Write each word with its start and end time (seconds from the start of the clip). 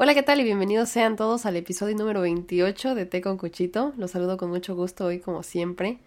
Hola, 0.00 0.14
¿qué 0.14 0.22
tal? 0.22 0.38
Y 0.38 0.44
bienvenidos 0.44 0.88
sean 0.90 1.16
todos 1.16 1.44
al 1.44 1.56
episodio 1.56 1.96
número 1.96 2.20
28 2.20 2.94
de 2.94 3.04
Té 3.04 3.20
con 3.20 3.36
Cuchito. 3.36 3.92
Los 3.96 4.12
saludo 4.12 4.36
con 4.36 4.48
mucho 4.48 4.76
gusto 4.76 5.06
hoy, 5.06 5.18
como 5.18 5.42
siempre. 5.42 5.98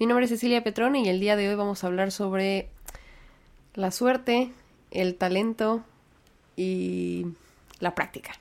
Mi 0.00 0.06
nombre 0.06 0.24
es 0.24 0.32
Cecilia 0.32 0.64
Petrone 0.64 1.02
y 1.02 1.08
el 1.08 1.20
día 1.20 1.36
de 1.36 1.48
hoy 1.48 1.54
vamos 1.54 1.84
a 1.84 1.86
hablar 1.86 2.10
sobre 2.10 2.68
la 3.74 3.92
suerte, 3.92 4.50
el 4.90 5.14
talento 5.14 5.84
y 6.56 7.28
la 7.78 7.94
práctica. 7.94 8.32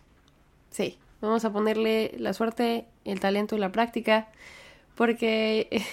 Sí, 0.72 0.98
vamos 1.22 1.46
a 1.46 1.54
ponerle 1.54 2.16
la 2.18 2.34
suerte, 2.34 2.88
el 3.04 3.20
talento 3.20 3.56
y 3.56 3.60
la 3.60 3.72
práctica 3.72 4.30
porque 4.96 5.84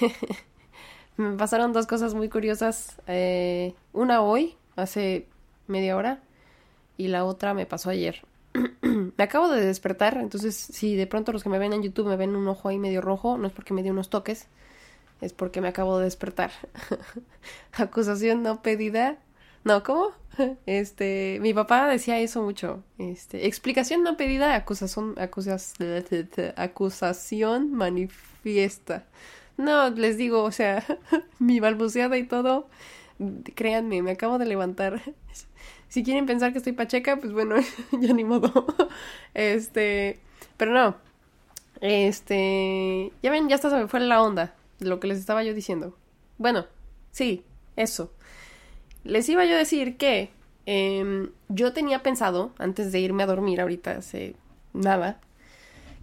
me 1.19 1.37
pasaron 1.37 1.75
dos 1.75 1.87
cosas 1.87 2.15
muy 2.15 2.31
curiosas. 2.31 2.97
Eh, 3.07 3.75
una 3.93 4.23
hoy, 4.23 4.57
hace 4.75 5.27
media 5.67 5.99
hora, 5.99 6.23
y 6.97 7.09
la 7.09 7.27
otra 7.27 7.53
me 7.53 7.67
pasó 7.67 7.91
ayer. 7.91 8.23
me 8.83 9.25
acabo 9.25 9.49
de 9.49 9.65
despertar, 9.65 10.19
entonces 10.19 10.55
si 10.57 10.97
de 10.97 11.07
pronto 11.07 11.33
los 11.33 11.43
que 11.43 11.49
me 11.49 11.59
ven 11.59 11.73
en 11.73 11.83
YouTube 11.83 12.09
me 12.09 12.17
ven 12.17 12.37
un 12.37 12.47
ojo 12.49 12.69
ahí 12.69 12.79
medio 12.79 13.01
rojo, 13.01 13.39
no 13.39 13.47
es 13.47 13.53
porque 13.53 13.75
me 13.75 13.83
dio 13.83 13.93
unos 13.93 14.11
toques, 14.11 14.47
es 15.21 15.33
porque 15.33 15.61
me 15.61 15.69
acabo 15.69 15.99
de 15.99 16.05
despertar. 16.05 16.51
Acusación 17.73 18.43
no 18.43 18.63
pedida. 18.63 19.19
No, 19.65 19.83
¿cómo? 19.83 20.13
Este, 20.67 21.39
mi 21.41 21.55
papá 21.55 21.89
decía 21.89 22.19
eso 22.19 22.43
mucho. 22.43 22.83
Este, 22.99 23.47
explicación 23.47 24.03
no 24.03 24.17
pedida, 24.17 24.55
acusación, 24.55 25.15
acusas, 25.19 25.75
acusación 26.57 27.73
manifiesta. 27.73 29.07
No, 29.57 29.91
les 29.91 30.17
digo, 30.17 30.43
o 30.43 30.53
sea, 30.53 30.85
mi 31.39 31.61
balbuceada 31.61 32.17
y 32.17 32.25
todo, 32.25 32.69
créanme, 33.55 34.03
me 34.03 34.13
acabo 34.13 34.39
de 34.39 34.47
levantar 34.47 35.03
si 35.93 36.03
quieren 36.03 36.25
pensar 36.25 36.53
que 36.53 36.59
estoy 36.59 36.73
pacheca, 36.73 37.19
pues 37.19 37.35
bueno, 37.35 37.57
ya 38.01 38.15
ni 38.15 38.25
modo. 38.25 38.65
Este, 39.35 40.19
pero 40.57 40.73
no. 40.73 40.97
Este, 41.83 43.13
ya 43.23 43.31
ven, 43.31 43.51
ya 43.51 43.57
hasta 43.57 43.69
se 43.69 43.77
me 43.77 43.89
fue 43.89 44.01
la 44.01 44.23
onda 44.23 44.55
de 44.79 44.87
lo 44.87 45.01
que 45.01 45.07
les 45.07 45.19
estaba 45.19 45.45
yo 45.45 45.53
diciendo. 45.53 45.95
Bueno, 46.39 46.65
sí, 47.11 47.45
eso. 47.77 48.11
Les 49.05 49.29
iba 49.29 49.45
yo 49.45 49.55
a 49.55 49.59
decir 49.59 49.99
que 49.99 50.31
em, 50.65 51.29
yo 51.51 51.75
tenía 51.75 52.03
pensado, 52.03 52.55
antes 52.57 52.91
de 52.91 53.01
irme 53.01 53.25
a 53.25 53.27
dormir 53.27 53.61
ahorita 53.61 53.91
hace 53.91 54.35
nada, 54.73 55.21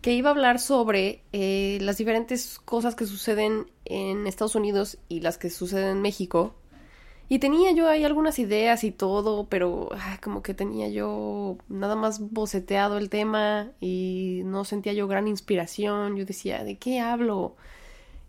que 0.04 0.14
iba 0.14 0.30
a 0.30 0.34
hablar 0.34 0.60
sobre 0.60 1.24
eh, 1.34 1.80
las 1.82 1.98
diferentes 1.98 2.60
cosas 2.60 2.94
que 2.94 3.08
suceden 3.08 3.72
en 3.86 4.28
Estados 4.28 4.54
Unidos 4.54 5.00
y 5.08 5.22
las 5.22 5.40
que 5.40 5.50
suceden 5.50 5.98
en 5.98 6.02
México 6.04 6.54
y 7.32 7.38
tenía 7.38 7.72
yo 7.74 7.88
ahí 7.88 8.04
algunas 8.04 8.40
ideas 8.40 8.84
y 8.84 8.92
todo, 8.92 9.46
pero 9.48 9.90
como 10.24 10.42
que 10.42 10.56
tenía 10.56 10.90
yo 10.90 11.58
nada 11.70 11.96
más 11.96 12.20
boceteado 12.20 12.98
el 12.98 13.12
tema 13.12 13.70
y 13.80 14.42
no 14.46 14.66
sentía 14.66 14.94
yo 14.94 15.08
gran 15.08 15.28
inspiración. 15.28 16.18
Yo 16.18 16.26
decía, 16.26 16.64
¿de 16.64 16.80
qué 16.80 17.00
hablo? 17.00 17.56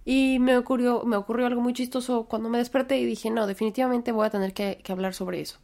Y 0.05 0.39
me 0.39 0.59
ocurrió, 0.59 1.03
me 1.05 1.17
ocurrió 1.17 1.47
algo 1.47 1.63
muy 1.63 1.73
chistoso 1.73 2.25
cuando 2.25 2.51
me 2.51 2.59
desperté 2.59 2.99
y 2.99 3.07
dije, 3.07 3.31
no, 3.31 3.47
definitivamente 3.47 4.13
voy 4.13 4.27
a 4.27 4.31
tener 4.31 4.53
que, 4.53 4.81
que 4.85 4.93
hablar 4.93 5.15
sobre 5.15 5.41
eso. 5.41 5.59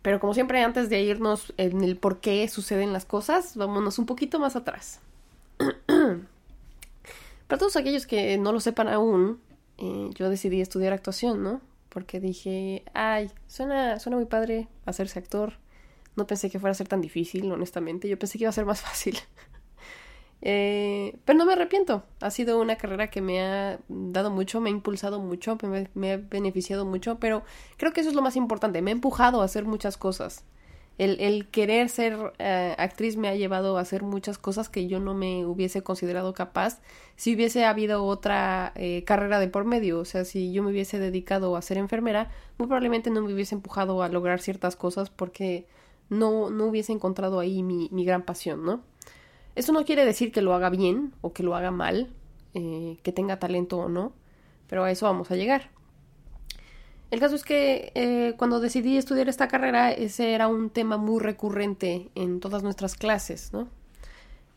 Pero 0.00 0.20
como 0.20 0.32
siempre, 0.32 0.62
antes 0.62 0.88
de 0.88 1.02
irnos 1.02 1.52
en 1.58 1.84
el 1.84 1.98
por 1.98 2.20
qué 2.20 2.48
suceden 2.48 2.94
las 2.94 3.04
cosas, 3.04 3.56
vámonos 3.56 3.98
un 3.98 4.06
poquito 4.06 4.38
más 4.38 4.56
atrás. 4.56 5.00
Para 7.46 7.58
todos 7.58 7.76
aquellos 7.76 8.06
que 8.06 8.38
no 8.38 8.52
lo 8.52 8.60
sepan 8.60 8.88
aún, 8.88 9.38
eh, 9.76 10.08
yo 10.14 10.30
decidí 10.30 10.62
estudiar 10.62 10.94
actuación, 10.94 11.42
¿no? 11.42 11.73
Porque 11.94 12.20
dije, 12.20 12.84
ay, 12.92 13.30
suena, 13.46 13.98
suena 14.00 14.16
muy 14.16 14.26
padre 14.26 14.68
hacerse 14.84 15.20
actor. 15.20 15.54
No 16.16 16.26
pensé 16.26 16.50
que 16.50 16.58
fuera 16.58 16.72
a 16.72 16.74
ser 16.74 16.88
tan 16.88 17.00
difícil, 17.00 17.50
honestamente. 17.52 18.08
Yo 18.08 18.18
pensé 18.18 18.36
que 18.36 18.44
iba 18.44 18.50
a 18.50 18.52
ser 18.52 18.66
más 18.66 18.80
fácil. 18.88 19.16
eh, 20.42 21.16
pero 21.24 21.38
no 21.38 21.46
me 21.46 21.52
arrepiento. 21.54 22.02
Ha 22.20 22.30
sido 22.30 22.60
una 22.60 22.76
carrera 22.76 23.10
que 23.10 23.20
me 23.22 23.40
ha 23.40 23.78
dado 23.88 24.30
mucho, 24.30 24.60
me 24.60 24.70
ha 24.70 24.72
impulsado 24.72 25.20
mucho, 25.20 25.56
me, 25.62 25.88
me 25.94 26.12
ha 26.12 26.16
beneficiado 26.18 26.84
mucho, 26.84 27.18
pero 27.20 27.44
creo 27.76 27.92
que 27.92 28.00
eso 28.00 28.10
es 28.10 28.16
lo 28.16 28.22
más 28.22 28.36
importante. 28.36 28.82
Me 28.82 28.90
ha 28.90 28.92
empujado 28.92 29.40
a 29.40 29.44
hacer 29.44 29.64
muchas 29.64 29.96
cosas. 29.96 30.44
El, 30.96 31.20
el 31.20 31.48
querer 31.48 31.88
ser 31.88 32.32
eh, 32.38 32.74
actriz 32.78 33.16
me 33.16 33.28
ha 33.28 33.34
llevado 33.34 33.78
a 33.78 33.80
hacer 33.80 34.02
muchas 34.04 34.38
cosas 34.38 34.68
que 34.68 34.86
yo 34.86 35.00
no 35.00 35.14
me 35.14 35.44
hubiese 35.44 35.82
considerado 35.82 36.34
capaz 36.34 36.80
si 37.16 37.34
hubiese 37.34 37.64
habido 37.64 38.04
otra 38.04 38.72
eh, 38.76 39.02
carrera 39.04 39.40
de 39.40 39.48
por 39.48 39.64
medio. 39.64 39.98
O 39.98 40.04
sea, 40.04 40.24
si 40.24 40.52
yo 40.52 40.62
me 40.62 40.70
hubiese 40.70 40.98
dedicado 41.00 41.56
a 41.56 41.62
ser 41.62 41.78
enfermera, 41.78 42.30
muy 42.58 42.68
probablemente 42.68 43.10
no 43.10 43.22
me 43.22 43.32
hubiese 43.32 43.56
empujado 43.56 44.02
a 44.02 44.08
lograr 44.08 44.40
ciertas 44.40 44.76
cosas 44.76 45.10
porque 45.10 45.66
no, 46.08 46.50
no 46.50 46.66
hubiese 46.66 46.92
encontrado 46.92 47.40
ahí 47.40 47.62
mi, 47.62 47.88
mi 47.90 48.04
gran 48.04 48.22
pasión, 48.22 48.64
¿no? 48.64 48.82
Eso 49.56 49.72
no 49.72 49.84
quiere 49.84 50.04
decir 50.04 50.32
que 50.32 50.42
lo 50.42 50.54
haga 50.54 50.68
bien 50.70 51.12
o 51.20 51.32
que 51.32 51.42
lo 51.42 51.54
haga 51.54 51.70
mal, 51.70 52.10
eh, 52.54 52.98
que 53.02 53.12
tenga 53.12 53.38
talento 53.38 53.78
o 53.78 53.88
no, 53.88 54.12
pero 54.68 54.84
a 54.84 54.90
eso 54.90 55.06
vamos 55.06 55.30
a 55.30 55.36
llegar. 55.36 55.70
El 57.14 57.20
caso 57.20 57.36
es 57.36 57.44
que 57.44 57.92
eh, 57.94 58.34
cuando 58.38 58.58
decidí 58.58 58.96
estudiar 58.96 59.28
esta 59.28 59.46
carrera, 59.46 59.92
ese 59.92 60.34
era 60.34 60.48
un 60.48 60.68
tema 60.68 60.96
muy 60.96 61.20
recurrente 61.20 62.08
en 62.16 62.40
todas 62.40 62.64
nuestras 62.64 62.96
clases, 62.96 63.52
¿no? 63.52 63.68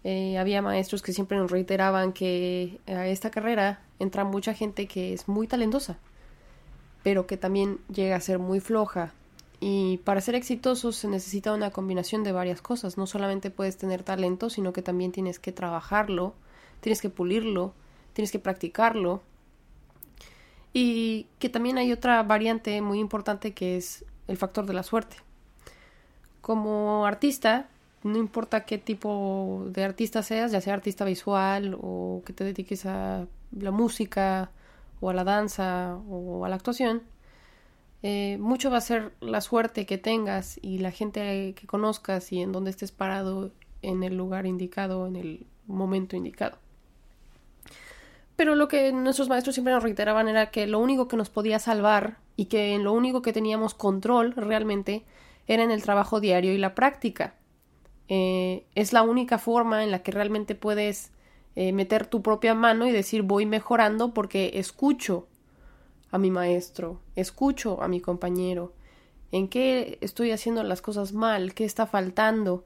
Eh, 0.03 0.39
había 0.39 0.63
maestros 0.63 1.03
que 1.03 1.13
siempre 1.13 1.37
nos 1.37 1.51
reiteraban 1.51 2.13
que 2.13 2.79
a 2.87 3.05
esta 3.05 3.29
carrera 3.29 3.81
entra 3.99 4.23
mucha 4.23 4.55
gente 4.55 4.87
que 4.87 5.13
es 5.13 5.27
muy 5.27 5.45
talentosa, 5.45 5.99
pero 7.03 7.27
que 7.27 7.37
también 7.37 7.77
llega 7.93 8.15
a 8.15 8.21
ser 8.21 8.39
muy 8.39 8.59
floja. 8.59 9.13
Y 9.59 9.97
para 9.97 10.19
ser 10.19 10.33
exitoso 10.33 10.91
se 10.93 11.07
necesita 11.07 11.53
una 11.53 11.69
combinación 11.69 12.23
de 12.23 12.31
varias 12.31 12.63
cosas. 12.63 12.97
No 12.97 13.05
solamente 13.05 13.51
puedes 13.51 13.77
tener 13.77 14.01
talento, 14.01 14.49
sino 14.49 14.73
que 14.73 14.81
también 14.81 15.11
tienes 15.11 15.37
que 15.37 15.51
trabajarlo, 15.51 16.33
tienes 16.81 17.01
que 17.01 17.11
pulirlo, 17.11 17.75
tienes 18.13 18.31
que 18.31 18.39
practicarlo 18.39 19.21
y 20.79 21.25
que 21.39 21.49
también 21.49 21.79
hay 21.79 21.91
otra 21.91 22.21
variante 22.21 22.79
muy 22.83 22.99
importante 22.99 23.51
que 23.51 23.77
es 23.77 24.05
el 24.27 24.37
factor 24.37 24.67
de 24.67 24.75
la 24.75 24.83
suerte. 24.83 25.17
Como 26.39 27.07
artista, 27.07 27.67
no 28.03 28.19
importa 28.19 28.63
qué 28.63 28.77
tipo 28.77 29.65
de 29.69 29.83
artista 29.83 30.21
seas, 30.21 30.51
ya 30.51 30.61
sea 30.61 30.75
artista 30.75 31.03
visual 31.03 31.75
o 31.81 32.21
que 32.27 32.31
te 32.31 32.43
dediques 32.43 32.85
a 32.85 33.25
la 33.59 33.71
música 33.71 34.51
o 34.99 35.09
a 35.09 35.15
la 35.15 35.23
danza 35.23 35.95
o 36.07 36.45
a 36.45 36.49
la 36.49 36.57
actuación, 36.57 37.01
eh, 38.03 38.37
mucho 38.39 38.69
va 38.69 38.77
a 38.77 38.81
ser 38.81 39.13
la 39.19 39.41
suerte 39.41 39.87
que 39.87 39.97
tengas 39.97 40.59
y 40.61 40.77
la 40.77 40.91
gente 40.91 41.55
que 41.55 41.65
conozcas 41.65 42.31
y 42.31 42.43
en 42.43 42.51
donde 42.51 42.69
estés 42.69 42.91
parado 42.91 43.51
en 43.81 44.03
el 44.03 44.15
lugar 44.15 44.45
indicado, 44.45 45.07
en 45.07 45.15
el 45.15 45.47
momento 45.65 46.15
indicado. 46.15 46.59
Pero 48.37 48.55
lo 48.55 48.67
que 48.67 48.93
nuestros 48.93 49.29
maestros 49.29 49.55
siempre 49.55 49.73
nos 49.73 49.83
reiteraban 49.83 50.29
era 50.29 50.51
que 50.51 50.67
lo 50.67 50.79
único 50.79 51.07
que 51.07 51.17
nos 51.17 51.29
podía 51.29 51.57
salvar 51.59 52.19
y 52.35 52.45
que 52.45 52.75
en 52.75 52.83
lo 52.83 52.93
único 52.93 53.21
que 53.23 53.33
teníamos 53.33 53.73
control 53.73 54.33
realmente 54.35 55.03
era 55.47 55.63
en 55.63 55.71
el 55.71 55.81
trabajo 55.81 56.19
diario 56.21 56.53
y 56.53 56.59
la 56.59 56.75
práctica. 56.75 57.33
Eh, 58.09 58.63
es 58.75 58.93
la 58.93 59.01
única 59.01 59.39
forma 59.39 59.83
en 59.83 59.89
la 59.89 60.03
que 60.03 60.11
realmente 60.11 60.53
puedes 60.53 61.11
eh, 61.55 61.73
meter 61.73 62.05
tu 62.05 62.21
propia 62.21 62.53
mano 62.53 62.85
y 62.85 62.91
decir 62.91 63.23
voy 63.23 63.47
mejorando 63.47 64.13
porque 64.13 64.51
escucho 64.53 65.27
a 66.11 66.19
mi 66.19 66.29
maestro, 66.29 67.01
escucho 67.15 67.81
a 67.81 67.87
mi 67.87 67.99
compañero, 68.01 68.71
en 69.31 69.47
qué 69.47 69.97
estoy 70.01 70.31
haciendo 70.31 70.61
las 70.61 70.81
cosas 70.83 71.11
mal, 71.11 71.55
qué 71.55 71.65
está 71.65 71.87
faltando, 71.87 72.65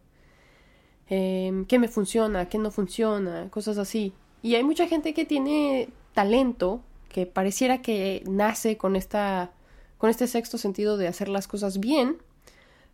eh, 1.10 1.64
qué 1.70 1.80
me 1.80 1.88
funciona, 1.88 2.50
qué 2.50 2.58
no 2.58 2.72
funciona, 2.72 3.50
cosas 3.50 3.78
así. 3.78 4.14
Y 4.42 4.56
hay 4.56 4.64
mucha 4.64 4.88
gente 4.88 5.14
que 5.14 5.26
tiene 5.26 5.90
talento, 6.14 6.82
que 7.10 7.26
pareciera 7.26 7.82
que 7.82 8.24
nace 8.28 8.78
con 8.78 8.96
esta 8.96 9.52
con 9.98 10.10
este 10.10 10.26
sexto 10.26 10.58
sentido 10.58 10.98
de 10.98 11.08
hacer 11.08 11.30
las 11.30 11.48
cosas 11.48 11.80
bien, 11.80 12.18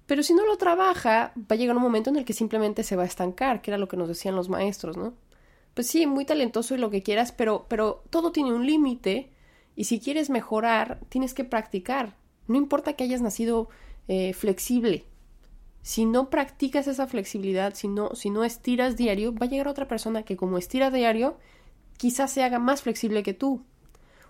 pero 0.08 0.24
si 0.24 0.34
no 0.34 0.46
lo 0.46 0.58
trabaja, 0.58 1.32
va 1.38 1.54
a 1.54 1.56
llegar 1.56 1.78
un 1.78 1.82
momento 1.82 2.10
en 2.10 2.18
el 2.18 2.26
que 2.26 2.34
simplemente 2.34 2.84
se 2.84 2.98
va 2.98 3.04
a 3.04 3.06
estancar, 3.06 3.62
que 3.62 3.72
era 3.72 3.78
lo 3.78 3.88
que 3.88 3.96
nos 3.96 4.10
decían 4.10 4.36
los 4.36 4.50
maestros, 4.50 4.98
¿no? 4.98 5.14
Pues 5.74 5.88
sí, 5.88 6.06
muy 6.06 6.26
talentoso 6.26 6.76
y 6.76 6.80
lo 6.80 6.90
que 6.90 7.04
quieras, 7.04 7.32
pero, 7.32 7.66
pero 7.70 8.04
todo 8.10 8.34
tiene 8.34 8.52
un 8.52 8.66
límite 8.66 9.30
y 9.74 9.86
si 9.86 10.02
quieres 10.02 10.30
mejorar, 10.30 11.00
tienes 11.08 11.34
que 11.34 11.46
practicar. 11.46 12.16
No 12.48 12.58
importa 12.58 12.92
que 12.94 13.06
hayas 13.06 13.22
nacido 13.22 13.70
eh, 14.10 14.34
flexible, 14.34 15.06
si 15.88 16.04
no 16.06 16.30
practicas 16.30 16.86
esa 16.88 17.08
flexibilidad, 17.08 17.74
si 17.74 17.88
no, 17.88 18.14
si 18.14 18.30
no 18.30 18.44
estiras 18.44 18.98
diario, 18.98 19.34
va 19.34 19.46
a 19.46 19.50
llegar 19.50 19.70
otra 19.70 19.88
persona 19.88 20.24
que 20.24 20.36
como 20.36 20.58
estira 20.58 20.92
diario, 20.92 21.38
quizás 21.96 22.30
se 22.30 22.44
haga 22.44 22.60
más 22.60 22.82
flexible 22.82 23.24
que 23.24 23.34
tú. 23.34 23.62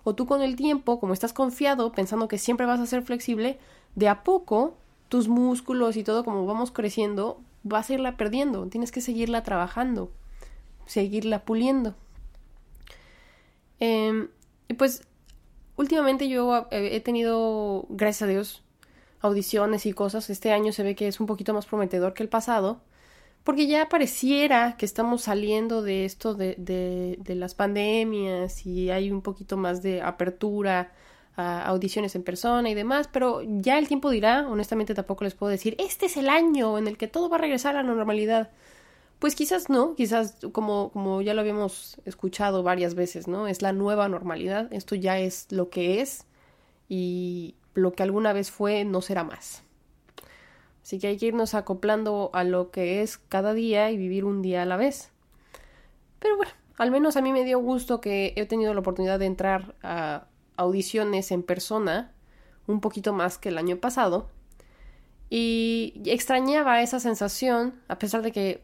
O 0.04 0.14
tú 0.14 0.24
con 0.26 0.40
el 0.40 0.54
tiempo, 0.54 1.00
como 1.00 1.14
estás 1.14 1.32
confiado, 1.32 1.90
pensando 1.90 2.28
que 2.28 2.38
siempre 2.38 2.64
vas 2.64 2.78
a 2.78 2.86
ser 2.86 3.02
flexible, 3.02 3.58
de 3.96 4.08
a 4.08 4.22
poco 4.22 4.76
tus 5.08 5.26
músculos 5.26 5.96
y 5.96 6.04
todo 6.04 6.24
como 6.24 6.46
vamos 6.46 6.70
creciendo, 6.70 7.40
vas 7.64 7.90
a 7.90 7.94
irla 7.94 8.16
perdiendo. 8.16 8.68
Tienes 8.68 8.92
que 8.92 9.00
seguirla 9.00 9.42
trabajando, 9.42 10.12
seguirla 10.86 11.44
puliendo. 11.44 11.96
Eh, 13.80 14.28
pues 14.78 15.02
últimamente 15.74 16.28
yo 16.28 16.68
he 16.70 17.00
tenido, 17.00 17.84
gracias 17.88 18.22
a 18.22 18.30
Dios, 18.30 18.62
audiciones 19.20 19.86
y 19.86 19.92
cosas. 19.92 20.30
Este 20.30 20.52
año 20.52 20.72
se 20.72 20.82
ve 20.82 20.94
que 20.94 21.08
es 21.08 21.20
un 21.20 21.26
poquito 21.26 21.54
más 21.54 21.66
prometedor 21.66 22.14
que 22.14 22.22
el 22.22 22.28
pasado. 22.28 22.80
porque 23.44 23.66
ya 23.66 23.88
pareciera 23.88 24.76
que 24.76 24.84
estamos 24.86 25.22
saliendo 25.22 25.82
de 25.82 26.04
esto 26.04 26.34
de, 26.34 26.54
de, 26.58 27.16
de 27.20 27.34
las 27.34 27.54
pandemias 27.54 28.66
y 28.66 28.90
hay 28.90 29.10
un 29.10 29.22
poquito 29.22 29.56
más 29.56 29.82
de 29.82 30.02
apertura 30.02 30.92
a 31.36 31.62
audiciones 31.66 32.14
en 32.16 32.24
persona 32.24 32.68
y 32.68 32.74
demás, 32.74 33.08
pero 33.12 33.42
ya 33.42 33.78
el 33.78 33.88
tiempo 33.88 34.10
dirá, 34.10 34.46
honestamente 34.48 34.94
tampoco 34.94 35.24
les 35.24 35.34
puedo 35.34 35.50
decir, 35.50 35.76
este 35.78 36.06
es 36.06 36.16
el 36.16 36.28
año 36.28 36.78
en 36.78 36.88
el 36.88 36.98
que 36.98 37.08
todo 37.08 37.28
va 37.30 37.36
a 37.36 37.40
regresar 37.40 37.76
a 37.76 37.82
la 37.82 37.88
normalidad. 37.94 38.50
Pues 39.20 39.34
quizás 39.36 39.68
no, 39.70 39.94
quizás 39.96 40.36
como, 40.52 40.90
como 40.92 41.22
ya 41.22 41.34
lo 41.34 41.40
habíamos 41.42 42.00
escuchado 42.06 42.62
varias 42.62 42.94
veces, 42.94 43.28
¿no? 43.28 43.48
Es 43.48 43.62
la 43.62 43.72
nueva 43.72 44.08
normalidad, 44.08 44.72
esto 44.72 44.94
ya 44.96 45.18
es 45.20 45.46
lo 45.50 45.70
que 45.70 46.00
es 46.02 46.26
y 46.88 47.56
lo 47.74 47.92
que 47.92 48.02
alguna 48.02 48.32
vez 48.32 48.50
fue 48.50 48.84
no 48.84 49.00
será 49.00 49.24
más. 49.24 49.62
Así 50.82 50.98
que 50.98 51.08
hay 51.08 51.18
que 51.18 51.26
irnos 51.26 51.54
acoplando 51.54 52.30
a 52.32 52.44
lo 52.44 52.70
que 52.70 53.02
es 53.02 53.18
cada 53.18 53.52
día 53.52 53.90
y 53.90 53.96
vivir 53.96 54.24
un 54.24 54.40
día 54.40 54.62
a 54.62 54.66
la 54.66 54.76
vez. 54.76 55.10
Pero 56.18 56.36
bueno, 56.36 56.52
al 56.78 56.90
menos 56.90 57.16
a 57.16 57.20
mí 57.20 57.32
me 57.32 57.44
dio 57.44 57.58
gusto 57.58 58.00
que 58.00 58.32
he 58.36 58.46
tenido 58.46 58.72
la 58.72 58.80
oportunidad 58.80 59.18
de 59.18 59.26
entrar 59.26 59.74
a 59.82 60.28
audiciones 60.56 61.30
en 61.30 61.42
persona 61.42 62.12
un 62.66 62.80
poquito 62.80 63.12
más 63.12 63.38
que 63.38 63.50
el 63.50 63.58
año 63.58 63.76
pasado. 63.76 64.30
Y 65.30 66.00
extrañaba 66.06 66.80
esa 66.80 67.00
sensación, 67.00 67.74
a 67.88 67.98
pesar 67.98 68.22
de 68.22 68.32
que 68.32 68.62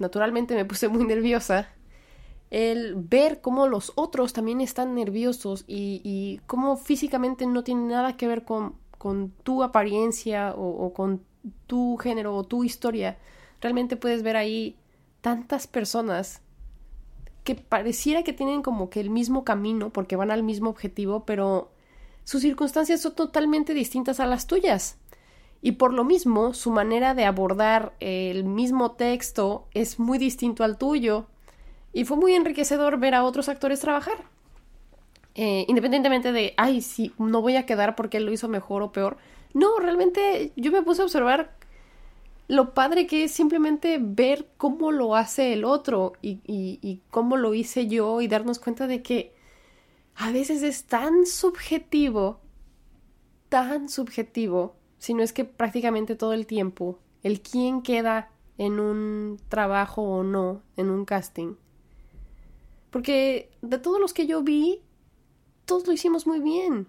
naturalmente 0.00 0.56
me 0.56 0.64
puse 0.64 0.88
muy 0.88 1.04
nerviosa, 1.04 1.68
el 2.50 2.94
ver 2.94 3.40
cómo 3.40 3.68
los 3.68 3.92
otros 3.94 4.32
también 4.32 4.60
están 4.60 4.94
nerviosos 4.94 5.64
y, 5.66 6.40
cómo 6.46 6.76
físicamente 6.76 7.46
no 7.46 7.64
tiene 7.64 7.82
nada 7.82 8.16
que 8.16 8.26
ver 8.26 8.44
con, 8.44 8.74
con 8.96 9.30
tu 9.42 9.62
apariencia 9.62 10.54
o, 10.54 10.86
o, 10.86 10.92
con 10.92 11.22
tu 11.66 11.96
género 11.96 12.34
o 12.34 12.44
tu 12.44 12.64
historia, 12.64 13.18
realmente 13.60 13.96
puedes 13.96 14.22
ver 14.22 14.36
ahí 14.36 14.76
tantas 15.20 15.66
personas 15.66 16.40
que 17.44 17.54
pareciera 17.54 18.22
que 18.22 18.32
tienen 18.32 18.62
como 18.62 18.90
que 18.90 19.00
el 19.00 19.10
mismo 19.10 19.44
camino 19.44 19.90
porque 19.90 20.16
van 20.16 20.30
al 20.30 20.42
mismo 20.42 20.70
objetivo, 20.70 21.24
pero 21.24 21.70
sus 22.24 22.42
circunstancias 22.42 23.00
son 23.00 23.14
totalmente 23.14 23.72
distintas 23.72 24.20
a 24.20 24.26
las 24.26 24.46
tuyas. 24.46 24.98
Y 25.60 25.72
por 25.72 25.92
lo 25.92 26.04
mismo, 26.04 26.54
su 26.54 26.70
manera 26.70 27.14
de 27.14 27.24
abordar 27.24 27.94
el 28.00 28.44
mismo 28.44 28.92
texto 28.92 29.66
es 29.72 29.98
muy 29.98 30.18
distinto 30.18 30.62
al 30.62 30.78
tuyo. 30.78 31.26
Y 31.92 32.04
fue 32.04 32.16
muy 32.16 32.34
enriquecedor 32.34 32.98
ver 32.98 33.14
a 33.14 33.24
otros 33.24 33.48
actores 33.48 33.80
trabajar. 33.80 34.24
Eh, 35.34 35.64
independientemente 35.68 36.32
de, 36.32 36.54
ay, 36.56 36.80
sí, 36.80 37.12
no 37.18 37.40
voy 37.42 37.56
a 37.56 37.66
quedar 37.66 37.94
porque 37.94 38.16
él 38.16 38.26
lo 38.26 38.32
hizo 38.32 38.48
mejor 38.48 38.82
o 38.82 38.92
peor. 38.92 39.18
No, 39.54 39.78
realmente 39.78 40.52
yo 40.56 40.72
me 40.72 40.82
puse 40.82 41.02
a 41.02 41.04
observar 41.04 41.56
lo 42.48 42.74
padre 42.74 43.06
que 43.06 43.24
es 43.24 43.32
simplemente 43.32 43.98
ver 44.00 44.48
cómo 44.56 44.90
lo 44.90 45.14
hace 45.14 45.52
el 45.52 45.64
otro 45.64 46.14
y, 46.22 46.40
y, 46.44 46.78
y, 46.82 47.02
cómo 47.10 47.36
lo 47.36 47.54
hice 47.54 47.86
yo 47.86 48.20
y 48.20 48.28
darnos 48.28 48.58
cuenta 48.58 48.86
de 48.86 49.02
que 49.02 49.34
a 50.16 50.32
veces 50.32 50.62
es 50.62 50.84
tan 50.84 51.26
subjetivo, 51.26 52.40
tan 53.48 53.88
subjetivo, 53.88 54.76
si 54.98 55.14
no 55.14 55.22
es 55.22 55.32
que 55.32 55.44
prácticamente 55.44 56.16
todo 56.16 56.32
el 56.32 56.46
tiempo, 56.46 56.98
el 57.22 57.40
quién 57.40 57.82
queda 57.82 58.30
en 58.56 58.80
un 58.80 59.38
trabajo 59.48 60.02
o 60.02 60.24
no, 60.24 60.62
en 60.76 60.90
un 60.90 61.04
casting. 61.04 61.54
Porque 62.90 63.50
de 63.62 63.78
todos 63.78 64.00
los 64.00 64.12
que 64.12 64.26
yo 64.26 64.42
vi, 64.42 64.82
todos 65.64 65.86
lo 65.86 65.92
hicimos 65.92 66.26
muy 66.26 66.40
bien. 66.40 66.88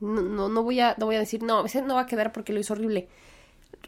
No, 0.00 0.48
no, 0.48 0.62
voy 0.62 0.80
a, 0.80 0.94
no 0.98 1.06
voy 1.06 1.16
a 1.16 1.20
decir, 1.20 1.42
no, 1.42 1.64
ese 1.64 1.82
no 1.82 1.94
va 1.94 2.02
a 2.02 2.06
quedar 2.06 2.32
porque 2.32 2.52
lo 2.52 2.60
hizo 2.60 2.74
horrible. 2.74 3.08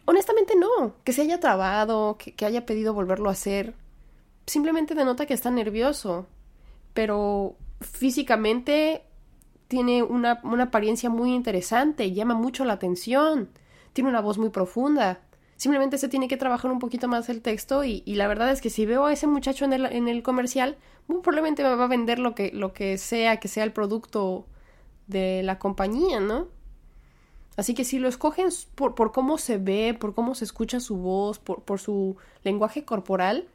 Honestamente 0.07 0.55
no, 0.57 0.95
que 1.05 1.13
se 1.13 1.23
haya 1.23 1.39
trabado, 1.41 2.17
que, 2.19 2.35
que 2.35 2.47
haya 2.47 2.67
pedido 2.67 2.95
volverlo 2.95 3.29
a 3.29 3.33
hacer, 3.33 3.75
simplemente 4.47 4.95
denota 4.95 5.27
que 5.27 5.35
está 5.35 5.51
nervioso, 5.51 6.27
pero 6.95 7.57
físicamente 7.81 9.05
tiene 9.69 10.03
una, 10.03 10.41
una 10.43 10.65
apariencia 10.65 11.11
muy 11.11 11.33
interesante, 11.33 12.13
llama 12.13 12.35
mucho 12.35 12.65
la 12.65 12.73
atención, 12.73 13.51
tiene 13.93 14.11
una 14.11 14.21
voz 14.21 14.37
muy 14.39 14.51
profunda. 14.51 15.21
Simplemente 15.61 15.99
se 15.99 16.09
tiene 16.09 16.27
que 16.27 16.39
trabajar 16.39 16.71
un 16.71 16.79
poquito 16.79 17.07
más 17.07 17.29
el 17.29 17.43
texto 17.43 17.85
y, 17.85 18.03
y, 18.07 18.15
la 18.15 18.29
verdad 18.29 18.51
es 18.51 18.63
que 18.63 18.71
si 18.71 18.87
veo 18.87 19.05
a 19.05 19.13
ese 19.13 19.27
muchacho 19.27 19.67
en 19.67 19.75
el, 19.75 19.85
en 19.85 20.09
el 20.09 20.23
comercial, 20.23 20.79
probablemente 21.07 21.63
me 21.63 21.75
va 21.75 21.85
a 21.85 21.87
vender 21.87 22.19
lo 22.19 22.35
que, 22.35 22.51
lo 22.51 22.73
que 22.73 22.97
sea 22.97 23.37
que 23.37 23.49
sea 23.49 23.65
el 23.65 23.73
producto 23.75 24.47
de 25.07 25.43
la 25.43 25.59
compañía, 25.59 26.19
¿no? 26.19 26.49
Así 27.59 27.75
que 27.75 27.85
si 27.85 27.99
lo 27.99 28.09
escogen 28.09 28.49
por, 28.75 28.95
por 28.95 29.13
cómo 29.13 29.37
se 29.37 29.59
ve, 29.59 29.95
por 30.01 30.15
cómo 30.15 30.35
se 30.35 30.47
escucha 30.47 30.81
su 30.81 30.97
voz, 30.97 31.39
por, 31.39 31.63
por 31.63 31.79
su 31.79 32.17
lenguaje 32.43 32.87
corporal, 32.87 33.47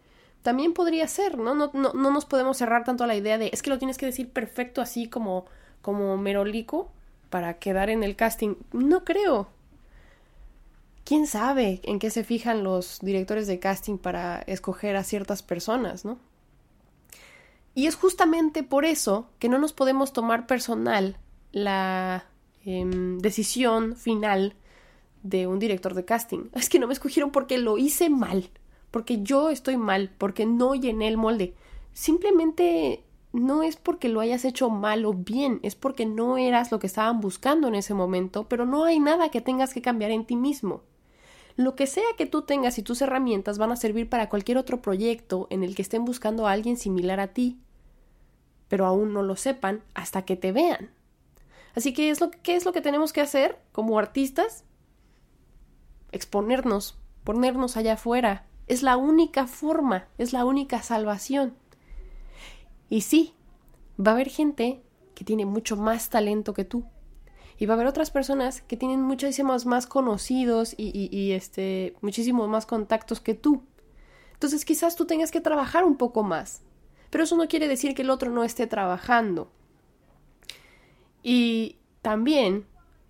también 0.44 0.74
podría 0.74 1.08
ser, 1.08 1.40
¿no? 1.40 1.56
No, 1.56 1.72
¿no? 1.74 1.92
no 1.94 2.12
nos 2.12 2.26
podemos 2.26 2.56
cerrar 2.58 2.84
tanto 2.84 3.04
a 3.04 3.08
la 3.08 3.16
idea 3.16 3.40
de 3.40 3.50
es 3.52 3.64
que 3.64 3.72
lo 3.72 3.80
tienes 3.80 3.98
que 3.98 4.06
decir 4.06 4.30
perfecto 4.30 4.80
así 4.80 5.10
como, 5.10 5.48
como 5.82 6.18
merolico 6.18 6.92
para 7.32 7.58
quedar 7.58 7.90
en 7.90 8.04
el 8.04 8.16
casting. 8.16 8.58
No 8.74 9.04
creo. 9.04 9.55
¿Quién 11.06 11.28
sabe 11.28 11.82
en 11.84 12.00
qué 12.00 12.10
se 12.10 12.24
fijan 12.24 12.64
los 12.64 13.00
directores 13.00 13.46
de 13.46 13.60
casting 13.60 14.00
para 14.00 14.40
escoger 14.40 14.96
a 14.96 15.04
ciertas 15.04 15.44
personas, 15.44 16.04
¿no? 16.04 16.18
Y 17.76 17.86
es 17.86 17.96
justamente 17.96 18.64
por 18.64 18.86
eso 18.86 19.30
que 19.38 19.48
no 19.48 19.60
nos 19.60 19.72
podemos 19.72 20.14
tomar 20.14 20.48
personal 20.48 21.18
la 21.52 22.26
eh, 22.66 22.84
decisión 23.20 23.96
final 23.96 24.56
de 25.22 25.46
un 25.46 25.60
director 25.60 25.94
de 25.94 26.06
casting. 26.06 26.50
Es 26.56 26.70
que 26.70 26.80
no 26.80 26.88
me 26.88 26.94
escogieron 26.94 27.30
porque 27.30 27.60
lo 27.60 27.78
hice 27.78 28.10
mal, 28.10 28.50
porque 28.90 29.22
yo 29.22 29.52
estoy 29.52 29.78
mal, 29.78 30.12
porque 30.18 30.48
no 30.48 30.74
llené 30.74 31.08
el 31.08 31.18
molde. 31.18 31.54
Simplemente 31.94 33.04
no 33.32 33.62
es 33.62 33.76
porque 33.76 34.10
lo 34.10 34.22
hayas 34.22 34.44
hecho 34.44 34.72
mal 34.72 35.06
o 35.06 35.14
bien, 35.14 35.60
es 35.62 35.76
porque 35.76 36.08
no 36.08 36.38
eras 36.40 36.72
lo 36.72 36.80
que 36.80 36.88
estaban 36.88 37.22
buscando 37.22 37.68
en 37.68 37.76
ese 37.76 37.94
momento, 37.94 38.48
pero 38.50 38.66
no 38.66 38.86
hay 38.86 39.00
nada 39.00 39.30
que 39.30 39.42
tengas 39.42 39.72
que 39.72 39.84
cambiar 39.84 40.10
en 40.10 40.26
ti 40.26 40.36
mismo. 40.36 40.82
Lo 41.56 41.76
que 41.76 41.88
sea 41.88 42.04
que 42.18 42.26
tú 42.26 42.42
tengas 42.42 42.78
y 42.78 42.84
tus 42.84 43.02
herramientas 43.02 43.58
van 43.58 43.72
a 43.72 43.78
servir 43.78 44.10
para 44.10 44.30
cualquier 44.30 44.58
otro 44.58 44.82
proyecto 44.82 45.48
en 45.50 45.64
el 45.64 45.74
que 45.74 45.82
estén 45.82 46.04
buscando 46.04 46.48
a 46.48 46.52
alguien 46.52 46.76
similar 46.76 47.20
a 47.20 47.28
ti, 47.28 47.60
pero 48.68 48.86
aún 48.86 49.14
no 49.14 49.24
lo 49.24 49.36
sepan 49.36 49.82
hasta 49.94 50.26
que 50.26 50.36
te 50.36 50.52
vean. 50.52 50.92
Así 51.76 51.94
que 51.94 52.10
es 52.10 52.20
lo, 52.20 52.32
¿qué 52.32 52.56
es 52.56 52.66
lo 52.66 52.74
que 52.74 52.82
tenemos 52.82 53.14
que 53.14 53.22
hacer 53.22 53.60
como 53.72 54.00
artistas? 54.00 54.66
Exponernos, 56.12 56.98
ponernos 57.24 57.78
allá 57.78 57.94
afuera. 57.94 58.48
Es 58.68 58.82
la 58.82 58.98
única 58.98 59.48
forma, 59.48 60.08
es 60.18 60.34
la 60.34 60.46
única 60.46 60.82
salvación. 60.82 61.56
Y 62.90 63.02
sí, 63.02 63.34
va 64.00 64.12
a 64.12 64.14
haber 64.16 64.30
gente 64.30 64.82
que 65.14 65.24
tiene 65.24 65.46
mucho 65.46 65.76
más 65.78 66.10
talento 66.10 66.54
que 66.54 66.66
tú. 66.66 66.86
Y 67.58 67.66
va 67.66 67.74
a 67.74 67.76
haber 67.76 67.88
otras 67.88 68.12
personas 68.12 68.62
que 68.62 68.78
tienen 68.78 69.02
muchísimos 69.02 69.66
más 69.66 69.88
conocidos 69.88 70.74
y, 70.78 71.10
y, 71.12 71.32
este, 71.32 71.96
muchísimos 72.02 72.50
más 72.50 72.66
contactos 72.66 73.22
que 73.22 73.34
tú. 73.34 73.64
Entonces 74.34 74.66
quizás 74.66 74.96
tú 74.96 75.06
tengas 75.06 75.32
que 75.32 75.42
trabajar 75.42 75.86
un 75.86 75.96
poco 75.96 76.24
más. 76.24 76.62
Pero 77.10 77.24
eso 77.24 77.38
no 77.38 77.48
quiere 77.48 77.68
decir 77.68 77.96
que 77.96 78.02
el 78.02 78.10
otro 78.10 78.30
no 78.30 78.44
esté 78.44 78.68
trabajando. 78.68 79.50
Y 81.24 81.78
también 82.02 82.66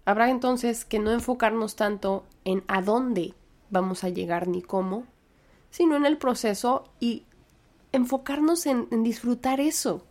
habrá 0.05 0.29
entonces 0.29 0.85
que 0.85 0.99
no 0.99 1.11
enfocarnos 1.11 1.75
tanto 1.75 2.25
en 2.43 2.63
a 2.67 2.81
dónde 2.81 3.33
vamos 3.69 4.03
a 4.03 4.09
llegar 4.09 4.47
ni 4.47 4.61
cómo, 4.61 5.05
sino 5.69 5.95
en 5.95 6.05
el 6.05 6.17
proceso 6.17 6.85
y 6.99 7.23
enfocarnos 7.91 8.67
en, 8.67 8.87
en, 8.91 9.03
disfrutar 9.03 9.59
eso, 9.59 10.05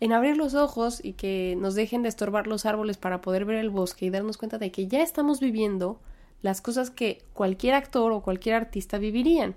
en 0.00 0.12
abrir 0.12 0.36
los 0.36 0.54
ojos 0.54 1.04
y 1.04 1.12
que 1.12 1.56
nos 1.58 1.74
dejen 1.74 2.02
de 2.02 2.08
estorbar 2.08 2.46
los 2.46 2.64
árboles 2.64 2.96
para 2.96 3.20
poder 3.20 3.44
ver 3.44 3.56
el 3.56 3.70
bosque 3.70 4.06
y 4.06 4.10
darnos 4.10 4.38
cuenta 4.38 4.58
de 4.58 4.72
que 4.72 4.88
ya 4.88 5.02
estamos 5.02 5.40
viviendo 5.40 6.00
las 6.42 6.62
cosas 6.62 6.90
que 6.90 7.22
cualquier 7.34 7.74
actor 7.74 8.10
o 8.12 8.22
cualquier 8.22 8.54
artista 8.54 8.96
vivirían. 8.98 9.56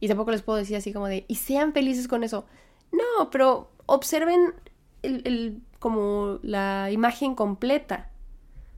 Y 0.00 0.08
tampoco 0.08 0.30
les 0.30 0.42
puedo 0.42 0.58
decir 0.58 0.76
así 0.76 0.92
como 0.92 1.06
de, 1.06 1.26
y 1.28 1.36
sean 1.36 1.72
felices 1.74 2.08
con 2.08 2.24
eso. 2.24 2.46
No, 2.92 3.30
pero 3.30 3.70
observen 3.86 4.54
el, 5.02 5.22
el, 5.26 5.62
como 5.78 6.38
la 6.42 6.90
imagen 6.90 7.34
completa. 7.34 8.10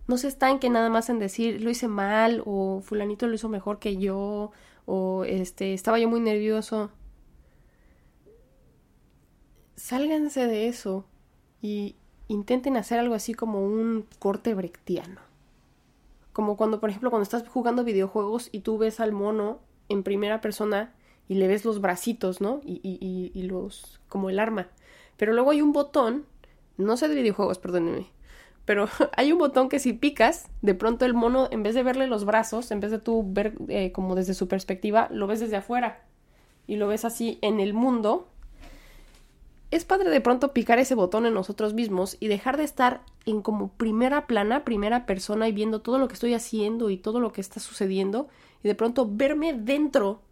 No 0.08 0.18
se 0.18 0.28
estanque 0.28 0.70
nada 0.70 0.88
más 0.88 1.08
en 1.08 1.18
decir 1.18 1.60
lo 1.62 1.70
hice 1.70 1.88
mal 1.88 2.42
o 2.46 2.80
fulanito 2.80 3.26
lo 3.26 3.34
hizo 3.34 3.48
mejor 3.48 3.78
que 3.78 3.96
yo 3.96 4.52
o 4.86 5.24
este 5.24 5.74
estaba 5.74 5.98
yo 5.98 6.08
muy 6.08 6.20
nervioso. 6.20 6.90
Sálganse 9.76 10.46
de 10.46 10.68
eso 10.68 11.04
y 11.62 11.96
intenten 12.28 12.76
hacer 12.76 12.98
algo 12.98 13.14
así 13.14 13.34
como 13.34 13.64
un 13.64 14.06
corte 14.18 14.54
brechtiano. 14.54 15.20
Como 16.32 16.56
cuando, 16.56 16.80
por 16.80 16.90
ejemplo, 16.90 17.10
cuando 17.10 17.22
estás 17.22 17.48
jugando 17.48 17.84
videojuegos 17.84 18.48
y 18.52 18.60
tú 18.60 18.78
ves 18.78 19.00
al 19.00 19.12
mono 19.12 19.60
en 19.88 20.02
primera 20.02 20.40
persona 20.40 20.94
y 21.28 21.34
le 21.34 21.48
ves 21.48 21.64
los 21.64 21.80
bracitos, 21.80 22.40
¿no? 22.40 22.60
Y, 22.64 22.80
y, 22.82 23.30
y 23.32 23.42
los. 23.44 24.00
como 24.08 24.30
el 24.30 24.38
arma. 24.38 24.68
Pero 25.16 25.32
luego 25.32 25.50
hay 25.50 25.62
un 25.62 25.72
botón, 25.72 26.26
no 26.76 26.96
sé 26.96 27.08
de 27.08 27.14
videojuegos, 27.14 27.58
perdónenme, 27.58 28.06
pero 28.66 28.88
hay 29.16 29.32
un 29.32 29.38
botón 29.38 29.70
que 29.70 29.78
si 29.78 29.94
picas, 29.94 30.48
de 30.60 30.74
pronto 30.74 31.06
el 31.06 31.14
mono, 31.14 31.48
en 31.50 31.62
vez 31.62 31.74
de 31.74 31.82
verle 31.82 32.06
los 32.06 32.26
brazos, 32.26 32.70
en 32.70 32.80
vez 32.80 32.90
de 32.90 32.98
tú 32.98 33.24
ver 33.26 33.54
eh, 33.68 33.92
como 33.92 34.14
desde 34.14 34.34
su 34.34 34.48
perspectiva, 34.48 35.08
lo 35.10 35.26
ves 35.26 35.40
desde 35.40 35.56
afuera 35.56 36.04
y 36.66 36.76
lo 36.76 36.88
ves 36.88 37.06
así 37.06 37.38
en 37.40 37.60
el 37.60 37.72
mundo. 37.72 38.28
Es 39.70 39.84
padre 39.84 40.10
de 40.10 40.20
pronto 40.20 40.52
picar 40.52 40.78
ese 40.78 40.94
botón 40.94 41.26
en 41.26 41.34
nosotros 41.34 41.74
mismos 41.74 42.16
y 42.20 42.28
dejar 42.28 42.56
de 42.56 42.62
estar 42.64 43.02
en 43.24 43.42
como 43.42 43.68
primera 43.72 44.26
plana, 44.28 44.64
primera 44.64 45.06
persona 45.06 45.48
y 45.48 45.52
viendo 45.52 45.80
todo 45.80 45.98
lo 45.98 46.06
que 46.06 46.14
estoy 46.14 46.34
haciendo 46.34 46.88
y 46.88 46.96
todo 46.96 47.18
lo 47.18 47.32
que 47.32 47.40
está 47.40 47.58
sucediendo 47.58 48.28
y 48.62 48.68
de 48.68 48.76
pronto 48.76 49.08
verme 49.10 49.54
dentro 49.54 50.22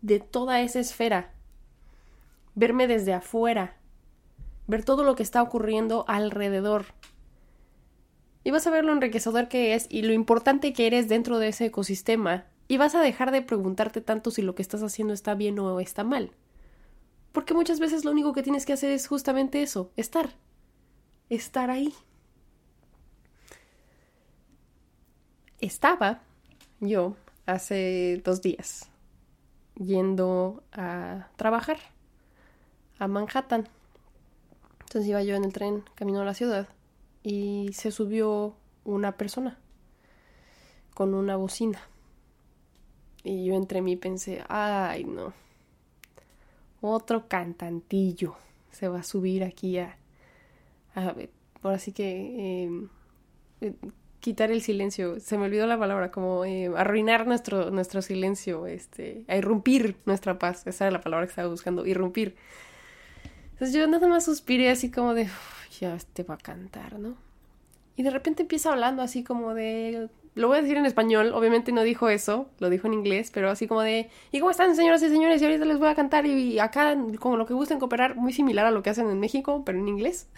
de 0.00 0.20
toda 0.20 0.60
esa 0.60 0.78
esfera, 0.78 1.32
verme 2.54 2.86
desde 2.86 3.14
afuera, 3.14 3.76
ver 4.68 4.84
todo 4.84 5.02
lo 5.02 5.16
que 5.16 5.24
está 5.24 5.42
ocurriendo 5.42 6.04
alrededor. 6.06 6.86
Y 8.44 8.50
vas 8.52 8.66
a 8.66 8.70
ver 8.70 8.84
lo 8.84 8.92
enriquecedor 8.92 9.48
que 9.48 9.74
es 9.74 9.86
y 9.90 10.02
lo 10.02 10.12
importante 10.12 10.72
que 10.72 10.86
eres 10.86 11.08
dentro 11.08 11.38
de 11.38 11.48
ese 11.48 11.66
ecosistema. 11.66 12.44
Y 12.68 12.76
vas 12.76 12.94
a 12.94 13.00
dejar 13.00 13.30
de 13.30 13.42
preguntarte 13.42 14.02
tanto 14.02 14.30
si 14.30 14.42
lo 14.42 14.54
que 14.54 14.62
estás 14.62 14.82
haciendo 14.82 15.14
está 15.14 15.34
bien 15.34 15.58
o 15.58 15.80
está 15.80 16.04
mal. 16.04 16.30
Porque 17.34 17.52
muchas 17.52 17.80
veces 17.80 18.04
lo 18.04 18.12
único 18.12 18.32
que 18.32 18.44
tienes 18.44 18.64
que 18.64 18.74
hacer 18.74 18.92
es 18.92 19.08
justamente 19.08 19.60
eso, 19.60 19.90
estar. 19.96 20.30
Estar 21.28 21.68
ahí. 21.68 21.92
Estaba 25.60 26.22
yo 26.78 27.16
hace 27.44 28.22
dos 28.24 28.40
días 28.40 28.88
yendo 29.74 30.62
a 30.70 31.26
trabajar 31.34 31.78
a 33.00 33.08
Manhattan. 33.08 33.68
Entonces 34.82 35.08
iba 35.08 35.20
yo 35.24 35.34
en 35.34 35.42
el 35.42 35.52
tren 35.52 35.82
camino 35.96 36.20
a 36.20 36.24
la 36.24 36.34
ciudad 36.34 36.68
y 37.24 37.70
se 37.72 37.90
subió 37.90 38.54
una 38.84 39.16
persona 39.16 39.58
con 40.94 41.14
una 41.14 41.34
bocina. 41.34 41.80
Y 43.24 43.46
yo 43.46 43.54
entre 43.54 43.82
mí 43.82 43.96
pensé, 43.96 44.44
ay 44.48 45.02
no, 45.02 45.32
otro 46.92 47.28
cantantillo 47.28 48.36
se 48.70 48.88
va 48.88 49.00
a 49.00 49.02
subir 49.04 49.44
aquí 49.44 49.78
a, 49.78 49.96
a 50.94 51.14
por 51.60 51.72
así 51.72 51.92
que 51.92 52.64
em, 52.64 52.88
eh, 53.60 53.74
quitar 54.20 54.50
el 54.50 54.62
silencio, 54.62 55.20
se 55.20 55.36
me 55.36 55.44
olvidó 55.44 55.66
la 55.66 55.78
palabra, 55.78 56.10
como 56.10 56.46
eh, 56.46 56.70
arruinar 56.76 57.26
nuestro, 57.26 57.70
nuestro 57.70 58.00
silencio, 58.00 58.66
este, 58.66 59.24
a 59.28 59.36
irrumpir 59.36 59.96
nuestra 60.06 60.38
paz, 60.38 60.66
esa 60.66 60.86
era 60.86 60.92
la 60.92 61.00
palabra 61.02 61.26
que 61.26 61.30
estaba 61.30 61.48
buscando, 61.48 61.84
irrumpir. 61.86 62.36
Entonces 63.52 63.74
yo 63.74 63.86
nada 63.86 64.08
más 64.08 64.24
suspiré 64.24 64.70
así 64.70 64.90
como 64.90 65.12
de, 65.12 65.28
ya 65.78 65.94
este 65.94 66.22
va 66.22 66.34
a 66.34 66.38
cantar, 66.38 66.98
¿no? 66.98 67.16
Y 67.96 68.02
de 68.02 68.10
repente 68.10 68.42
empieza 68.42 68.72
hablando 68.72 69.02
así 69.02 69.22
como 69.24 69.52
de, 69.52 70.08
lo 70.34 70.48
voy 70.48 70.58
a 70.58 70.62
decir 70.62 70.76
en 70.76 70.86
español, 70.86 71.32
obviamente 71.32 71.70
no 71.70 71.82
dijo 71.82 72.08
eso, 72.08 72.48
lo 72.58 72.68
dijo 72.68 72.88
en 72.88 72.94
inglés, 72.94 73.30
pero 73.32 73.50
así 73.50 73.68
como 73.68 73.82
de, 73.82 74.10
¿y 74.32 74.40
cómo 74.40 74.50
están 74.50 74.74
señoras 74.74 75.02
y 75.02 75.08
señores? 75.08 75.40
Y 75.40 75.44
ahorita 75.44 75.64
les 75.64 75.78
voy 75.78 75.88
a 75.88 75.94
cantar 75.94 76.26
y, 76.26 76.58
acá 76.58 76.96
como 77.20 77.36
lo 77.36 77.46
que 77.46 77.54
gusten 77.54 77.78
cooperar, 77.78 78.16
muy 78.16 78.32
similar 78.32 78.66
a 78.66 78.72
lo 78.72 78.82
que 78.82 78.90
hacen 78.90 79.08
en 79.10 79.20
México, 79.20 79.62
pero 79.64 79.78
en 79.78 79.86
inglés. 79.86 80.28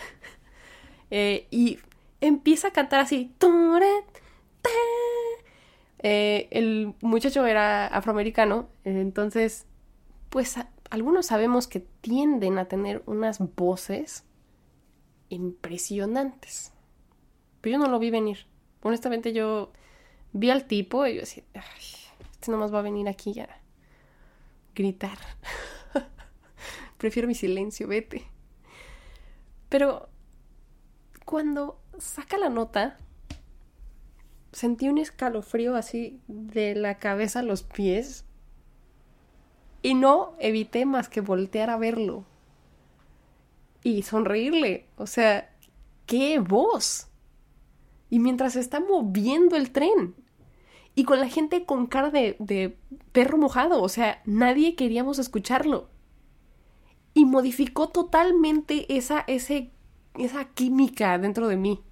eh, 1.11 1.47
y 1.50 1.79
empieza 2.21 2.69
a 2.69 2.71
cantar 2.73 3.00
así, 3.00 3.33
eh, 6.03 6.49
el 6.50 6.93
muchacho 7.00 7.47
era 7.47 7.87
afroamericano, 7.87 8.69
entonces, 8.85 9.67
pues 10.29 10.57
algunos 10.91 11.26
sabemos 11.26 11.69
que 11.69 11.81
tienden 11.81 12.59
a 12.59 12.67
tener 12.67 13.03
unas 13.07 13.38
voces 13.57 14.25
impresionantes. 15.31 16.73
Pero 17.61 17.79
yo 17.79 17.85
no 17.85 17.91
lo 17.91 17.99
vi 17.99 18.11
venir. 18.11 18.47
Honestamente 18.83 19.33
yo 19.33 19.73
vi 20.37 20.50
al 20.50 20.66
tipo 20.66 21.07
y 21.07 21.14
yo 21.14 21.21
decía, 21.21 21.45
este 22.33 22.50
nomás 22.50 22.73
va 22.73 22.81
a 22.81 22.83
venir 22.83 23.09
aquí 23.09 23.38
a 23.40 23.49
gritar. 24.75 25.19
Prefiero 26.99 27.28
mi 27.28 27.35
silencio, 27.35 27.88
vete. 27.88 28.25
Pero 29.69 30.09
cuando 31.25 31.81
saca 31.99 32.38
la 32.38 32.49
nota, 32.49 32.99
sentí 34.52 34.88
un 34.88 34.99
escalofrío 34.99 35.76
así 35.76 36.21
de 36.28 36.75
la 36.75 36.99
cabeza 36.99 37.40
a 37.40 37.43
los 37.43 37.62
pies 37.62 38.25
y 39.83 39.95
no 39.95 40.35
evité 40.38 40.87
más 40.87 41.09
que 41.09 41.21
voltear 41.21 41.71
a 41.71 41.76
verlo 41.76 42.25
y 43.83 44.02
sonreírle. 44.02 44.88
O 44.97 45.07
sea, 45.07 45.55
¡qué 46.07 46.38
voz! 46.38 47.09
Y 48.11 48.19
mientras 48.19 48.57
está 48.57 48.81
moviendo 48.81 49.57
el 49.57 49.71
tren. 49.71 50.14
Y 50.97 51.05
con 51.05 51.21
la 51.21 51.29
gente 51.29 51.65
con 51.65 51.87
cara 51.87 52.11
de, 52.11 52.35
de 52.41 52.76
perro 53.12 53.38
mojado. 53.38 53.81
O 53.83 53.88
sea, 53.88 54.21
nadie 54.25 54.75
queríamos 54.75 55.21
escucharlo. 55.21 55.88
Y 57.15 57.26
modificó 57.26 57.91
totalmente 57.91 58.97
esa, 58.97 59.25
esa 59.29 60.45
química 60.55 61.19
dentro 61.19 61.47
de 61.47 61.57
mí. 61.57 61.83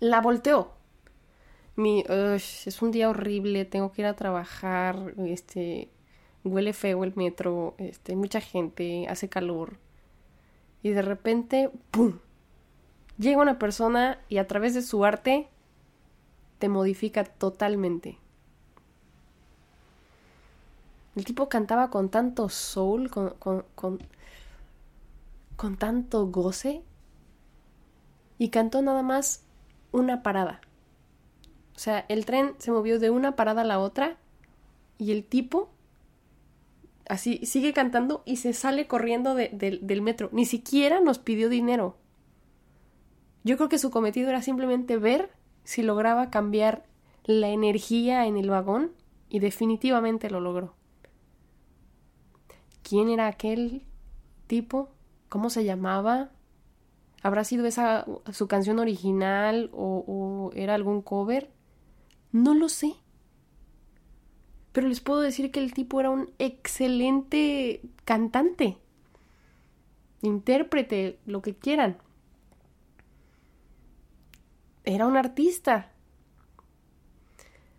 La 0.00 0.20
volteó. 0.20 0.72
Mi, 1.76 2.02
es 2.08 2.80
un 2.80 2.90
día 2.90 3.10
horrible, 3.10 3.66
tengo 3.66 3.92
que 3.92 4.02
ir 4.02 4.06
a 4.06 4.16
trabajar, 4.16 5.14
este, 5.26 5.90
huele 6.42 6.72
feo 6.72 7.04
el 7.04 7.14
metro, 7.16 7.74
este, 7.76 8.16
mucha 8.16 8.40
gente, 8.40 9.06
hace 9.08 9.28
calor. 9.28 9.78
Y 10.82 10.90
de 10.90 11.02
repente, 11.02 11.70
¡pum! 11.90 12.18
Llega 13.18 13.42
una 13.42 13.58
persona 13.58 14.18
y 14.28 14.38
a 14.38 14.46
través 14.46 14.74
de 14.74 14.82
su 14.82 15.04
arte 15.04 15.48
te 16.58 16.68
modifica 16.68 17.24
totalmente. 17.24 18.18
El 21.14 21.24
tipo 21.24 21.48
cantaba 21.48 21.90
con 21.90 22.10
tanto 22.10 22.48
soul, 22.48 23.10
con, 23.10 23.30
con, 23.38 23.64
con, 23.74 23.98
con 25.56 25.76
tanto 25.76 26.26
goce, 26.26 26.82
y 28.38 28.50
cantó 28.50 28.82
nada 28.82 29.02
más 29.02 29.42
una 29.92 30.22
parada. 30.22 30.60
O 31.74 31.78
sea, 31.78 32.04
el 32.08 32.26
tren 32.26 32.54
se 32.58 32.70
movió 32.70 32.98
de 32.98 33.10
una 33.10 33.36
parada 33.36 33.62
a 33.62 33.64
la 33.64 33.78
otra 33.78 34.16
y 34.98 35.12
el 35.12 35.24
tipo 35.24 35.70
Así 37.08 37.46
sigue 37.46 37.72
cantando 37.72 38.22
y 38.26 38.36
se 38.36 38.52
sale 38.52 38.88
corriendo 38.88 39.34
del 39.34 40.02
metro. 40.02 40.28
Ni 40.32 40.44
siquiera 40.44 41.00
nos 41.00 41.18
pidió 41.18 41.48
dinero. 41.48 41.96
Yo 43.44 43.56
creo 43.56 43.68
que 43.68 43.78
su 43.78 43.90
cometido 43.90 44.28
era 44.28 44.42
simplemente 44.42 44.96
ver 44.96 45.30
si 45.66 45.82
lograba 45.82 46.30
cambiar 46.30 46.86
la 47.24 47.50
energía 47.50 48.26
en 48.26 48.38
el 48.38 48.48
vagón 48.48 48.92
y 49.28 49.40
definitivamente 49.40 50.30
lo 50.30 50.40
logró. 50.40 50.74
¿Quién 52.82 53.10
era 53.10 53.26
aquel 53.26 53.82
tipo? 54.46 54.88
¿Cómo 55.28 55.50
se 55.50 55.64
llamaba? 55.64 56.30
¿Habrá 57.22 57.44
sido 57.44 57.66
esa 57.66 58.06
su 58.32 58.48
canción 58.48 58.78
original 58.78 59.68
o, 59.74 60.04
o 60.06 60.52
era 60.54 60.74
algún 60.74 61.02
cover? 61.02 61.50
No 62.32 62.54
lo 62.54 62.70
sé 62.70 62.94
pero 64.76 64.88
les 64.88 65.00
puedo 65.00 65.22
decir 65.22 65.50
que 65.50 65.58
el 65.58 65.72
tipo 65.72 66.00
era 66.00 66.10
un 66.10 66.28
excelente 66.38 67.80
cantante, 68.04 68.76
intérprete, 70.20 71.18
lo 71.24 71.40
que 71.40 71.54
quieran. 71.54 71.96
Era 74.86 75.06
un 75.06 75.16
artista. 75.16 75.90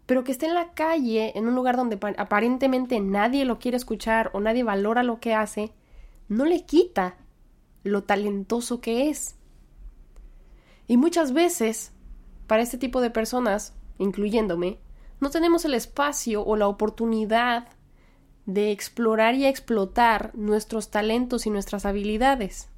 Pero 0.05 0.23
que 0.23 0.31
esté 0.31 0.45
en 0.45 0.53
la 0.53 0.73
calle, 0.73 1.37
en 1.37 1.47
un 1.47 1.55
lugar 1.55 1.77
donde 1.77 1.97
aparentemente 2.17 2.99
nadie 2.99 3.45
lo 3.45 3.59
quiere 3.59 3.77
escuchar 3.77 4.29
o 4.33 4.41
nadie 4.41 4.63
valora 4.63 5.03
lo 5.03 5.19
que 5.19 5.33
hace, 5.33 5.73
no 6.27 6.45
le 6.45 6.65
quita 6.65 7.15
lo 7.83 8.03
talentoso 8.03 8.81
que 8.81 9.09
es. 9.09 9.37
Y 10.85 10.97
muchas 10.97 11.31
veces, 11.31 11.93
para 12.45 12.61
este 12.61 12.77
tipo 12.77 12.99
de 12.99 13.09
personas, 13.09 13.73
incluyéndome, 13.99 14.79
no 15.21 15.29
tenemos 15.29 15.63
el 15.63 15.73
espacio 15.73 16.43
o 16.43 16.57
la 16.57 16.67
oportunidad 16.67 17.69
de 18.45 18.71
explorar 18.71 19.35
y 19.35 19.45
explotar 19.45 20.31
nuestros 20.35 20.91
talentos 20.91 21.45
y 21.45 21.51
nuestras 21.51 21.85
habilidades. 21.85 22.69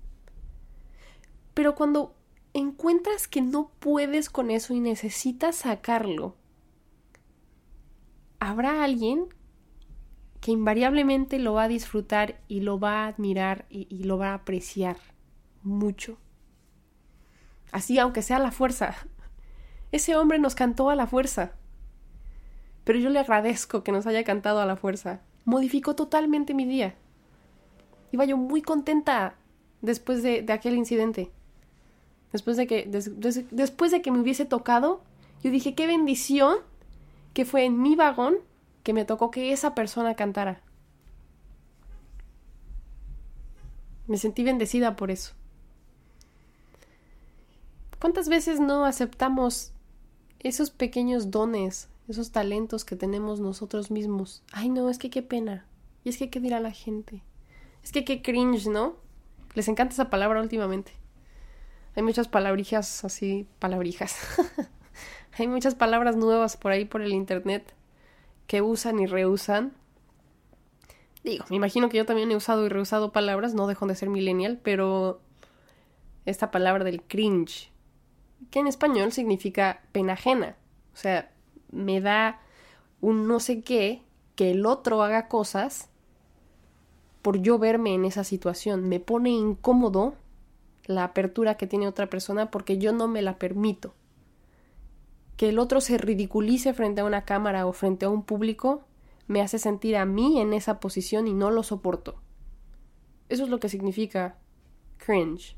Pero 1.55 1.73
cuando 1.73 2.15
encuentras 2.59 3.27
que 3.27 3.41
no 3.41 3.71
puedes 3.79 4.29
con 4.29 4.51
eso 4.51 4.73
y 4.73 4.79
necesitas 4.79 5.55
sacarlo, 5.55 6.35
habrá 8.39 8.83
alguien 8.83 9.25
que 10.41 10.51
invariablemente 10.51 11.39
lo 11.39 11.53
va 11.53 11.63
a 11.63 11.67
disfrutar 11.67 12.39
y 12.47 12.61
lo 12.61 12.79
va 12.79 13.03
a 13.03 13.07
admirar 13.07 13.65
y, 13.69 14.03
lo 14.03 14.17
va 14.17 14.29
a 14.29 14.35
apreciar 14.35 14.97
mucho. 15.63 16.17
Así, 17.71 17.99
aunque 17.99 18.21
sea 18.21 18.39
la 18.39 18.51
fuerza. 18.51 18.95
Ese 19.91 20.15
hombre 20.15 20.39
nos 20.39 20.55
cantó 20.55 20.89
a 20.89 20.95
la 20.95 21.07
fuerza 21.07 21.55
pero 22.89 22.97
yo 22.97 23.11
le 23.11 23.19
agradezco 23.19 23.83
que 23.83 23.91
nos 23.91 24.07
haya 24.07 24.23
cantado 24.23 24.61
a 24.61 24.65
la 24.65 24.75
fuerza. 24.75 25.21
Modificó 25.45 25.95
totalmente 25.95 26.55
mi 26.55 26.65
día. 26.65 26.95
Iba 28.11 28.25
yo 28.25 28.35
muy 28.35 28.63
contenta 28.63 29.35
después 29.83 30.23
de, 30.23 30.43
aquel 30.51 30.75
incidente. 30.75 31.31
Después 32.31 32.57
de 32.57 32.67
que, 32.67 32.87
después 33.51 33.91
de 33.91 34.01
que 34.01 34.11
me 34.11 34.19
hubiese 34.19 34.45
tocado, 34.45 35.01
yo 35.43 35.51
dije, 35.51 35.73
qué 35.73 35.87
bendición 35.87 36.57
que 37.33 37.45
fue 37.45 37.65
en 37.65 37.81
mi 37.81 37.95
vagón 37.95 38.37
que 38.83 38.93
me 38.93 39.05
tocó 39.05 39.31
que 39.31 39.51
esa 39.51 39.75
persona 39.75 40.15
cantara. 40.15 40.61
Me 44.07 44.17
sentí 44.17 44.43
bendecida 44.43 44.95
por 44.95 45.11
eso. 45.11 45.33
¿Cuántas 47.99 48.29
veces 48.29 48.59
no 48.59 48.85
aceptamos 48.85 49.71
esos 50.39 50.71
pequeños 50.71 51.31
dones, 51.31 51.89
esos 52.07 52.31
talentos 52.31 52.85
que 52.85 52.95
tenemos 52.95 53.39
nosotros 53.39 53.91
mismos? 53.91 54.41
Ay, 54.51 54.69
no, 54.69 54.89
es 54.89 54.97
que 54.97 55.09
qué 55.09 55.21
pena. 55.21 55.65
Y 56.03 56.09
es 56.09 56.17
que 56.17 56.29
qué 56.29 56.39
dirá 56.39 56.59
la 56.59 56.71
gente. 56.71 57.21
Es 57.83 57.91
que 57.91 58.05
qué 58.05 58.21
cringe, 58.21 58.67
¿no? 58.67 58.95
Les 59.53 59.67
encanta 59.67 59.93
esa 59.93 60.09
palabra 60.09 60.41
últimamente. 60.41 60.93
Hay 61.95 62.03
muchas 62.03 62.27
palabrijas 62.27 63.03
así, 63.03 63.47
palabrijas. 63.59 64.15
Hay 65.37 65.47
muchas 65.47 65.75
palabras 65.75 66.15
nuevas 66.15 66.57
por 66.57 66.71
ahí 66.71 66.85
por 66.85 67.01
el 67.01 67.13
internet 67.13 67.73
que 68.47 68.61
usan 68.61 68.99
y 68.99 69.05
reusan. 69.05 69.73
Digo, 71.23 71.45
me 71.49 71.55
imagino 71.55 71.89
que 71.89 71.97
yo 71.97 72.05
también 72.05 72.31
he 72.31 72.35
usado 72.35 72.65
y 72.65 72.69
reusado 72.69 73.11
palabras, 73.11 73.53
no 73.53 73.67
dejo 73.67 73.85
de 73.87 73.95
ser 73.95 74.09
millennial, 74.09 74.59
pero 74.61 75.21
esta 76.25 76.51
palabra 76.51 76.83
del 76.83 77.01
cringe, 77.01 77.71
que 78.51 78.59
en 78.59 78.67
español 78.67 79.11
significa 79.11 79.81
pena 79.91 80.13
ajena. 80.13 80.55
O 80.93 80.97
sea, 80.97 81.31
me 81.71 82.01
da 82.01 82.41
un 83.01 83.27
no 83.27 83.39
sé 83.39 83.61
qué 83.61 84.01
que 84.35 84.51
el 84.51 84.65
otro 84.65 85.03
haga 85.03 85.27
cosas 85.27 85.89
por 87.21 87.41
yo 87.41 87.59
verme 87.59 87.93
en 87.93 88.05
esa 88.05 88.23
situación. 88.23 88.87
Me 88.87 88.99
pone 88.99 89.29
incómodo 89.29 90.15
la 90.89 91.03
apertura 91.03 91.55
que 91.55 91.67
tiene 91.67 91.87
otra 91.87 92.09
persona 92.09 92.49
porque 92.49 92.79
yo 92.79 92.91
no 92.91 93.07
me 93.07 93.21
la 93.21 93.37
permito. 93.37 93.93
Que 95.37 95.49
el 95.49 95.59
otro 95.59 95.81
se 95.81 95.99
ridiculice 95.99 96.73
frente 96.73 97.01
a 97.01 97.05
una 97.05 97.25
cámara 97.25 97.67
o 97.67 97.73
frente 97.73 98.05
a 98.05 98.09
un 98.09 98.23
público 98.23 98.85
me 99.27 99.41
hace 99.41 99.59
sentir 99.59 99.95
a 99.97 100.05
mí 100.05 100.41
en 100.41 100.51
esa 100.51 100.79
posición 100.79 101.27
y 101.27 101.35
no 101.35 101.51
lo 101.51 101.61
soporto. 101.61 102.19
Eso 103.29 103.43
es 103.43 103.49
lo 103.49 103.59
que 103.59 103.69
significa 103.69 104.39
cringe. 104.97 105.55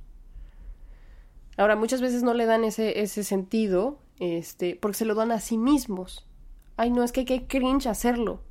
Ahora, 1.55 1.77
muchas 1.77 2.01
veces 2.01 2.23
no 2.23 2.33
le 2.33 2.45
dan 2.45 2.65
ese, 2.65 2.99
ese 2.99 3.23
sentido, 3.23 3.99
este, 4.19 4.75
porque 4.75 4.97
se 4.97 5.05
lo 5.05 5.15
dan 5.15 5.31
a 5.31 5.39
sí 5.39 5.57
mismos. 5.57 6.27
Ay, 6.75 6.89
no, 6.89 7.03
es 7.03 7.13
que 7.13 7.21
hay 7.21 7.25
que 7.25 7.47
cringe 7.47 7.87
hacerlo. 7.87 8.41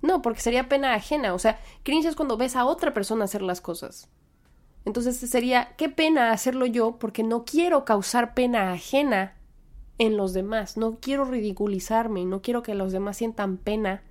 No, 0.00 0.22
porque 0.22 0.40
sería 0.40 0.68
pena 0.68 0.94
ajena. 0.94 1.34
O 1.34 1.40
sea, 1.40 1.60
cringe 1.82 2.06
es 2.06 2.14
cuando 2.14 2.36
ves 2.36 2.54
a 2.54 2.64
otra 2.64 2.94
persona 2.94 3.24
hacer 3.24 3.42
las 3.42 3.60
cosas. 3.60 4.08
Entonces 4.84 5.16
sería, 5.18 5.74
qué 5.76 5.88
pena 5.88 6.32
hacerlo 6.32 6.66
yo 6.66 6.98
porque 6.98 7.22
no 7.22 7.44
quiero 7.44 7.84
causar 7.84 8.34
pena 8.34 8.72
ajena 8.72 9.36
en 9.98 10.16
los 10.16 10.32
demás. 10.32 10.76
No 10.76 10.98
quiero 11.00 11.24
ridiculizarme, 11.24 12.24
no 12.24 12.40
quiero 12.40 12.62
que 12.62 12.74
los 12.74 12.92
demás 12.92 13.18
sientan 13.18 13.58
pena 13.58 14.02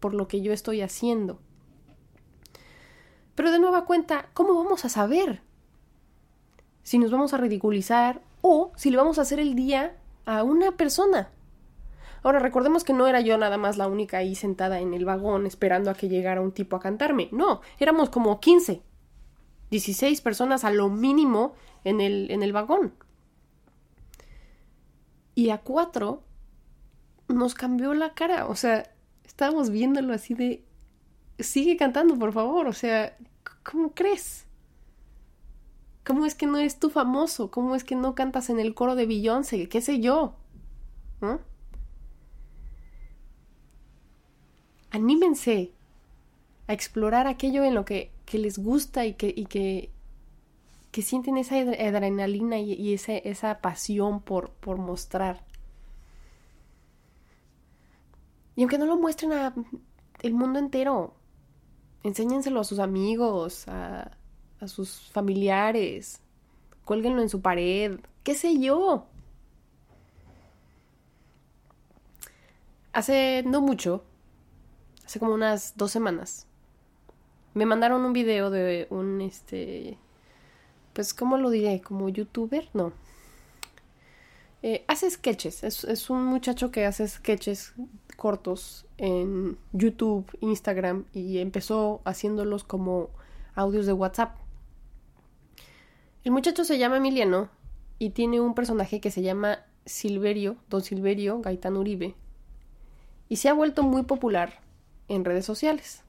por 0.00 0.14
lo 0.14 0.26
que 0.26 0.40
yo 0.40 0.52
estoy 0.52 0.80
haciendo. 0.80 1.40
Pero 3.34 3.52
de 3.52 3.60
nueva 3.60 3.84
cuenta, 3.84 4.30
¿cómo 4.34 4.54
vamos 4.54 4.84
a 4.84 4.88
saber 4.88 5.42
si 6.82 6.98
nos 6.98 7.12
vamos 7.12 7.32
a 7.34 7.36
ridiculizar 7.36 8.20
o 8.40 8.72
si 8.74 8.90
le 8.90 8.96
vamos 8.96 9.18
a 9.18 9.22
hacer 9.22 9.38
el 9.38 9.54
día 9.54 9.96
a 10.26 10.42
una 10.42 10.72
persona? 10.72 11.30
Ahora, 12.24 12.40
recordemos 12.40 12.82
que 12.82 12.92
no 12.92 13.06
era 13.06 13.20
yo 13.20 13.38
nada 13.38 13.56
más 13.56 13.76
la 13.76 13.86
única 13.86 14.18
ahí 14.18 14.34
sentada 14.34 14.80
en 14.80 14.92
el 14.92 15.04
vagón 15.04 15.46
esperando 15.46 15.88
a 15.90 15.94
que 15.94 16.08
llegara 16.08 16.40
un 16.40 16.50
tipo 16.50 16.74
a 16.74 16.80
cantarme. 16.80 17.28
No, 17.30 17.60
éramos 17.78 18.10
como 18.10 18.40
15, 18.40 18.82
16 19.70 20.20
personas 20.20 20.64
a 20.64 20.70
lo 20.70 20.88
mínimo 20.88 21.54
en 21.84 22.00
el, 22.00 22.30
en 22.30 22.42
el 22.42 22.52
vagón. 22.52 22.94
Y 25.34 25.50
a 25.50 25.58
cuatro 25.58 26.22
nos 27.28 27.54
cambió 27.54 27.94
la 27.94 28.14
cara. 28.14 28.46
O 28.46 28.56
sea, 28.56 28.90
estábamos 29.24 29.70
viéndolo 29.70 30.14
así 30.14 30.34
de... 30.34 30.64
Sigue 31.38 31.76
cantando, 31.76 32.18
por 32.18 32.32
favor. 32.32 32.66
O 32.66 32.72
sea, 32.72 33.16
¿cómo 33.62 33.94
crees? 33.94 34.46
¿Cómo 36.04 36.24
es 36.24 36.34
que 36.34 36.46
no 36.46 36.58
eres 36.58 36.80
tú 36.80 36.88
famoso? 36.88 37.50
¿Cómo 37.50 37.74
es 37.74 37.84
que 37.84 37.94
no 37.94 38.14
cantas 38.14 38.48
en 38.48 38.58
el 38.58 38.74
coro 38.74 38.94
de 38.94 39.06
Beyoncé? 39.06 39.68
¿Qué 39.68 39.80
sé 39.80 40.00
yo? 40.00 40.36
Anímense 44.90 45.72
a 46.66 46.72
explorar 46.72 47.26
aquello 47.26 47.62
en 47.62 47.74
lo 47.74 47.84
que, 47.84 48.10
les 48.36 48.58
gusta 48.58 49.06
y 49.06 49.14
que, 49.14 49.32
y 49.34 49.46
que, 49.46 49.90
que 50.90 51.00
sienten 51.00 51.38
esa 51.38 51.56
adrenalina 51.56 52.58
y, 52.58 52.92
esa 52.92 53.60
pasión 53.60 54.20
por, 54.20 54.50
por 54.50 54.76
mostrar. 54.76 55.46
Y 58.56 58.62
aunque 58.62 58.76
no 58.76 58.84
lo 58.84 58.98
muestren 58.98 59.32
a 59.32 59.54
el 60.20 60.34
mundo 60.34 60.58
entero, 60.58 61.14
enséñenselo 62.02 62.60
a 62.60 62.64
sus 62.64 62.80
amigos, 62.80 63.66
a, 63.68 64.18
a 64.60 64.68
sus 64.68 65.08
familiares, 65.12 66.20
cuélguenlo 66.84 67.22
en 67.22 67.30
su 67.30 67.40
pared, 67.40 68.00
qué 68.24 68.34
sé 68.34 68.58
yo. 68.58 69.06
Hace 72.92 73.44
no 73.46 73.60
mucho 73.62 74.02
hace 75.08 75.18
como 75.18 75.32
unas 75.32 75.74
dos 75.76 75.90
semanas. 75.90 76.47
Me 77.54 77.66
mandaron 77.66 78.04
un 78.04 78.12
video 78.12 78.50
de 78.50 78.86
un, 78.90 79.20
este, 79.20 79.98
pues, 80.92 81.14
¿cómo 81.14 81.36
lo 81.38 81.50
diré? 81.50 81.80
¿Como 81.80 82.08
youtuber? 82.08 82.68
No. 82.74 82.92
Eh, 84.62 84.84
hace 84.88 85.08
sketches, 85.08 85.62
es, 85.62 85.84
es, 85.84 86.10
un 86.10 86.24
muchacho 86.24 86.72
que 86.72 86.84
hace 86.84 87.06
sketches 87.06 87.74
cortos 88.16 88.86
en 88.96 89.56
YouTube, 89.72 90.26
Instagram 90.40 91.04
y 91.12 91.38
empezó 91.38 92.00
haciéndolos 92.04 92.64
como 92.64 93.10
audios 93.54 93.86
de 93.86 93.92
WhatsApp. 93.92 94.36
El 96.24 96.32
muchacho 96.32 96.64
se 96.64 96.78
llama 96.78 96.96
Emiliano 96.96 97.48
y 98.00 98.10
tiene 98.10 98.40
un 98.40 98.54
personaje 98.54 99.00
que 99.00 99.12
se 99.12 99.22
llama 99.22 99.60
Silverio, 99.86 100.56
Don 100.68 100.82
Silverio 100.82 101.40
Gaitán 101.40 101.76
Uribe, 101.76 102.16
y 103.28 103.36
se 103.36 103.48
ha 103.48 103.52
vuelto 103.52 103.84
muy 103.84 104.02
popular 104.02 104.60
en 105.06 105.24
redes 105.24 105.46
sociales. 105.46 106.02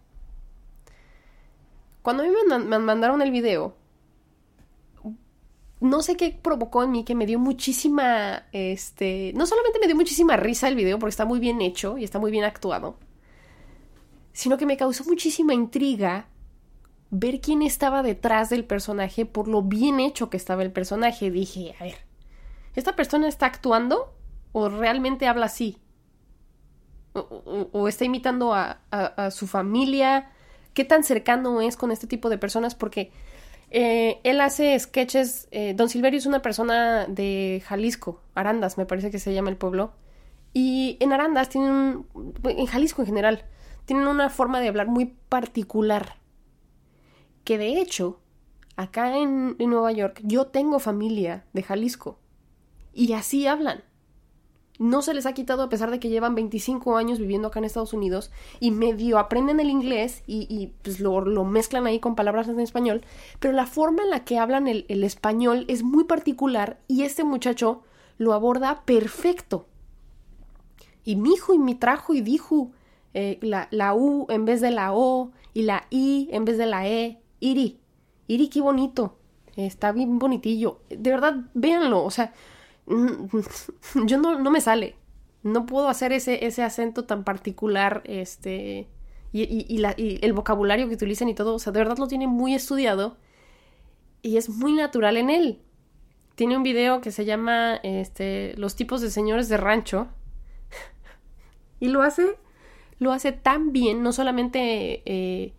Cuando 2.01 2.23
a 2.23 2.25
mí 2.25 2.33
me 2.65 2.79
mandaron 2.79 3.21
el 3.21 3.31
video, 3.31 3.75
no 5.79 6.01
sé 6.01 6.17
qué 6.17 6.37
provocó 6.41 6.83
en 6.83 6.91
mí 6.91 7.03
que 7.03 7.15
me 7.15 7.25
dio 7.25 7.39
muchísima, 7.39 8.47
este, 8.51 9.31
no 9.35 9.45
solamente 9.45 9.79
me 9.79 9.87
dio 9.87 9.95
muchísima 9.95 10.37
risa 10.37 10.67
el 10.67 10.75
video 10.75 10.99
porque 10.99 11.11
está 11.11 11.25
muy 11.25 11.39
bien 11.39 11.61
hecho 11.61 11.97
y 11.97 12.03
está 12.03 12.19
muy 12.19 12.31
bien 12.31 12.43
actuado, 12.43 12.97
sino 14.33 14.57
que 14.57 14.65
me 14.65 14.77
causó 14.77 15.03
muchísima 15.05 15.53
intriga 15.53 16.27
ver 17.11 17.41
quién 17.41 17.61
estaba 17.61 18.03
detrás 18.03 18.49
del 18.49 18.65
personaje 18.65 19.25
por 19.25 19.47
lo 19.47 19.61
bien 19.61 19.99
hecho 19.99 20.29
que 20.29 20.37
estaba 20.37 20.63
el 20.63 20.71
personaje. 20.71 21.31
Dije, 21.31 21.75
a 21.79 21.83
ver, 21.83 21.95
¿esta 22.75 22.95
persona 22.95 23.27
está 23.27 23.45
actuando 23.45 24.13
o 24.51 24.69
realmente 24.69 25.27
habla 25.27 25.47
así? 25.47 25.77
o, 27.13 27.87
está 27.87 28.05
imitando 28.05 28.53
a, 28.53 28.79
su 29.31 29.47
familia, 29.47 30.31
qué 30.73 30.85
tan 30.85 31.03
cercano 31.03 31.61
es 31.61 31.77
con 31.77 31.91
este 31.91 32.07
tipo 32.07 32.29
de 32.29 32.37
personas, 32.37 32.75
porque 32.75 33.11
eh, 33.71 34.19
él 34.23 34.41
hace 34.41 34.77
sketches, 34.79 35.47
eh, 35.51 35.73
Don 35.75 35.89
Silverio 35.89 36.17
es 36.17 36.25
una 36.25 36.41
persona 36.41 37.05
de 37.05 37.61
Jalisco, 37.65 38.21
Arandas 38.35 38.77
me 38.77 38.85
parece 38.85 39.11
que 39.11 39.19
se 39.19 39.33
llama 39.33 39.49
el 39.49 39.57
pueblo, 39.57 39.93
y 40.53 40.97
en 40.99 41.13
Arandas 41.13 41.49
tienen, 41.49 42.05
en 42.43 42.65
Jalisco 42.65 43.01
en 43.01 43.07
general, 43.07 43.45
tienen 43.85 44.07
una 44.07 44.29
forma 44.29 44.59
de 44.59 44.67
hablar 44.67 44.87
muy 44.87 45.05
particular, 45.29 46.15
que 47.43 47.57
de 47.57 47.79
hecho, 47.79 48.19
acá 48.75 49.17
en 49.17 49.55
Nueva 49.59 49.91
York, 49.91 50.21
yo 50.23 50.47
tengo 50.47 50.79
familia 50.79 51.45
de 51.53 51.63
Jalisco, 51.63 52.19
y 52.93 53.13
así 53.13 53.45
hablan 53.47 53.83
no 54.79 55.01
se 55.01 55.13
les 55.13 55.25
ha 55.25 55.33
quitado 55.33 55.61
a 55.61 55.69
pesar 55.69 55.91
de 55.91 55.99
que 55.99 56.09
llevan 56.09 56.35
25 56.35 56.95
años 56.95 57.19
viviendo 57.19 57.49
acá 57.49 57.59
en 57.59 57.65
Estados 57.65 57.93
Unidos 57.93 58.31
y 58.61 58.71
medio 58.71 59.19
aprenden 59.19 59.59
el 59.59 59.69
inglés 59.69 60.23
y, 60.25 60.71
pues 60.81 61.01
lo, 61.01 61.21
mezclan 61.43 61.85
ahí 61.85 61.99
con 61.99 62.15
palabras 62.15 62.47
en 62.47 62.61
español, 62.61 63.03
pero 63.39 63.53
la 63.53 63.67
forma 63.67 64.03
en 64.03 64.09
la 64.09 64.23
que 64.23 64.39
hablan 64.39 64.67
el, 64.67 65.03
español 65.03 65.65
es 65.67 65.83
muy 65.83 66.05
particular 66.05 66.79
y 66.87 67.03
este 67.03 67.25
muchacho 67.25 67.83
lo 68.17 68.33
aborda 68.33 68.83
perfecto. 68.85 69.67
Y 71.03 71.17
mi 71.17 71.33
hijo 71.33 71.53
y 71.53 71.59
mi 71.59 71.75
trajo 71.75 72.13
y 72.13 72.21
dijo 72.21 72.71
eh, 73.13 73.37
la, 73.41 73.67
la, 73.71 73.93
U 73.93 74.27
en 74.29 74.45
vez 74.45 74.61
de 74.61 74.71
la 74.71 74.93
O 74.93 75.31
y 75.53 75.63
la 75.63 75.87
I 75.89 76.29
en 76.31 76.45
vez 76.45 76.57
de 76.57 76.65
la 76.65 76.87
E, 76.87 77.19
Iri, 77.41 77.79
Iri, 78.27 78.47
qué 78.47 78.61
bonito, 78.61 79.17
está 79.57 79.91
bien 79.91 80.19
bonitillo, 80.19 80.79
de 80.89 81.09
verdad, 81.09 81.35
véanlo, 81.53 82.05
o 82.05 82.11
sea, 82.11 82.33
yo 84.05 84.17
no, 84.17 84.39
no 84.39 84.51
me 84.51 84.61
sale. 84.61 84.95
No 85.43 85.65
puedo 85.65 85.87
hacer 85.87 86.11
ese, 86.11 86.45
ese 86.45 86.63
acento 86.63 87.05
tan 87.05 87.23
particular, 87.23 88.01
este, 88.05 88.89
y, 89.31 89.43
y, 89.43 89.65
y, 89.69 90.19
el 90.21 90.33
vocabulario 90.33 90.87
que 90.89 90.95
utilizan 90.95 91.29
y 91.29 91.35
todo, 91.35 91.55
o 91.55 91.59
sea, 91.59 91.71
de 91.71 91.79
verdad 91.79 91.97
lo 91.97 92.07
tiene 92.07 92.27
muy 92.27 92.53
estudiado 92.55 93.17
y 94.21 94.37
es 94.37 94.49
muy 94.49 94.73
natural 94.73 95.17
en 95.17 95.29
él. 95.29 95.61
tiene 96.35 96.57
un 96.57 96.63
video 96.63 97.01
que 97.01 97.11
se 97.11 97.25
llama 97.25 97.75
este, 97.83 98.53
Los 98.57 98.75
tipos 98.75 99.01
de 99.01 99.11
señores 99.11 99.49
de 99.49 99.57
rancho. 99.57 100.07
y 101.79 101.89
lo 101.89 102.01
hace, 102.01 102.37
lo 102.97 103.11
hace 103.11 103.31
tan 103.31 103.71
bien, 103.71 104.03
no 104.03 104.11
solamente 104.13 105.03
eh, 105.05 105.53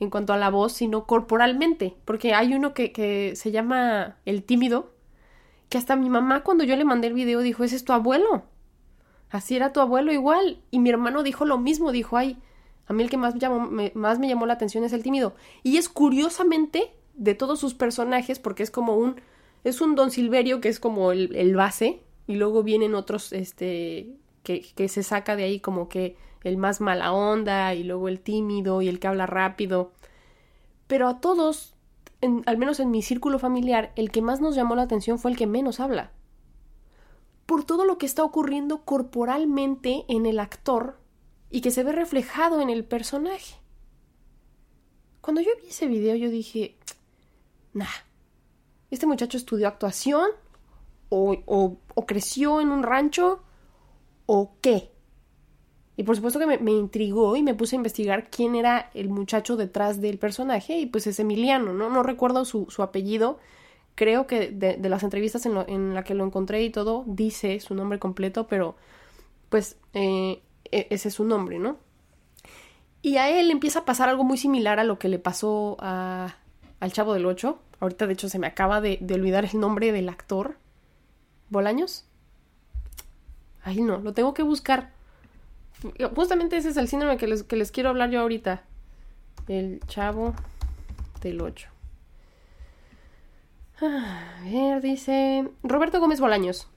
en 0.00 0.10
cuanto 0.10 0.32
a 0.32 0.38
la 0.38 0.50
voz, 0.50 0.72
sino 0.74 1.06
corporalmente. 1.06 1.96
Porque 2.04 2.34
hay 2.34 2.54
uno 2.54 2.74
que, 2.74 2.92
que 2.92 3.34
se 3.36 3.50
llama 3.50 4.18
El 4.24 4.44
tímido, 4.44 4.92
que 5.68 5.78
hasta 5.78 5.96
mi 5.96 6.08
mamá 6.08 6.42
cuando 6.42 6.64
yo 6.64 6.76
le 6.76 6.84
mandé 6.84 7.08
el 7.08 7.14
video 7.14 7.40
dijo, 7.40 7.64
ese 7.64 7.76
es 7.76 7.84
tu 7.84 7.92
abuelo. 7.92 8.44
Así 9.30 9.56
era 9.56 9.72
tu 9.72 9.80
abuelo 9.80 10.12
igual. 10.12 10.60
Y 10.70 10.78
mi 10.78 10.90
hermano 10.90 11.22
dijo 11.22 11.44
lo 11.44 11.58
mismo, 11.58 11.92
dijo, 11.92 12.16
ay, 12.16 12.38
a 12.86 12.92
mí 12.92 13.02
el 13.02 13.10
que 13.10 13.18
más, 13.18 13.34
me, 13.70 13.92
más 13.94 14.18
me 14.18 14.28
llamó 14.28 14.46
la 14.46 14.54
atención 14.54 14.84
es 14.84 14.92
el 14.92 15.02
tímido. 15.02 15.34
Y 15.62 15.76
es 15.76 15.88
curiosamente 15.88 16.92
de 17.14 17.34
todos 17.34 17.58
sus 17.58 17.74
personajes, 17.74 18.38
porque 18.38 18.62
es 18.62 18.70
como 18.70 18.96
un 18.96 19.20
es 19.64 19.80
un 19.80 19.94
Don 19.94 20.10
Silverio 20.10 20.60
que 20.60 20.68
es 20.68 20.80
como 20.80 21.12
el, 21.12 21.56
base 21.56 22.00
y 22.26 22.36
luego 22.36 22.62
vienen 22.62 22.94
otros 22.94 23.32
este 23.32 24.14
que, 24.42 24.62
que, 24.62 24.88
se 24.88 25.02
saca 25.02 25.36
de 25.36 25.44
ahí 25.44 25.60
como 25.60 25.88
que 25.88 26.16
el 26.44 26.56
más 26.56 26.80
mala 26.80 27.12
onda 27.12 27.74
y 27.74 27.82
luego 27.82 28.08
el 28.08 28.20
tímido 28.20 28.80
y 28.82 28.88
el 28.88 29.00
que 29.00 29.08
habla 29.08 29.26
rápido. 29.26 29.92
Pero 30.86 31.08
a 31.08 31.20
todos, 31.20 31.74
al 32.20 32.58
menos 32.58 32.80
en 32.80 32.90
mi 32.90 33.02
círculo 33.02 33.38
familiar, 33.38 33.92
el 33.96 34.10
que 34.10 34.22
más 34.22 34.40
nos 34.40 34.54
llamó 34.54 34.74
la 34.74 34.82
atención 34.82 35.18
fue 35.18 35.30
el 35.30 35.36
que 35.36 35.46
menos 35.46 35.80
habla. 35.80 36.12
Por 37.46 37.64
todo 37.64 37.84
lo 37.84 37.98
que 37.98 38.06
está 38.06 38.24
ocurriendo 38.24 38.84
corporalmente 38.84 40.04
en 40.08 40.26
el 40.26 40.40
actor 40.40 40.98
y 41.50 41.60
que 41.60 41.70
se 41.70 41.84
ve 41.84 41.92
reflejado 41.92 42.60
en 42.60 42.70
el 42.70 42.84
personaje. 42.84 43.56
Cuando 45.20 45.40
yo 45.40 45.50
vi 45.62 45.68
ese 45.68 45.86
video 45.86 46.16
yo 46.16 46.30
dije, 46.30 46.76
nah, 47.72 47.86
¿Este 48.90 49.06
muchacho 49.06 49.36
estudió 49.36 49.68
actuación? 49.68 50.30
¿O, 51.10 51.36
o, 51.46 52.06
creció 52.06 52.60
en 52.60 52.68
un 52.70 52.82
rancho? 52.82 53.42
¿O 54.26 54.52
qué? 54.60 54.92
Y 55.98 56.04
por 56.04 56.16
supuesto 56.16 56.38
que 56.38 56.46
me, 56.46 56.72
intrigó 56.72 57.36
y 57.36 57.42
me 57.42 57.52
puse 57.52 57.76
a 57.76 57.78
investigar 57.78 58.30
quién 58.30 58.54
era 58.54 58.88
el 58.94 59.10
muchacho 59.10 59.58
detrás 59.58 60.00
del 60.00 60.16
personaje 60.16 60.78
y 60.78 60.86
pues 60.86 61.06
es 61.06 61.20
Emiliano, 61.20 61.74
¿no? 61.74 61.90
No 61.90 62.02
recuerdo 62.02 62.46
su, 62.46 62.66
apellido. 62.78 63.38
Creo 63.94 64.26
que 64.26 64.50
de, 64.50 64.76
de 64.76 64.88
las 64.88 65.02
entrevistas 65.02 65.44
en, 65.44 65.56
en, 65.68 65.94
la 65.94 66.04
que 66.04 66.14
lo 66.14 66.24
encontré 66.24 66.62
y 66.62 66.70
todo 66.70 67.04
dice 67.06 67.60
su 67.60 67.74
nombre 67.74 67.98
completo, 67.98 68.46
pero 68.46 68.76
pues 69.50 69.76
eh, 69.92 70.40
e, 70.70 70.86
ese 70.88 71.08
es 71.08 71.14
su 71.14 71.24
nombre, 71.24 71.58
¿no? 71.58 71.76
Y 73.02 73.16
a 73.16 73.28
él 73.28 73.50
empieza 73.50 73.80
a 73.80 73.84
pasar 73.84 74.08
algo 74.08 74.24
muy 74.24 74.38
similar 74.38 74.78
a 74.78 74.84
lo 74.84 74.98
que 74.98 75.08
le 75.08 75.18
pasó 75.18 75.76
a, 75.80 76.36
al 76.80 76.92
Chavo 76.92 77.12
del 77.12 77.26
Ocho, 77.26 77.58
Ahorita, 77.80 78.06
de 78.06 78.14
hecho, 78.14 78.28
se 78.28 78.38
me 78.38 78.46
acaba 78.46 78.80
de, 78.80 78.98
olvidar 79.12 79.44
el 79.44 79.60
nombre 79.60 79.92
del 79.92 80.08
actor. 80.08 80.56
¿Bolaños? 81.48 82.06
Ay, 83.62 83.80
no, 83.82 83.98
lo 83.98 84.12
tengo 84.14 84.34
que 84.34 84.42
buscar. 84.42 84.92
Justamente 86.14 86.56
ese 86.56 86.70
es 86.70 86.76
el 86.76 86.88
síndrome 86.88 87.16
que 87.16 87.26
les, 87.26 87.42
que 87.44 87.56
les 87.56 87.70
quiero 87.70 87.90
hablar 87.90 88.10
yo 88.10 88.20
ahorita. 88.20 88.62
El 89.46 89.80
chavo 89.86 90.34
del 91.20 91.40
8. 91.40 91.68
A 93.80 94.42
ver, 94.44 94.82
dice. 94.82 95.48
Roberto 95.62 96.00
Gómez 96.00 96.20
Bolaños. 96.20 96.68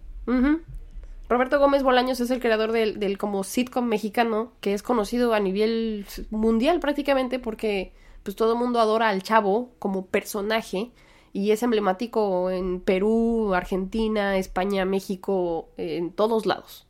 Roberto 1.29 1.59
Gómez 1.59 1.83
Bolaños 1.83 2.19
es 2.19 2.29
el 2.29 2.39
creador 2.39 2.71
del, 2.71 2.99
del, 2.99 3.17
como 3.17 3.43
sitcom 3.43 3.85
mexicano 3.85 4.53
que 4.61 4.73
es 4.73 4.83
conocido 4.83 5.33
a 5.33 5.39
nivel 5.39 6.05
mundial 6.29 6.79
prácticamente 6.79 7.39
porque 7.39 7.93
pues 8.23 8.35
todo 8.35 8.53
el 8.53 8.59
mundo 8.59 8.79
adora 8.79 9.09
al 9.09 9.23
chavo 9.23 9.71
como 9.79 10.05
personaje 10.05 10.91
y 11.33 11.51
es 11.51 11.63
emblemático 11.63 12.51
en 12.51 12.81
Perú, 12.81 13.53
Argentina, 13.53 14.37
España, 14.37 14.85
México, 14.85 15.69
en 15.77 16.11
todos 16.11 16.45
lados. 16.45 16.87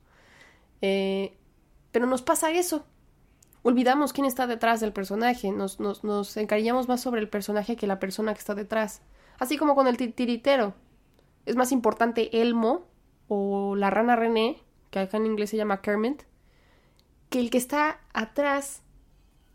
Eh, 0.82 1.38
pero 1.92 2.06
nos 2.08 2.22
pasa 2.22 2.52
eso. 2.52 2.86
Olvidamos 3.64 4.14
quién 4.14 4.26
está 4.26 4.48
detrás 4.48 4.80
del 4.80 4.94
personaje, 4.94 5.52
nos, 5.52 5.80
nos, 5.80 6.04
nos 6.04 6.36
encariñamos 6.38 6.88
más 6.88 7.02
sobre 7.02 7.22
el 7.22 7.30
personaje 7.30 7.76
que 7.76 7.88
la 7.88 8.00
persona 8.00 8.34
que 8.34 8.40
está 8.40 8.56
detrás. 8.56 9.02
Así 9.40 9.58
como 9.58 9.76
con 9.76 9.88
el 9.88 9.98
titiritero. 9.98 10.74
Es 11.46 11.56
más 11.56 11.72
importante 11.72 12.42
Elmo 12.42 12.88
o 13.28 13.76
la 13.76 13.90
rana 13.90 14.16
René, 14.16 14.62
que 14.90 15.00
acá 15.00 15.18
en 15.18 15.26
inglés 15.26 15.50
se 15.50 15.58
llama 15.58 15.82
Kermit, 15.82 16.24
que 17.30 17.40
el 17.40 17.50
que 17.50 17.58
está 17.58 18.02
atrás 18.14 18.84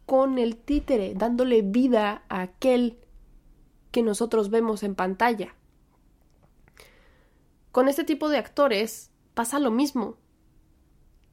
con 0.07 0.38
el 0.38 0.57
títere, 0.57 1.14
dándole 1.14 1.62
vida 1.62 2.22
a 2.29 2.42
aquel 2.42 2.99
que 3.90 4.03
nosotros 4.03 4.51
vemos 4.51 4.83
en 4.83 4.94
pantalla. 4.94 5.55
Con 7.72 7.88
este 7.88 8.05
tipo 8.05 8.29
de 8.29 8.38
actores 8.38 9.11
pasa 9.35 9.59
lo 9.59 9.70
mismo. 9.70 10.16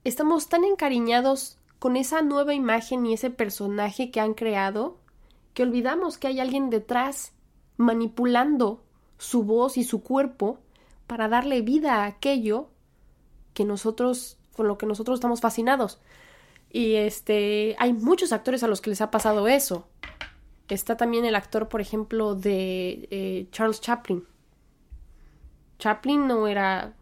Estamos 0.04 0.50
tan 0.50 0.66
encariñados 0.66 1.58
con 1.80 1.96
esa 1.96 2.22
nueva 2.22 2.54
imagen 2.54 3.06
y 3.06 3.14
ese 3.14 3.30
personaje 3.30 4.12
que 4.12 4.20
han 4.20 4.34
creado 4.34 4.98
que 5.54 5.64
olvidamos 5.64 6.18
que 6.18 6.28
hay 6.28 6.40
alguien 6.40 6.70
detrás 6.70 7.34
manipulando 7.78 8.84
su 9.18 9.44
voz 9.44 9.78
y 9.78 9.84
su 9.84 10.04
cuerpo 10.04 10.60
para 11.08 11.30
darle 11.30 11.62
vida 11.62 11.98
a 11.98 12.06
aquello 12.06 12.70
que 13.54 13.64
nosotros 13.64 14.38
con 14.56 14.68
lo 14.68 14.78
que 14.78 14.86
nosotros 14.86 15.18
estamos 15.18 15.42
fascinados. 15.42 16.00
Y 16.70 16.96
este, 16.96 17.76
hay 17.80 17.94
muchos 17.94 18.34
actores 18.34 18.64
a 18.64 18.68
los 18.68 18.82
que 18.82 18.90
les 18.90 19.02
ha 19.02 19.12
pasado 19.12 19.48
eso. 19.48 19.88
Está 20.68 20.98
también 20.98 21.24
el 21.24 21.36
actor, 21.36 21.70
por 21.70 21.82
ejemplo, 21.82 22.36
de 22.36 23.08
eh, 23.12 23.48
Charles 23.52 23.80
Chaplin. 23.80 24.26
Chaplin 25.80 26.28
no 26.28 26.48
era 26.48 26.94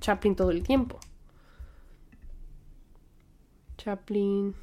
Chaplin 0.00 0.34
todo 0.34 0.50
el 0.50 0.62
tiempo. 0.62 0.98
Chaplin. 3.82 4.54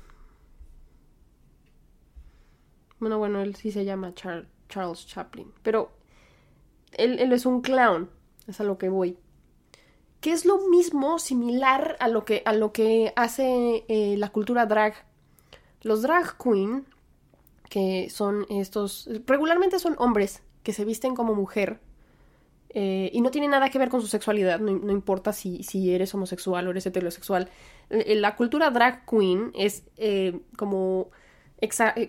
Bueno, 2.99 3.17
bueno, 3.17 3.41
él 3.41 3.55
sí 3.55 3.71
se 3.71 3.85
llama 3.85 4.13
Charles 4.13 5.07
Chaplin. 5.07 5.51
Pero 5.63 5.91
él, 6.91 7.19
él 7.19 7.31
es 7.33 7.45
un 7.45 7.61
clown. 7.61 8.09
Es 8.47 8.59
a 8.61 8.63
lo 8.63 8.77
que 8.77 8.89
voy 8.89 9.17
que 10.21 10.31
es 10.31 10.45
lo 10.45 10.67
mismo, 10.69 11.19
similar 11.19 11.95
a 11.99 12.07
lo 12.07 12.25
que, 12.25 12.41
a 12.45 12.53
lo 12.53 12.71
que 12.71 13.13
hace 13.15 13.85
eh, 13.87 14.15
la 14.17 14.29
cultura 14.29 14.65
drag. 14.65 14.95
Los 15.81 16.01
drag 16.01 16.37
queen, 16.37 16.87
que 17.69 18.09
son 18.09 18.45
estos, 18.49 19.09
regularmente 19.25 19.79
son 19.79 19.95
hombres 19.99 20.41
que 20.63 20.73
se 20.73 20.85
visten 20.85 21.15
como 21.15 21.35
mujer 21.35 21.79
eh, 22.79 23.09
y 23.11 23.21
no 23.21 23.31
tiene 23.31 23.47
nada 23.47 23.71
que 23.71 23.79
ver 23.79 23.89
con 23.89 24.01
su 24.01 24.07
sexualidad, 24.07 24.59
no, 24.59 24.91
importa 24.91 25.33
si, 25.33 25.63
si, 25.63 25.95
eres 25.95 26.13
homosexual 26.13 26.67
o 26.67 26.69
eres 26.69 26.85
heterosexual. 26.85 27.49
Eh, 27.89 28.13
la 28.13 28.35
cultura 28.35 28.69
drag 28.69 29.03
queen 29.07 29.51
es 29.55 29.83
como, 30.55 31.09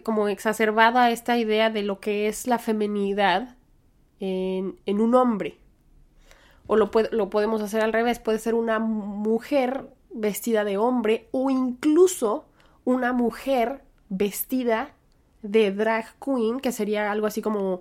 como 0.02 0.28
exacerbada 0.28 1.10
esta 1.10 1.38
idea 1.38 1.70
de 1.70 1.84
lo 1.84 2.00
que 2.00 2.28
es 2.28 2.46
la 2.46 2.58
feminidad 2.58 3.56
en, 4.20 4.78
en 4.84 5.00
un 5.00 5.14
hombre 5.14 5.56
o 6.66 6.76
lo, 6.76 6.90
lo 7.12 7.30
podemos 7.30 7.62
hacer 7.62 7.80
al 7.80 7.94
revés, 7.94 8.18
puede 8.18 8.38
ser 8.38 8.54
una 8.54 8.78
mujer 8.78 9.88
vestida 10.10 10.64
de 10.64 10.76
hombre 10.76 11.30
o 11.30 11.48
incluso 11.48 12.44
una 12.84 13.14
mujer 13.14 13.80
vestida 14.10 14.94
de 15.40 15.72
drag 15.72 16.14
queen, 16.22 16.60
que 16.60 16.72
sería 16.72 17.10
algo 17.10 17.26
así 17.26 17.40
como 17.40 17.80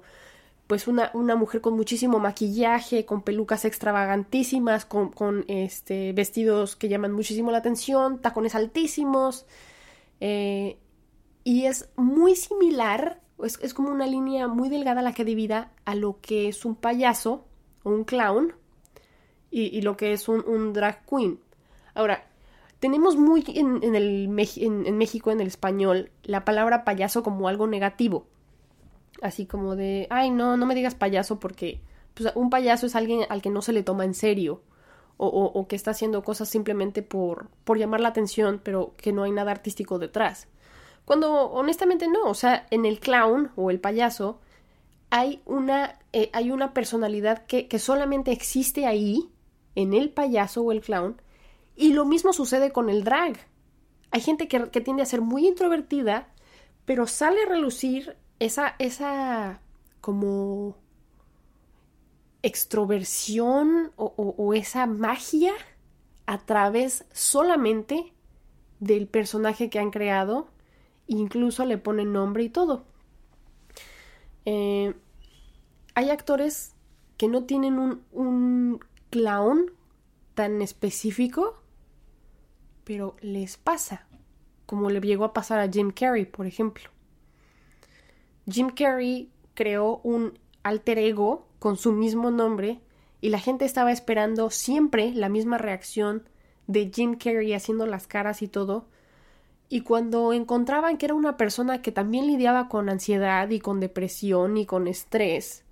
pues 0.67 0.87
una, 0.87 1.11
una 1.13 1.35
mujer 1.35 1.61
con 1.61 1.75
muchísimo 1.75 2.19
maquillaje, 2.19 3.05
con 3.05 3.21
pelucas 3.21 3.65
extravagantísimas, 3.65 4.85
con, 4.85 5.11
con 5.11 5.45
este, 5.47 6.13
vestidos 6.13 6.75
que 6.75 6.89
llaman 6.89 7.13
muchísimo 7.13 7.51
la 7.51 7.59
atención, 7.59 8.21
tacones 8.21 8.53
altísimos. 8.53 9.45
Eh, 10.19 10.77
y 11.43 11.65
es 11.65 11.89
muy 11.95 12.35
similar, 12.35 13.21
es, 13.41 13.57
es 13.61 13.73
como 13.73 13.89
una 13.89 14.05
línea 14.05 14.47
muy 14.47 14.67
delgada 14.67 15.01
la 15.01 15.13
que 15.13 15.23
divida 15.23 15.71
a 15.85 15.95
lo 15.95 16.19
que 16.21 16.49
es 16.49 16.65
un 16.65 16.75
payaso 16.75 17.45
o 17.83 17.89
un 17.89 18.03
clown 18.03 18.53
y, 19.49 19.81
lo 19.81 19.97
que 19.97 20.13
es 20.13 20.27
un, 20.27 20.73
drag 20.73 21.05
queen. 21.05 21.39
Ahora, 21.93 22.27
tenemos 22.79 23.15
muy 23.15 23.43
en, 23.47 23.83
el, 23.95 24.25
en, 24.57 24.97
México, 24.97 25.31
en 25.31 25.39
el 25.41 25.47
español, 25.47 26.11
la 26.23 26.45
palabra 26.45 26.83
payaso 26.83 27.23
como 27.23 27.47
algo 27.47 27.67
negativo. 27.67 28.27
Así 29.21 29.45
como 29.45 29.75
de, 29.75 30.07
ay, 30.09 30.29
no, 30.29 30.57
no 30.57 30.65
me 30.65 30.75
digas 30.75 30.95
payaso 30.95 31.39
porque 31.39 31.81
pues, 32.13 32.31
un 32.35 32.49
payaso 32.49 32.85
es 32.85 32.95
alguien 32.95 33.21
al 33.29 33.41
que 33.41 33.49
no 33.49 33.61
se 33.61 33.73
le 33.73 33.83
toma 33.83 34.05
en 34.05 34.13
serio. 34.13 34.61
O, 35.19 35.25
o, 35.27 35.67
que 35.67 35.75
está 35.75 35.89
haciendo 35.89 36.23
cosas 36.23 36.47
simplemente 36.47 37.01
por, 37.01 37.49
por 37.63 37.79
llamar 37.79 38.01
la 38.01 38.09
atención, 38.09 38.61
pero 38.63 38.93
que 38.97 39.11
no 39.11 39.23
hay 39.23 39.31
nada 39.31 39.49
artístico 39.49 39.97
detrás. 39.97 40.47
Cuando 41.05 41.49
honestamente 41.49 42.07
no, 42.07 42.25
o 42.25 42.35
sea, 42.35 42.67
en 42.69 42.85
el 42.85 42.99
clown 42.99 43.49
o 43.55 43.71
el 43.71 43.79
payaso 43.79 44.39
hay 45.09 45.41
una, 45.45 45.97
eh, 46.13 46.29
hay 46.33 46.51
una 46.51 46.71
personalidad 46.71 47.47
que, 47.47 47.67
que 47.67 47.79
solamente 47.79 48.31
existe 48.31 48.85
ahí 48.85 49.27
en 49.73 49.93
el 49.93 50.09
payaso 50.09 50.63
o 50.63 50.71
el 50.71 50.81
clown. 50.81 51.21
Y 51.75 51.93
lo 51.93 52.05
mismo 52.05 52.33
sucede 52.33 52.71
con 52.71 52.89
el 52.89 53.03
drag. 53.03 53.37
Hay 54.09 54.21
gente 54.21 54.47
que, 54.47 54.59
tiende 54.81 55.03
a 55.03 55.05
ser 55.05 55.21
muy 55.21 55.47
introvertida, 55.47 56.29
pero 56.85 57.05
sale 57.05 57.43
a 57.43 57.49
relucir 57.49 58.17
esa, 58.39 58.75
esa 58.79 59.61
como 60.01 60.77
extroversión 62.43 63.91
o, 63.97 64.53
esa 64.53 64.85
magia 64.85 65.53
a 66.25 66.37
través 66.39 67.05
solamente 67.11 68.13
del 68.79 69.07
personaje 69.07 69.69
que 69.69 69.79
han 69.79 69.91
creado. 69.91 70.47
Incluso 71.07 71.65
le 71.65 71.77
ponen 71.77 72.13
nombre 72.13 72.43
y 72.43 72.49
todo. 72.49 72.85
Eh, 74.45 74.93
hay 75.95 76.09
actores 76.09 76.73
que 77.17 77.27
no 77.27 77.45
tienen 77.45 77.79
un, 77.79 78.03
un 78.11 78.79
clown 79.09 79.71
tan 80.35 80.61
específico, 80.61 81.61
pero 82.83 83.15
les 83.21 83.57
pasa, 83.57 84.07
como 84.65 84.89
le 84.89 85.01
llegó 85.01 85.25
a 85.25 85.33
pasar 85.33 85.59
a 85.59 85.69
Jim 85.69 85.91
Carrey, 85.91 86.25
por 86.25 86.45
ejemplo. 86.45 86.89
Jim 88.49 88.69
Carrey 88.69 89.29
creó 89.53 89.99
un 90.03 90.39
alter 90.63 90.97
ego 90.99 91.47
con 91.59 91.77
su 91.77 91.91
mismo 91.91 92.31
nombre 92.31 92.79
y 93.21 93.29
la 93.29 93.39
gente 93.39 93.65
estaba 93.65 93.91
esperando 93.91 94.49
siempre 94.49 95.11
la 95.13 95.29
misma 95.29 95.57
reacción 95.57 96.23
de 96.67 96.91
Jim 96.93 97.17
Carrey 97.17 97.53
haciendo 97.53 97.85
las 97.85 98.07
caras 98.07 98.41
y 98.41 98.47
todo. 98.47 98.87
Y 99.69 99.81
cuando 99.81 100.31
encontraban 100.31 100.97
que 100.97 101.07
era 101.07 101.15
una 101.15 101.35
persona 101.35 101.81
que 101.81 101.91
también 101.91 102.27
lidiaba 102.27 102.69
con 102.69 102.89
ansiedad 102.89 103.49
y 103.49 103.59
con 103.59 103.79
depresión 103.79 104.57
y 104.57 104.65
con 104.65 104.87
estrés, 104.87 105.65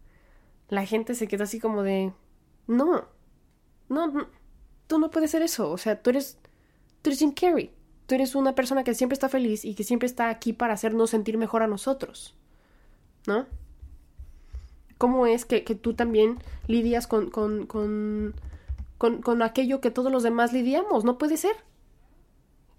la 0.67 0.85
gente 0.85 1.15
se 1.15 1.27
quedó 1.27 1.43
así 1.43 1.59
como 1.59 1.83
de 1.83 2.11
no, 2.67 3.07
no, 3.88 4.27
tú 4.88 4.99
no 4.99 5.11
puedes 5.11 5.31
ser 5.31 5.43
eso. 5.43 5.71
O 5.71 5.77
sea, 5.77 6.01
tú 6.01 6.09
eres, 6.09 6.39
tú 7.01 7.09
eres 7.09 7.19
Jim 7.19 7.31
Carrey. 7.31 7.71
Tú 8.05 8.15
eres 8.15 8.35
una 8.35 8.53
persona 8.53 8.83
que 8.83 8.93
siempre 8.93 9.15
está 9.15 9.29
feliz 9.29 9.65
y 9.65 9.73
que 9.75 9.83
siempre 9.83 10.05
está 10.07 10.29
aquí 10.29 10.53
para 10.53 10.73
hacernos 10.73 11.09
sentir 11.09 11.38
mejor 11.38 11.63
a 11.63 11.67
nosotros. 11.67 12.35
¿No? 13.27 13.47
¿Cómo 14.97 15.27
es 15.27 15.45
que, 15.45 15.61
tú 15.61 15.93
también 15.93 16.39
lidias 16.67 17.07
con, 17.07 17.29
con, 17.29 17.65
con, 17.65 18.33
con, 18.97 19.21
con 19.21 19.41
aquello 19.41 19.81
que 19.81 19.91
todos 19.91 20.11
los 20.11 20.23
demás 20.23 20.53
lidiamos? 20.53 21.03
No 21.03 21.17
puede 21.17 21.38
ser. 21.38 21.55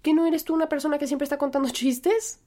¿Que 0.01 0.13
no 0.13 0.25
eres 0.25 0.43
tú 0.43 0.53
una 0.53 0.69
persona 0.69 0.97
que 0.97 1.07
siempre 1.07 1.25
está 1.25 1.37
contando 1.37 1.69
chistes? 1.71 2.39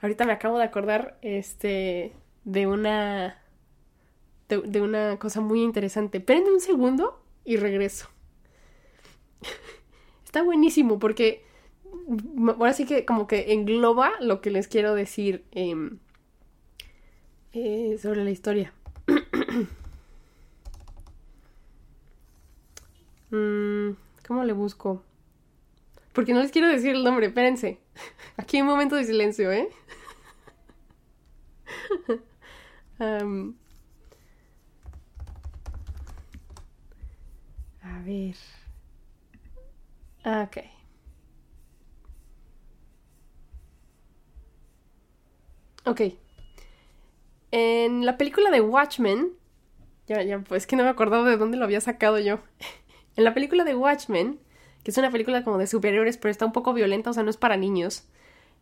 Ahorita 0.00 0.24
me 0.24 0.32
acabo 0.32 0.58
de 0.58 0.64
acordar, 0.64 1.18
este, 1.22 2.14
de 2.44 2.66
una, 2.66 3.42
de, 4.48 4.58
de 4.62 4.80
una 4.80 5.18
cosa 5.18 5.40
muy 5.40 5.62
interesante. 5.62 6.18
Espérenme 6.18 6.50
un 6.50 6.60
segundo 6.60 7.22
y 7.44 7.56
regreso. 7.56 8.08
Está 10.24 10.42
buenísimo 10.42 10.98
porque 10.98 11.44
ahora 12.58 12.72
sí 12.72 12.86
que 12.86 13.04
como 13.04 13.26
que 13.26 13.52
engloba 13.52 14.12
lo 14.20 14.40
que 14.40 14.50
les 14.50 14.68
quiero 14.68 14.94
decir 14.94 15.44
em, 15.50 15.98
eh, 17.52 17.98
sobre 18.00 18.24
la 18.24 18.30
historia. 18.30 18.72
Mm, 23.30 23.92
¿Cómo 24.26 24.44
le 24.44 24.52
busco? 24.52 25.02
Porque 26.12 26.34
no 26.34 26.40
les 26.42 26.52
quiero 26.52 26.68
decir 26.68 26.94
el 26.94 27.04
nombre, 27.04 27.26
espérense. 27.26 27.78
Aquí 28.36 28.56
hay 28.58 28.62
un 28.62 28.68
momento 28.68 28.96
de 28.96 29.04
silencio, 29.04 29.50
¿eh? 29.52 29.68
A 37.82 37.98
ver. 38.04 38.36
Ok. 40.24 40.56
Ok. 45.84 46.21
En 47.52 48.04
la 48.04 48.16
película 48.16 48.50
de 48.50 48.60
Watchmen, 48.60 49.32
ya, 50.06 50.22
ya, 50.22 50.40
pues 50.40 50.66
que 50.66 50.74
no 50.74 50.82
me 50.84 50.88
acordaba 50.88 51.28
de 51.28 51.36
dónde 51.36 51.58
lo 51.58 51.64
había 51.64 51.80
sacado 51.80 52.18
yo. 52.18 52.40
en 53.16 53.24
la 53.24 53.34
película 53.34 53.62
de 53.64 53.74
Watchmen, 53.74 54.40
que 54.82 54.90
es 54.90 54.98
una 54.98 55.10
película 55.10 55.44
como 55.44 55.58
de 55.58 55.66
superiores, 55.66 56.16
pero 56.16 56.30
está 56.30 56.46
un 56.46 56.52
poco 56.52 56.72
violenta, 56.72 57.10
o 57.10 57.12
sea, 57.12 57.22
no 57.22 57.30
es 57.30 57.36
para 57.36 57.56
niños. 57.56 58.08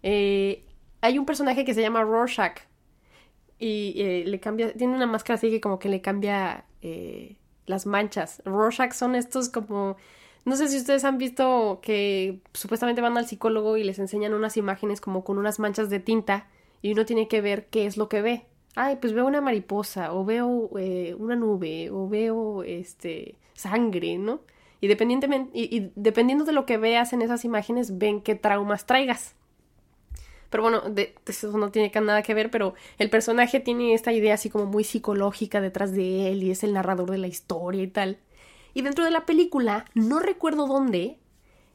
Eh, 0.02 0.64
hay 1.00 1.18
un 1.18 1.24
personaje 1.24 1.64
que 1.64 1.72
se 1.72 1.82
llama 1.82 2.02
Rorschach 2.02 2.58
y 3.58 3.94
eh, 3.96 4.24
le 4.26 4.40
cambia, 4.40 4.72
tiene 4.72 4.94
una 4.94 5.06
máscara 5.06 5.36
así 5.36 5.50
que 5.50 5.60
como 5.60 5.78
que 5.78 5.88
le 5.88 6.00
cambia 6.00 6.64
eh, 6.82 7.36
las 7.66 7.86
manchas. 7.86 8.42
Rorschach 8.44 8.92
son 8.92 9.14
estos 9.14 9.48
como... 9.48 9.96
No 10.46 10.56
sé 10.56 10.68
si 10.68 10.78
ustedes 10.78 11.04
han 11.04 11.18
visto 11.18 11.80
que 11.82 12.40
supuestamente 12.54 13.02
van 13.02 13.16
al 13.18 13.26
psicólogo 13.26 13.76
y 13.76 13.84
les 13.84 13.98
enseñan 13.98 14.32
unas 14.32 14.56
imágenes 14.56 15.00
como 15.00 15.22
con 15.22 15.36
unas 15.38 15.58
manchas 15.58 15.90
de 15.90 16.00
tinta 16.00 16.48
y 16.80 16.92
uno 16.92 17.04
tiene 17.04 17.28
que 17.28 17.42
ver 17.42 17.66
qué 17.66 17.84
es 17.84 17.98
lo 17.98 18.08
que 18.08 18.22
ve. 18.22 18.46
Ay, 18.76 18.96
pues 19.00 19.12
veo 19.12 19.26
una 19.26 19.40
mariposa 19.40 20.12
o 20.14 20.24
veo 20.24 20.70
eh, 20.78 21.14
una 21.18 21.36
nube 21.36 21.90
o 21.90 22.08
veo 22.08 22.62
este 22.62 23.36
sangre, 23.54 24.16
¿no? 24.18 24.40
Y, 24.80 24.88
dependientemente, 24.88 25.50
y 25.52 25.90
dependiendo 25.94 26.44
de 26.44 26.52
lo 26.52 26.64
que 26.64 26.78
veas 26.78 27.12
en 27.12 27.22
esas 27.22 27.44
imágenes, 27.44 27.98
ven 27.98 28.22
qué 28.22 28.34
traumas 28.34 28.86
traigas. 28.86 29.34
Pero 30.50 30.64
bueno, 30.64 30.80
de, 30.80 31.14
eso 31.26 31.56
no 31.56 31.70
tiene 31.70 31.92
nada 32.00 32.22
que 32.22 32.34
ver, 32.34 32.50
pero 32.50 32.74
el 32.98 33.08
personaje 33.08 33.60
tiene 33.60 33.94
esta 33.94 34.12
idea 34.12 34.34
así 34.34 34.50
como 34.50 34.66
muy 34.66 34.84
psicológica 34.84 35.60
detrás 35.60 35.92
de 35.92 36.30
él 36.30 36.42
y 36.42 36.50
es 36.50 36.64
el 36.64 36.72
narrador 36.72 37.10
de 37.10 37.18
la 37.18 37.28
historia 37.28 37.82
y 37.82 37.88
tal. 37.88 38.18
Y 38.74 38.82
dentro 38.82 39.04
de 39.04 39.12
la 39.12 39.26
película, 39.26 39.84
no 39.94 40.18
recuerdo 40.18 40.66
dónde, 40.66 41.18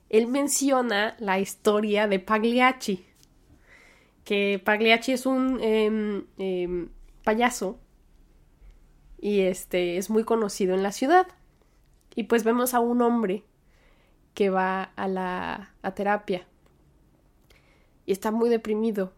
él 0.09 0.27
menciona 0.27 1.15
la 1.19 1.39
historia 1.39 2.07
de 2.07 2.19
Pagliacci. 2.19 3.05
Que 4.25 4.61
Pagliacci 4.63 5.13
es 5.13 5.25
un 5.25 5.61
em, 5.61 6.25
em, 6.37 6.89
payaso 7.23 7.79
y 9.17 9.41
este 9.41 9.97
es 9.97 10.09
muy 10.09 10.25
conocido 10.25 10.75
en 10.75 10.83
la 10.83 10.91
ciudad. 10.91 11.27
Y 12.15 12.23
pues 12.23 12.43
vemos 12.43 12.73
a 12.73 12.81
un 12.81 13.01
hombre 13.01 13.45
que 14.33 14.49
va 14.49 14.83
a 14.83 15.07
la 15.07 15.73
a 15.81 15.95
terapia 15.95 16.45
y 18.05 18.11
está 18.11 18.31
muy 18.31 18.49
deprimido. 18.49 19.13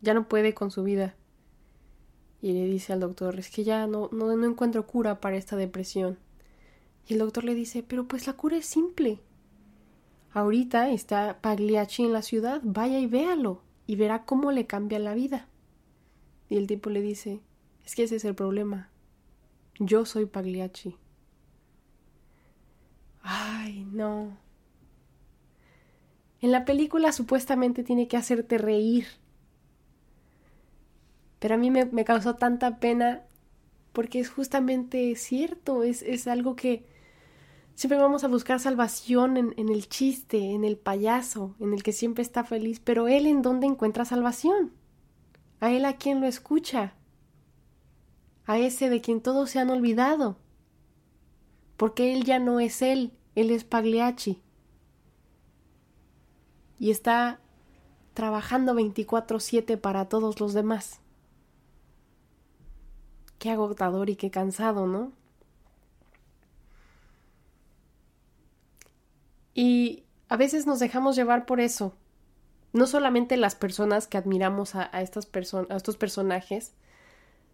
Ya 0.00 0.14
no 0.14 0.28
puede 0.28 0.54
con 0.54 0.70
su 0.70 0.82
vida. 0.82 1.14
Y 2.40 2.52
le 2.52 2.64
dice 2.64 2.92
al 2.92 3.00
doctor, 3.00 3.38
es 3.38 3.50
que 3.50 3.64
ya 3.64 3.86
no, 3.86 4.08
no, 4.12 4.34
no 4.36 4.46
encuentro 4.46 4.86
cura 4.86 5.20
para 5.20 5.36
esta 5.36 5.56
depresión. 5.56 6.18
Y 7.06 7.14
el 7.14 7.20
doctor 7.20 7.44
le 7.44 7.54
dice, 7.54 7.82
pero 7.82 8.06
pues 8.06 8.26
la 8.26 8.32
cura 8.32 8.56
es 8.56 8.66
simple. 8.66 9.20
Ahorita 10.32 10.90
está 10.90 11.38
Pagliacci 11.40 12.04
en 12.04 12.12
la 12.12 12.22
ciudad, 12.22 12.60
vaya 12.64 12.98
y 12.98 13.06
véalo, 13.06 13.62
y 13.86 13.96
verá 13.96 14.24
cómo 14.24 14.52
le 14.52 14.66
cambia 14.66 14.98
la 14.98 15.14
vida. 15.14 15.48
Y 16.48 16.56
el 16.56 16.66
tipo 16.66 16.90
le 16.90 17.00
dice, 17.00 17.40
es 17.84 17.94
que 17.94 18.04
ese 18.04 18.16
es 18.16 18.24
el 18.24 18.34
problema. 18.34 18.90
Yo 19.78 20.04
soy 20.04 20.26
Pagliacci. 20.26 20.96
Ay, 23.22 23.86
no. 23.90 24.36
En 26.40 26.50
la 26.50 26.64
película 26.64 27.12
supuestamente 27.12 27.84
tiene 27.84 28.08
que 28.08 28.16
hacerte 28.16 28.58
reír. 28.58 29.06
Pero 31.38 31.54
a 31.54 31.58
mí 31.58 31.70
me, 31.70 32.04
causó 32.04 32.34
tanta 32.34 32.78
pena 32.78 33.22
porque 33.92 34.20
es 34.20 34.28
justamente 34.28 35.14
cierto, 35.16 35.82
es, 35.82 36.02
es, 36.02 36.26
algo 36.26 36.56
que 36.56 36.84
siempre 37.74 37.98
vamos 37.98 38.24
a 38.24 38.28
buscar 38.28 38.60
salvación 38.60 39.36
en, 39.36 39.54
en 39.56 39.68
el 39.68 39.88
chiste, 39.88 40.52
en 40.52 40.64
el 40.64 40.76
payaso, 40.76 41.54
en 41.60 41.72
el 41.72 41.82
que 41.82 41.92
siempre 41.92 42.22
está 42.22 42.44
feliz, 42.44 42.80
pero 42.80 43.08
él 43.08 43.26
en 43.26 43.42
dónde 43.42 43.66
encuentra 43.66 44.04
salvación? 44.04 44.72
A 45.60 45.70
él 45.70 45.84
a 45.84 45.96
quien 45.96 46.20
lo 46.20 46.26
escucha, 46.26 46.94
a 48.46 48.58
ese 48.58 48.90
de 48.90 49.00
quien 49.00 49.20
todos 49.20 49.50
se 49.50 49.58
han 49.58 49.70
olvidado, 49.70 50.36
porque 51.76 52.12
él 52.12 52.24
ya 52.24 52.38
no 52.38 52.60
es 52.60 52.82
él, 52.82 53.12
él 53.34 53.50
es 53.50 53.64
Pagliacci 53.64 54.42
y 56.82 56.90
está 56.90 57.38
trabajando 58.12 58.74
24/7 58.74 59.76
para 59.76 60.08
todos 60.08 60.40
los 60.40 60.52
demás. 60.52 61.00
Qué 63.38 63.50
agotador 63.50 64.10
y 64.10 64.16
qué 64.16 64.32
cansado, 64.32 64.88
¿no? 64.88 65.12
Y 69.54 70.04
a 70.28 70.36
veces 70.36 70.66
nos 70.66 70.78
dejamos 70.78 71.16
llevar 71.16 71.46
por 71.46 71.60
eso. 71.60 71.94
No 72.72 72.86
solamente 72.86 73.36
las 73.36 73.54
personas 73.54 74.06
que 74.06 74.16
admiramos 74.16 74.74
a, 74.74 74.84
estas 75.02 75.28
a 75.68 75.76
estos 75.76 75.96
personajes, 75.96 76.72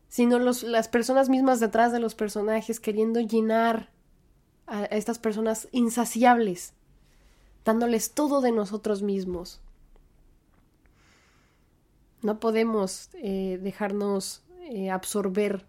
sino 0.08 0.38
los, 0.38 0.62
las 0.62 0.88
personas 0.88 1.28
mismas 1.28 1.60
detrás 1.60 1.92
de 1.92 2.00
los 2.00 2.14
personajes 2.14 2.80
queriendo 2.80 3.20
llenar 3.20 3.90
a 4.66 4.84
estas 4.84 5.18
personas 5.18 5.68
insaciables 5.72 6.74
dándoles 7.68 8.12
todo 8.12 8.40
de 8.40 8.50
nosotros 8.50 9.02
mismos. 9.02 9.60
No 12.22 12.40
podemos 12.40 13.10
eh, 13.12 13.58
dejarnos 13.62 14.42
eh, 14.70 14.90
absorber 14.90 15.66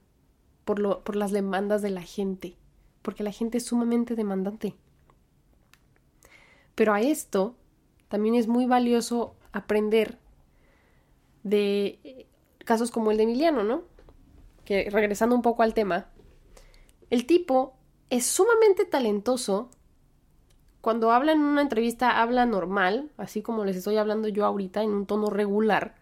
por, 0.64 0.80
lo, 0.80 1.04
por 1.04 1.18
las 1.18 1.32
demandas 1.32 1.82
de 1.82 1.90
la 1.90 2.02
gente, 2.02 2.56
porque 3.02 3.24
la 3.24 3.34
gente 3.34 3.58
es 3.58 3.66
sumamente 3.66 4.16
demandante. 4.16 4.76
Pero 6.80 6.94
a 6.94 7.02
esto 7.02 7.58
también 8.08 8.36
es 8.36 8.48
muy 8.48 8.66
valioso 8.66 9.36
aprender 9.52 10.18
de 11.44 12.00
eh, 12.06 12.26
casos 12.64 12.90
como 12.90 13.12
el 13.12 13.18
de 13.18 13.24
Emiliano, 13.24 13.66
¿no? 13.66 13.84
que 14.64 14.90
regresando 14.90 15.36
un 15.36 15.42
poco 15.42 15.62
al 15.62 15.74
tema, 15.74 16.08
el 17.10 17.26
tipo 17.26 17.74
es 18.10 18.26
sumamente 18.26 18.86
talentoso. 18.86 19.72
Cuando 20.80 21.12
habla 21.12 21.34
en 21.34 21.42
una 21.42 21.64
entrevista 21.64 22.22
habla 22.22 22.46
normal, 22.46 23.12
así 23.18 23.42
como 23.42 23.66
les 23.66 23.76
estoy 23.76 23.98
hablando 23.98 24.30
yo 24.30 24.46
ahorita, 24.46 24.82
en 24.82 24.92
un 24.92 25.06
tono 25.06 25.30
regular. 25.30 25.96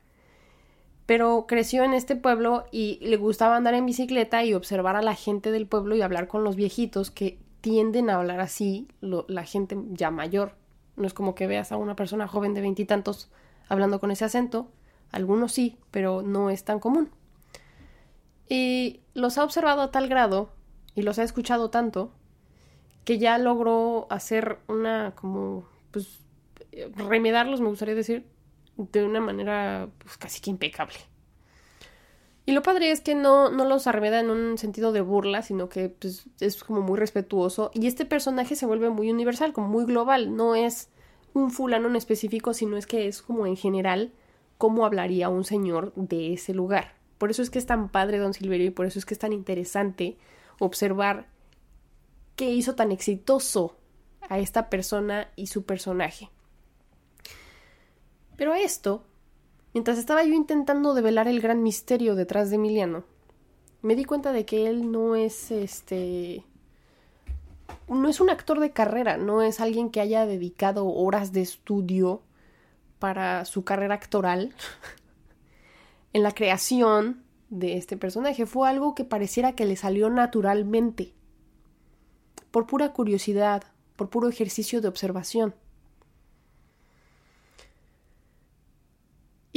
Pero 1.08 1.46
creció 1.48 1.86
en 1.86 1.96
este 1.96 2.16
pueblo 2.16 2.66
y 2.72 3.00
le 3.02 3.18
gustaba 3.18 3.56
andar 3.56 3.74
en 3.74 3.88
bicicleta 3.88 4.46
y 4.46 4.54
observar 4.54 4.96
a 4.96 5.02
la 5.02 5.16
gente 5.16 5.50
del 5.50 5.66
pueblo 5.66 5.96
y 5.96 6.04
hablar 6.04 6.28
con 6.28 6.44
los 6.44 6.56
viejitos 6.56 7.10
que 7.10 7.40
tienden 7.62 8.12
a 8.12 8.18
hablar 8.18 8.42
así, 8.42 8.88
la 9.02 9.44
gente 9.44 9.76
ya 9.90 10.12
mayor. 10.12 10.67
No 10.98 11.08
es 11.08 11.14
como 11.14 11.36
que 11.36 11.48
veas 11.48 11.72
a 11.72 11.78
una 11.78 11.96
persona 11.96 12.28
joven 12.28 12.54
de 12.54 12.62
veintitantos 12.62 13.30
hablando 13.70 14.02
con 14.02 14.12
ese 14.12 14.26
acento. 14.26 14.70
Algunos 15.12 15.54
sí, 15.54 15.78
pero 15.92 16.22
no 16.22 16.50
es 16.50 16.66
tan 16.66 16.80
común. 16.80 17.10
Y 18.50 19.00
los 19.14 19.38
ha 19.38 19.46
observado 19.46 19.82
a 19.82 19.92
tal 19.92 20.10
grado 20.10 20.50
y 20.96 21.04
los 21.04 21.20
ha 21.20 21.24
escuchado 21.24 21.70
tanto 21.70 22.12
que 23.06 23.20
ya 23.20 23.38
logró 23.38 24.08
hacer 24.10 24.60
una 24.68 25.14
como 25.16 25.66
pues 25.92 26.20
remediarlos, 26.96 27.62
me 27.62 27.70
gustaría 27.70 27.96
decir, 27.96 28.28
de 28.76 29.06
una 29.06 29.22
manera 29.22 29.88
pues 30.00 30.18
casi 30.18 30.42
que 30.42 30.50
impecable. 30.50 30.98
Y 32.48 32.54
lo 32.54 32.64
padre 32.64 32.92
es 32.92 33.02
que 33.02 33.14
no, 33.14 33.50
no 33.50 33.66
los 33.66 33.88
arremeda 33.88 34.22
en 34.22 34.30
un 34.30 34.58
sentido 34.58 34.94
de 34.94 35.02
burla, 35.02 35.42
sino 35.42 35.68
que 35.68 35.90
pues, 35.90 36.28
es 36.40 36.64
como 36.64 36.80
muy 36.80 36.98
respetuoso. 36.98 37.72
Y 37.74 37.88
este 37.88 38.06
personaje 38.06 38.56
se 38.56 38.66
vuelve 38.66 38.90
muy 38.90 39.12
universal, 39.12 39.52
como 39.52 39.68
muy 39.68 39.84
global. 39.84 40.34
No 40.34 40.56
es 40.56 40.88
un 41.34 41.52
fulano 41.52 41.90
en 41.90 41.98
específico, 41.98 42.54
sino 42.54 42.78
es 42.78 42.88
que 42.88 43.10
es 43.10 43.22
como 43.22 43.46
en 43.48 43.58
general 43.58 44.14
cómo 44.58 44.86
hablaría 44.86 45.28
un 45.28 45.44
señor 45.44 45.92
de 45.98 46.32
ese 46.32 46.54
lugar. 46.54 46.94
Por 47.18 47.32
eso 47.32 47.42
es 47.42 47.50
que 47.50 47.60
es 47.60 47.66
tan 47.66 47.90
padre 47.90 48.18
Don 48.18 48.34
Silverio 48.34 48.68
y 48.68 48.72
por 48.72 48.86
eso 48.86 48.98
es 48.98 49.06
que 49.06 49.14
es 49.14 49.20
tan 49.20 49.34
interesante 49.34 50.18
observar 50.58 51.28
qué 52.38 52.50
hizo 52.50 52.76
tan 52.76 52.94
exitoso 52.94 53.76
a 54.30 54.40
esta 54.40 54.70
persona 54.70 55.32
y 55.36 55.48
su 55.48 55.66
personaje. 55.66 56.30
Pero 58.38 58.54
esto, 58.54 59.04
mientras 59.78 60.00
estaba 60.00 60.24
yo 60.24 60.34
intentando 60.34 60.96
develar 60.96 61.28
el 61.28 61.40
gran 61.40 61.62
misterio 61.62 62.16
detrás 62.16 62.50
de 62.50 62.56
Emiliano, 62.56 63.04
me 63.84 63.96
di 63.96 64.06
cuenta 64.06 64.32
de 64.32 64.44
que 64.44 64.66
él 64.66 64.92
no 64.92 65.16
es 65.16 65.52
este 65.52 66.44
no 67.88 68.10
es 68.10 68.20
un 68.20 68.32
actor 68.32 68.60
de 68.60 68.72
carrera, 68.72 69.18
no 69.18 69.44
es 69.44 69.60
alguien 69.60 69.92
que 69.92 70.02
haya 70.02 70.26
dedicado 70.26 70.88
horas 70.88 71.32
de 71.32 71.42
estudio 71.42 72.24
para 72.98 73.46
su 73.46 73.64
carrera 73.66 73.94
actoral 73.94 74.52
en 76.14 76.24
la 76.24 76.32
creación 76.32 77.22
de 77.52 77.78
este 77.78 77.98
personaje. 77.98 78.48
Fue 78.48 78.68
algo 78.68 78.96
que 78.96 79.04
pareciera 79.04 79.52
que 79.54 79.66
le 79.66 79.76
salió 79.76 80.10
naturalmente, 80.10 81.14
por 82.50 82.66
pura 82.66 82.94
curiosidad, 82.94 83.64
por 83.96 84.10
puro 84.10 84.28
ejercicio 84.28 84.82
de 84.82 84.88
observación. 84.88 85.54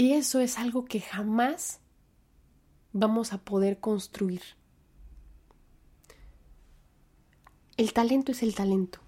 Y 0.00 0.14
eso 0.14 0.40
es 0.40 0.58
algo 0.58 0.86
que 0.86 0.98
jamás 0.98 1.78
vamos 2.94 3.34
a 3.34 3.38
poder 3.44 3.80
construir. 3.80 4.40
El 7.76 7.92
talento 7.92 8.32
es 8.32 8.42
el 8.42 8.54
talento. 8.54 9.00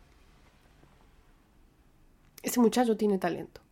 Ese 2.43 2.61
muchacho 2.61 2.99
tiene 2.99 3.17
talento. 3.17 3.63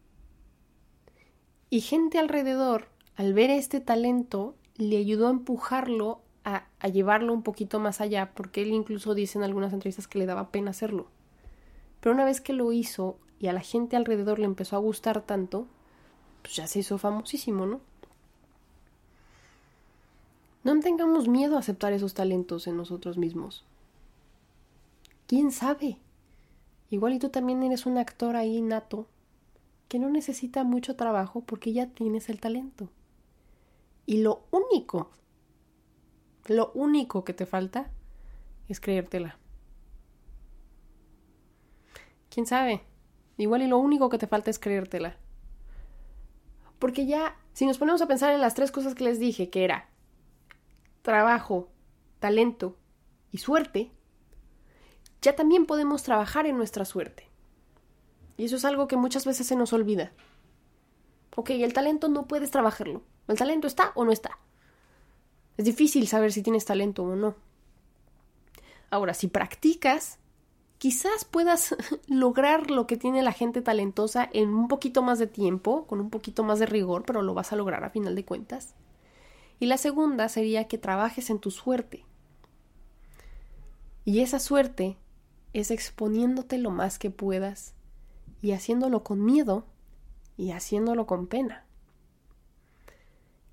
Y 1.69 1.83
gente 1.83 2.19
alrededor, 2.19 2.89
al 3.17 3.35
ver 3.35 3.51
este 3.51 3.81
talento, 3.81 4.55
le 4.77 4.97
ayudó 4.97 5.27
a 5.27 5.33
empujarlo 5.33 6.23
a, 6.45 6.65
llevarlo 6.89 7.35
un 7.35 7.43
poquito 7.43 7.81
más 7.81 8.01
allá, 8.01 8.33
porque 8.35 8.63
él 8.63 8.69
incluso 8.69 9.13
dice 9.15 9.37
en 9.37 9.45
algunas 9.45 9.75
entrevistas 9.75 10.09
que 10.09 10.19
le 10.19 10.25
daba 10.25 10.51
pena 10.51 10.71
hacerlo. 10.71 11.11
Pero 12.01 12.15
una 12.15 12.25
vez 12.25 12.41
que 12.41 12.55
lo 12.55 12.73
hizo 12.73 13.19
y 13.39 13.49
a 13.49 13.53
la 13.53 13.61
gente 13.61 13.97
alrededor 13.97 14.39
le 14.39 14.47
empezó 14.47 14.77
a 14.77 14.79
gustar 14.79 15.21
tanto, 15.21 15.69
pues 16.43 16.57
ya 16.57 16.67
se 16.67 16.81
hizo 16.81 16.99
famosísimo, 16.99 17.67
¿no? 17.67 17.81
No 20.63 20.79
tengamos 20.81 21.29
miedo 21.29 21.57
a 21.57 21.61
aceptar 21.61 21.93
esos 21.93 22.15
talentos 22.15 22.67
en 22.67 22.77
nosotros 22.77 23.17
mismos. 23.17 23.65
¿Quién 25.27 25.53
sabe? 25.53 25.99
Igual 26.91 27.15
y 27.15 27.19
tú 27.19 27.29
también 27.31 27.63
eres 27.63 27.87
un 27.87 27.99
actor 27.99 28.37
ahí 28.37 28.61
nato 28.61 29.07
que 29.89 29.99
no 29.99 30.09
necesita 30.11 30.65
mucho 30.65 30.97
trabajo 30.97 31.41
porque 31.41 31.73
ya 31.73 31.87
tienes 31.87 32.29
el 32.29 32.41
talento. 32.41 32.89
Y 34.07 34.19
lo 34.19 34.43
único, 34.51 35.11
lo 36.47 36.73
único 36.75 37.25
que 37.25 37.33
te 37.33 37.47
falta 37.47 37.91
es 38.69 38.81
creértela. 38.81 39.39
¿Quién 42.29 42.47
sabe? 42.47 42.83
Igual 43.37 43.63
y 43.63 43.67
lo 43.67 43.79
único 43.79 44.09
que 44.09 44.19
te 44.19 44.27
falta 44.27 44.51
es 44.51 44.59
creértela. 44.59 45.17
Porque 46.81 47.07
ya, 47.07 47.37
si 47.53 47.67
nos 47.67 47.79
ponemos 47.79 48.03
a 48.03 48.09
pensar 48.09 48.35
en 48.35 48.41
las 48.41 48.55
tres 48.55 48.73
cosas 48.73 48.97
que 48.97 49.05
les 49.05 49.21
dije, 49.21 49.51
que 49.51 49.63
era 49.65 49.89
trabajo, 51.03 51.69
talento 52.19 52.77
y 53.31 53.39
suerte, 53.39 53.93
ya 55.23 55.37
también 55.37 55.67
podemos 55.67 56.03
trabajar 56.03 56.47
en 56.47 56.57
nuestra 56.57 56.85
suerte. 56.85 57.29
Y 58.37 58.47
eso 58.47 58.57
es 58.57 58.65
algo 58.65 58.89
que 58.89 58.97
muchas 58.97 59.27
veces 59.27 59.47
se 59.47 59.55
nos 59.55 59.73
olvida. 59.73 60.13
Ok, 61.37 61.51
el 61.51 61.73
talento 61.73 62.09
no 62.09 62.27
puedes 62.27 62.51
trabajarlo. 62.51 63.03
¿El 63.29 63.37
talento 63.37 63.67
está 63.67 63.93
o 63.95 64.05
no 64.05 64.13
está? 64.13 64.39
Es 65.59 65.67
difícil 65.67 66.09
saber 66.09 66.33
si 66.33 66.43
tienes 66.43 66.65
talento 66.65 67.03
o 67.05 67.15
no. 67.15 67.37
Ahora, 68.91 69.13
si 69.13 69.29
practicas, 69.29 70.19
quizás 70.81 71.27
puedas 71.27 71.77
lograr 72.09 72.71
lo 72.71 72.87
que 72.87 72.97
tiene 72.97 73.23
la 73.23 73.33
gente 73.33 73.61
talentosa 73.61 74.29
en 74.33 74.49
un 74.49 74.67
poquito 74.67 75.03
más 75.03 75.19
de 75.19 75.27
tiempo, 75.27 75.87
con 75.87 76.01
un 76.01 76.09
poquito 76.09 76.43
más 76.43 76.59
de 76.59 76.65
rigor, 76.65 77.05
pero 77.05 77.21
lo 77.21 77.35
vas 77.35 77.53
a 77.53 77.57
lograr 77.57 77.85
a 77.85 77.91
final 77.91 78.15
de 78.15 78.25
cuentas. 78.25 78.75
Y 79.61 79.67
la 79.67 79.77
segunda 79.77 80.31
sería 80.31 80.69
que 80.69 80.79
trabajes 80.79 81.29
en 81.29 81.39
tu 81.39 81.51
suerte. 81.51 82.07
Y 84.07 84.21
esa 84.21 84.41
suerte 84.41 84.97
es 85.53 85.71
exponiéndote 85.71 86.57
lo 86.57 86.71
más 86.71 86.99
que 86.99 87.11
puedas 87.11 87.75
y 88.41 88.53
haciéndolo 88.53 89.05
con 89.05 89.23
miedo 89.23 89.67
y 90.39 90.53
haciéndolo 90.53 91.07
con 91.07 91.27
pena. 91.27 91.67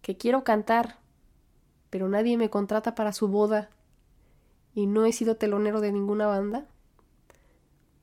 Que 0.01 0.15
quiero 0.15 0.45
cantar, 0.45 0.99
pero 1.89 2.07
nadie 2.07 2.37
me 2.37 2.49
contrata 2.49 2.95
para 2.95 3.11
su 3.11 3.27
boda 3.27 3.69
y 4.73 4.85
no 4.85 5.05
he 5.05 5.11
sido 5.11 5.35
telonero 5.35 5.81
de 5.81 5.91
ninguna 5.91 6.27
banda, 6.27 6.67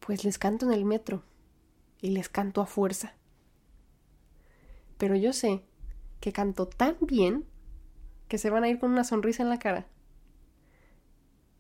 pues 0.04 0.24
les 0.24 0.38
canto 0.38 0.66
en 0.66 0.72
el 0.72 0.84
metro 0.84 1.22
y 2.00 2.10
les 2.10 2.28
canto 2.28 2.60
a 2.60 2.66
fuerza. 2.66 3.14
Pero 4.98 5.16
yo 5.16 5.32
sé 5.32 5.62
que 6.20 6.32
canto 6.32 6.66
tan 6.66 6.96
bien 7.00 7.44
que 8.28 8.38
se 8.38 8.50
van 8.50 8.64
a 8.64 8.68
ir 8.68 8.78
con 8.78 8.90
una 8.90 9.04
sonrisa 9.04 9.42
en 9.42 9.48
la 9.48 9.58
cara. 9.58 9.86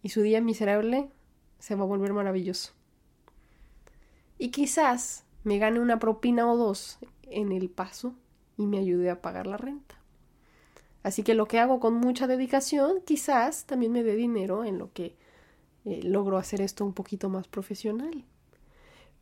Y 0.02 0.10
su 0.10 0.22
día 0.22 0.40
miserable 0.40 1.10
se 1.58 1.74
va 1.74 1.84
a 1.84 1.86
volver 1.86 2.12
maravilloso 2.12 2.74
y 4.38 4.50
quizás 4.50 5.24
me 5.42 5.58
gane 5.58 5.80
una 5.80 5.98
propina 5.98 6.50
o 6.50 6.56
dos 6.56 6.98
en 7.22 7.52
el 7.52 7.70
paso 7.70 8.14
y 8.56 8.66
me 8.66 8.78
ayude 8.78 9.10
a 9.10 9.22
pagar 9.22 9.46
la 9.46 9.56
renta. 9.56 9.94
Así 11.02 11.22
que 11.22 11.34
lo 11.34 11.46
que 11.46 11.58
hago 11.58 11.80
con 11.80 11.94
mucha 11.94 12.26
dedicación 12.26 13.00
quizás 13.04 13.66
también 13.66 13.92
me 13.92 14.02
dé 14.02 14.16
dinero 14.16 14.64
en 14.64 14.78
lo 14.78 14.92
que 14.92 15.16
eh, 15.84 16.00
logro 16.02 16.38
hacer 16.38 16.60
esto 16.60 16.84
un 16.84 16.94
poquito 16.94 17.28
más 17.28 17.46
profesional. 17.48 18.24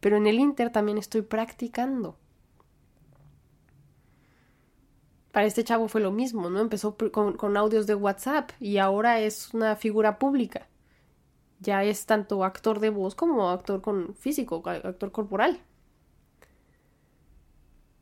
Pero 0.03 0.19
en 0.19 0.27
el 0.27 0.38
Inter 0.38 0.71
también 0.71 0.99
estoy 0.99 1.23
practicando. 1.23 2.19
Para 5.31 5.46
este 5.46 5.65
chavo 5.65 5.88
fue 5.88 6.03
lo 6.03 6.11
mismo, 6.11 6.50
¿no? 6.50 6.61
Empezó 6.61 6.98
con, 7.11 7.57
audios 7.57 7.87
de 7.87 7.94
WhatsApp 7.94 8.50
y 8.61 8.77
ahora 8.77 9.21
es 9.21 9.55
una 9.55 9.77
figura 9.77 10.19
pública 10.19 10.69
ya 11.63 11.85
es 11.85 12.07
tanto 12.07 12.44
actor 12.44 12.81
de 12.81 12.90
voz 12.90 13.15
como 13.15 13.50
actor 13.50 13.81
con 13.81 14.15
físico, 14.17 14.63
actor 14.67 15.13
corporal. 15.13 15.61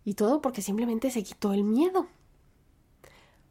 Y 0.03 0.15
todo 0.15 0.41
porque 0.41 0.63
simplemente 0.63 1.11
se 1.11 1.23
quitó 1.23 1.53
el 1.53 1.63
miedo. 1.63 2.07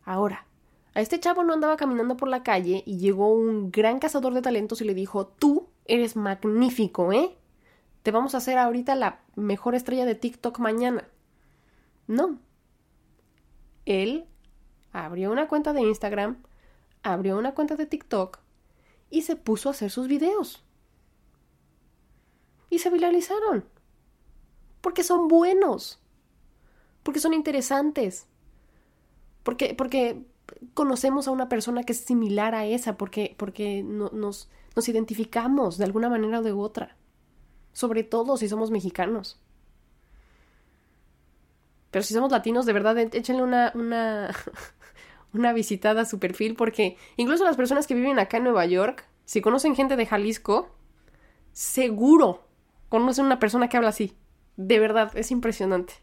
Ahora, 0.04 0.48
a 0.96 1.02
este 1.02 1.20
chavo 1.20 1.44
no 1.44 1.54
andaba 1.54 1.78
caminando 1.78 2.18
por 2.18 2.28
la 2.28 2.42
calle 2.42 2.82
y 2.88 2.98
llegó 2.98 3.32
un 3.32 3.72
gran 3.72 4.00
cazador 4.00 4.34
de 4.34 4.42
talentos 4.42 4.82
y 4.82 4.86
le 4.86 4.96
dijo, 4.96 5.28
tú 5.28 5.68
eres 5.86 6.16
magnífico, 6.16 7.14
¿eh? 7.14 7.38
Te 8.04 8.12
vamos 8.12 8.34
a 8.34 8.38
hacer 8.38 8.58
ahorita 8.58 8.96
la 8.96 9.22
mejor 9.36 9.76
estrella 9.76 10.06
de 10.06 10.16
TikTok 10.16 10.60
mañana. 10.60 11.08
No. 12.08 12.40
Él 13.86 14.26
abrió 14.92 15.32
una 15.32 15.48
cuenta 15.48 15.74
de 15.74 15.82
Instagram, 15.82 16.42
abrió 17.04 17.38
una 17.38 17.54
cuenta 17.54 17.76
de 17.76 17.86
TikTok 17.86 18.40
y 19.10 19.24
se 19.24 19.36
puso 19.36 19.70
a 19.70 19.72
hacer 19.72 19.92
sus 19.92 20.08
videos. 20.08 20.64
Y 22.70 22.80
se 22.80 22.90
viralizaron. 22.90 23.66
Porque 24.82 25.04
son 25.04 25.28
buenos. 25.28 26.00
Porque 27.04 27.20
son 27.20 27.34
interesantes. 27.34 28.28
Porque, 29.44 29.74
porque 29.74 30.24
conocemos 30.74 31.28
a 31.28 31.32
una 31.32 31.50
persona 31.50 31.84
que 31.84 31.94
es 31.94 32.00
similar 32.00 32.56
a 32.56 32.66
esa 32.66 32.98
porque, 32.98 33.36
porque 33.38 33.84
nos, 33.84 34.50
nos 34.76 34.90
identificamos 34.90 35.78
de 35.78 35.86
alguna 35.86 36.10
manera 36.10 36.40
o 36.40 36.44
de 36.44 36.52
otra. 36.52 36.96
Sobre 37.80 38.04
todo 38.04 38.36
si 38.36 38.50
somos 38.50 38.72
mexicanos. 38.72 39.40
Pero 41.92 42.04
si 42.04 42.14
somos 42.14 42.30
latinos, 42.30 42.66
de 42.66 42.74
verdad, 42.74 42.98
échenle 42.98 43.42
una, 43.42 43.72
una, 43.74 44.36
una 45.34 45.54
visitada 45.54 46.02
a 46.02 46.06
su 46.06 46.20
perfil 46.20 46.56
porque 46.58 46.98
incluso 47.16 47.46
las 47.46 47.56
personas 47.56 47.88
que 47.88 47.96
viven 47.96 48.20
acá 48.20 48.36
en 48.36 48.44
Nueva 48.44 48.66
York, 48.66 49.06
si 49.24 49.40
conocen 49.40 49.78
gente 49.78 49.96
de 49.96 50.06
Jalisco, 50.06 50.76
seguro 51.54 52.44
conocen 52.90 53.24
una 53.24 53.40
persona 53.40 53.70
que 53.70 53.78
habla 53.78 53.92
así. 53.92 54.14
De 54.58 54.78
verdad, 54.78 55.14
es 55.16 55.32
impresionante. 55.32 55.94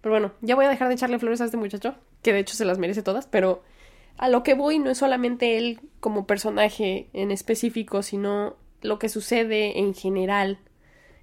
Pero 0.00 0.14
bueno, 0.14 0.32
ya 0.40 0.56
voy 0.56 0.64
a 0.64 0.68
dejar 0.68 0.88
de 0.88 0.94
echarle 0.94 1.20
flores 1.20 1.40
a 1.40 1.44
este 1.44 1.58
muchacho, 1.58 1.94
que 2.22 2.32
de 2.32 2.40
hecho 2.40 2.56
se 2.56 2.64
las 2.64 2.78
merece 2.78 3.04
todas, 3.04 3.28
pero 3.28 3.62
a 4.16 4.28
lo 4.28 4.42
que 4.42 4.54
voy 4.54 4.80
no 4.80 4.90
es 4.90 4.98
solamente 4.98 5.58
él 5.58 5.78
como 6.00 6.26
personaje 6.26 7.08
en 7.12 7.30
específico, 7.30 8.02
sino 8.02 8.56
lo 8.82 8.98
que 8.98 9.08
sucede 9.08 9.78
en 9.78 9.94
general. 9.94 10.58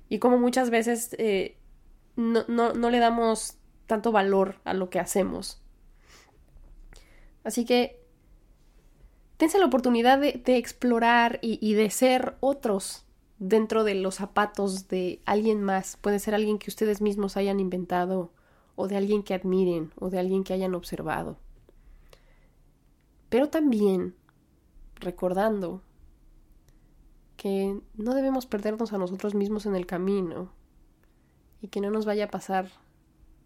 Y 0.09 0.19
como 0.19 0.37
muchas 0.37 0.69
veces 0.69 1.15
eh, 1.17 1.57
no, 2.15 2.45
no, 2.47 2.73
no 2.73 2.89
le 2.89 2.99
damos 2.99 3.57
tanto 3.87 4.11
valor 4.11 4.55
a 4.63 4.73
lo 4.73 4.89
que 4.89 4.99
hacemos. 4.99 5.61
Así 7.43 7.65
que 7.65 8.01
tense 9.37 9.59
la 9.59 9.65
oportunidad 9.65 10.19
de, 10.19 10.57
explorar 10.57 11.39
y, 11.41 11.59
y, 11.61 11.73
de 11.73 11.89
ser 11.89 12.35
otros 12.39 13.05
dentro 13.37 13.83
de 13.83 13.95
los 13.95 14.15
zapatos 14.15 14.87
de 14.87 15.21
alguien 15.25 15.61
más. 15.61 15.97
Puede 15.97 16.19
ser 16.19 16.33
alguien 16.33 16.57
que 16.57 16.69
ustedes 16.69 17.01
mismos 17.01 17.37
hayan 17.37 17.59
inventado, 17.59 18.31
o 18.75 18.87
de 18.87 18.97
alguien 18.97 19.23
que 19.23 19.33
admiren, 19.33 19.91
o 19.99 20.09
de 20.09 20.19
alguien 20.19 20.43
que 20.43 20.53
hayan 20.53 20.75
observado. 20.75 21.37
Pero 23.29 23.49
también 23.49 24.15
recordando 24.95 25.81
que 27.45 27.79
no 27.93 28.15
debemos 28.15 28.47
perdernos 28.47 28.91
a 28.91 28.97
nosotros 28.97 29.35
mismos 29.35 29.67
en 29.67 29.75
el 29.75 29.85
camino 29.85 30.51
y 31.61 31.67
que 31.67 31.79
no 31.79 31.91
nos 31.91 32.03
vaya 32.03 32.25
a 32.25 32.31
pasar 32.31 32.71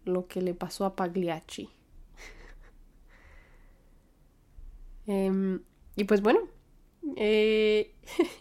lo 0.06 0.26
que 0.26 0.40
le 0.40 0.54
pasó 0.54 0.86
a 0.86 0.96
Pagliacci. 0.96 1.68
Em, 5.06 5.60
y 5.96 6.04
pues 6.04 6.22
bueno, 6.22 6.40
eh, 7.16 7.94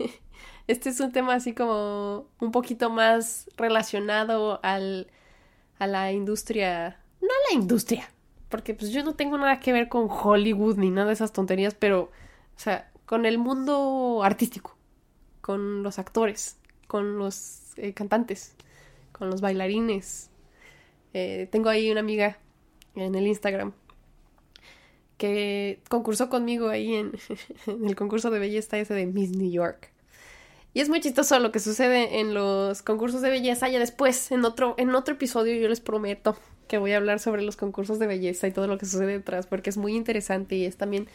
este 0.68 0.92
es 0.92 1.00
un 1.02 1.12
tema 1.12 1.34
así 1.34 1.54
como 1.54 2.28
un 2.40 2.54
poquito 2.54 2.90
más 2.90 3.50
relacionado 3.58 4.62
al, 4.64 5.12
a 5.78 5.88
la 5.88 6.14
industria, 6.14 7.04
no 7.20 7.28
a 7.28 7.54
la 7.54 7.60
industria, 7.60 8.10
porque 8.48 8.74
pues 8.74 8.92
yo 8.92 9.04
no 9.04 9.16
tengo 9.16 9.38
nada 9.38 9.60
que 9.60 9.74
ver 9.74 9.90
con 9.90 10.08
Hollywood 10.10 10.78
ni 10.78 10.90
nada 10.90 11.08
de 11.08 11.14
esas 11.16 11.34
tonterías, 11.34 11.76
pero, 11.76 12.04
o 12.04 12.60
sea, 12.60 12.94
con 13.06 13.26
el 13.26 13.38
mundo 13.38 14.22
artístico, 14.24 14.79
con 15.42 15.84
los 15.84 16.00
actores, 16.00 16.58
con 16.88 17.18
los 17.18 17.74
eh, 17.78 17.94
cantantes, 17.94 18.54
con 19.12 19.30
los 19.30 19.42
bailarines. 19.42 20.30
Eh, 21.14 21.48
tengo 21.52 21.70
ahí 21.70 21.92
una 21.92 22.02
amiga 22.02 22.38
en 22.96 23.16
el 23.16 23.28
Instagram 23.28 23.74
que 25.18 25.82
concursó 25.90 26.30
conmigo 26.30 26.70
ahí 26.70 26.94
en, 26.96 27.14
el 27.68 27.96
concurso 27.96 28.32
de 28.32 28.40
belleza 28.40 28.80
ese 28.80 28.96
de 28.96 29.06
Miss 29.06 29.32
New 29.32 29.52
York. 29.52 29.92
Y 30.74 30.82
es 30.82 30.90
muy 30.90 31.02
chistoso 31.02 31.40
lo 31.40 31.52
que 31.52 31.60
sucede 31.60 32.20
en 32.20 32.34
los 32.34 32.82
concursos 32.84 33.22
de 33.22 33.30
belleza. 33.30 33.68
Ya 33.70 33.80
después, 33.80 34.32
en 34.32 34.46
otro, 34.46 34.76
en 34.78 34.94
otro 34.96 35.16
episodio, 35.16 35.56
yo 35.56 35.68
les 35.68 35.82
prometo 35.82 36.38
que 36.68 36.78
voy 36.78 36.94
a 36.94 36.98
hablar 36.98 37.20
sobre 37.20 37.42
los 37.42 37.58
concursos 37.58 38.00
de 38.00 38.08
belleza 38.08 38.48
y 38.48 38.52
todo 38.52 38.68
lo 38.68 38.78
que 38.78 38.86
sucede 38.86 39.14
detrás, 39.14 39.48
porque 39.48 39.72
es 39.72 39.78
muy 39.78 39.96
interesante 39.96 40.56
y 40.56 40.66
es 40.66 40.78
también 40.78 41.08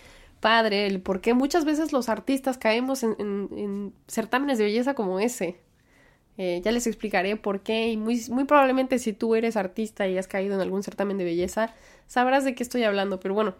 padre 0.45 0.86
el 0.86 1.01
por 1.01 1.22
qué 1.22 1.32
muchas 1.32 1.64
veces 1.64 1.95
los 1.95 2.11
artistas 2.11 2.59
caemos 2.59 3.03
en, 3.03 3.95
certámenes 4.09 4.59
de 4.59 4.64
belleza 4.64 4.92
como 4.92 5.18
ese. 5.18 5.57
Eh, 6.36 6.61
ya 6.62 6.70
les 6.70 6.86
explicaré 6.86 7.36
por 7.36 7.62
qué 7.62 7.88
y 7.88 7.97
muy, 7.97 8.20
probablemente 8.47 8.99
si 8.99 9.14
tú 9.14 9.36
eres 9.36 9.57
artista 9.57 10.07
y 10.07 10.18
has 10.18 10.28
caído 10.28 10.55
en 10.55 10.61
algún 10.61 10.82
certamen 10.82 11.16
de 11.16 11.24
belleza, 11.24 11.72
sabrás 12.09 12.45
de 12.45 12.55
qué 12.55 12.62
estoy 12.62 12.82
hablando. 12.82 13.20
Pero 13.20 13.32
bueno, 13.32 13.55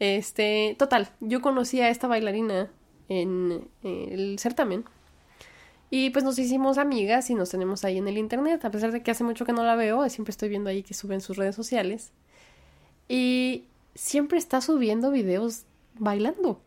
este, 0.00 0.74
total, 0.76 1.08
yo 1.20 1.40
conocí 1.40 1.80
a 1.80 1.88
esta 1.88 2.08
bailarina 2.08 2.68
en 3.08 3.68
el 3.84 4.36
certamen. 4.40 4.84
Y 5.88 6.10
pues 6.10 6.24
nos 6.24 6.36
hicimos 6.36 6.78
amigas 6.78 7.30
y 7.30 7.36
nos 7.36 7.50
tenemos 7.50 7.84
ahí 7.84 7.98
en 7.98 8.08
el 8.08 8.18
internet, 8.18 8.64
a 8.64 8.72
pesar 8.72 8.90
de 8.90 9.04
que 9.04 9.12
hace 9.12 9.22
mucho 9.22 9.44
que 9.44 9.52
no 9.52 9.62
la 9.62 9.76
veo, 9.76 10.08
siempre 10.08 10.32
estoy 10.32 10.48
viendo 10.48 10.68
ahí 10.68 10.82
que 10.82 10.94
suben 10.94 11.20
sus 11.20 11.36
redes 11.36 11.54
sociales. 11.54 12.10
Y 13.08 13.66
siempre 13.94 14.38
está 14.38 14.60
subiendo 14.60 15.12
videos 15.12 15.66
bailando. 15.94 16.60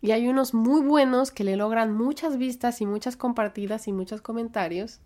Y 0.00 0.10
hay 0.12 0.28
unos 0.28 0.52
muy 0.52 0.82
buenos 0.82 1.30
que 1.30 1.44
le 1.44 1.56
logran 1.56 1.94
muchas 1.94 2.36
vistas 2.36 2.80
y 2.80 2.86
muchas 2.86 3.16
compartidas 3.16 3.88
y 3.88 3.92
muchos 3.92 4.20
comentarios. 4.20 5.00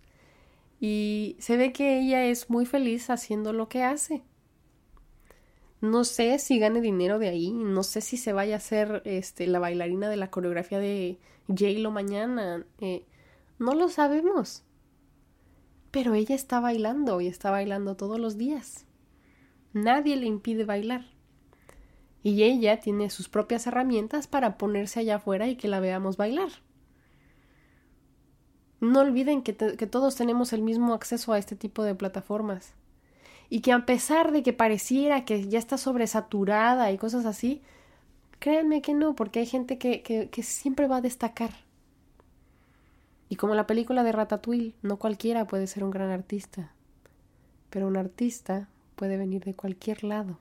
Y 0.81 1.37
se 1.39 1.57
ve 1.57 1.71
que 1.71 1.99
ella 1.99 2.25
es 2.25 2.49
muy 2.49 2.65
feliz 2.65 3.09
haciendo 3.09 3.53
lo 3.53 3.69
que 3.69 3.83
hace. 3.83 4.23
No 5.81 6.03
sé 6.03 6.37
si 6.39 6.59
gane 6.59 6.81
dinero 6.81 7.19
de 7.19 7.29
ahí, 7.29 7.53
no 7.53 7.83
sé 7.83 8.01
si 8.01 8.17
se 8.17 8.33
vaya 8.33 8.55
a 8.55 8.57
hacer 8.57 9.01
este, 9.05 9.47
la 9.47 9.59
bailarina 9.59 10.09
de 10.09 10.17
la 10.17 10.29
coreografía 10.29 10.79
de 10.79 11.17
J-Lo 11.47 11.91
mañana. 11.91 12.65
Eh, 12.79 13.05
no 13.57 13.73
lo 13.75 13.87
sabemos. 13.87 14.63
Pero 15.91 16.13
ella 16.13 16.35
está 16.35 16.59
bailando 16.59 17.21
y 17.21 17.27
está 17.27 17.51
bailando 17.51 17.95
todos 17.95 18.19
los 18.19 18.37
días. 18.37 18.85
Nadie 19.71 20.17
le 20.17 20.25
impide 20.25 20.65
bailar. 20.65 21.05
Y 22.21 22.43
ella 22.43 22.79
tiene 22.79 23.09
sus 23.09 23.29
propias 23.29 23.65
herramientas 23.67 24.27
para 24.27 24.57
ponerse 24.57 24.99
allá 24.99 25.15
afuera 25.15 25.47
y 25.47 25.55
que 25.55 25.67
la 25.67 25.79
veamos 25.79 26.17
bailar. 26.17 26.49
No 28.81 29.01
olviden 29.01 29.41
que, 29.41 29.53
todos 29.53 30.15
tenemos 30.15 30.53
el 30.53 30.61
mismo 30.61 30.93
acceso 30.93 31.33
a 31.33 31.37
este 31.37 31.55
tipo 31.55 31.83
de 31.83 31.95
plataformas 31.95 32.73
y 33.49 33.61
que 33.61 33.73
a 33.73 33.85
pesar 33.85 34.31
de 34.31 34.41
que 34.41 34.53
pareciera 34.53 35.25
que 35.25 35.47
ya 35.49 35.59
está 35.59 35.77
sobresaturada 35.77 36.91
y 36.91 36.97
cosas 36.97 37.25
así, 37.25 37.61
créanme 38.39 38.81
que 38.81 38.93
no, 38.93 39.15
porque 39.15 39.39
hay 39.39 39.47
gente 39.47 39.77
que, 39.77 40.01
que, 40.01 40.43
siempre 40.43 40.87
va 40.87 40.97
a 40.97 41.01
destacar. 41.01 41.51
Y 43.27 43.35
como 43.35 43.53
la 43.53 43.67
película 43.67 44.03
de 44.03 44.11
Ratatouille, 44.11 44.75
no 44.81 44.97
cualquiera 44.97 45.45
puede 45.45 45.67
ser 45.67 45.83
un 45.83 45.91
gran 45.91 46.09
artista, 46.09 46.71
pero 47.69 47.87
un 47.87 47.97
artista 47.97 48.69
puede 48.95 49.17
venir 49.17 49.43
de 49.43 49.55
cualquier 49.55 50.03
lado. 50.03 50.39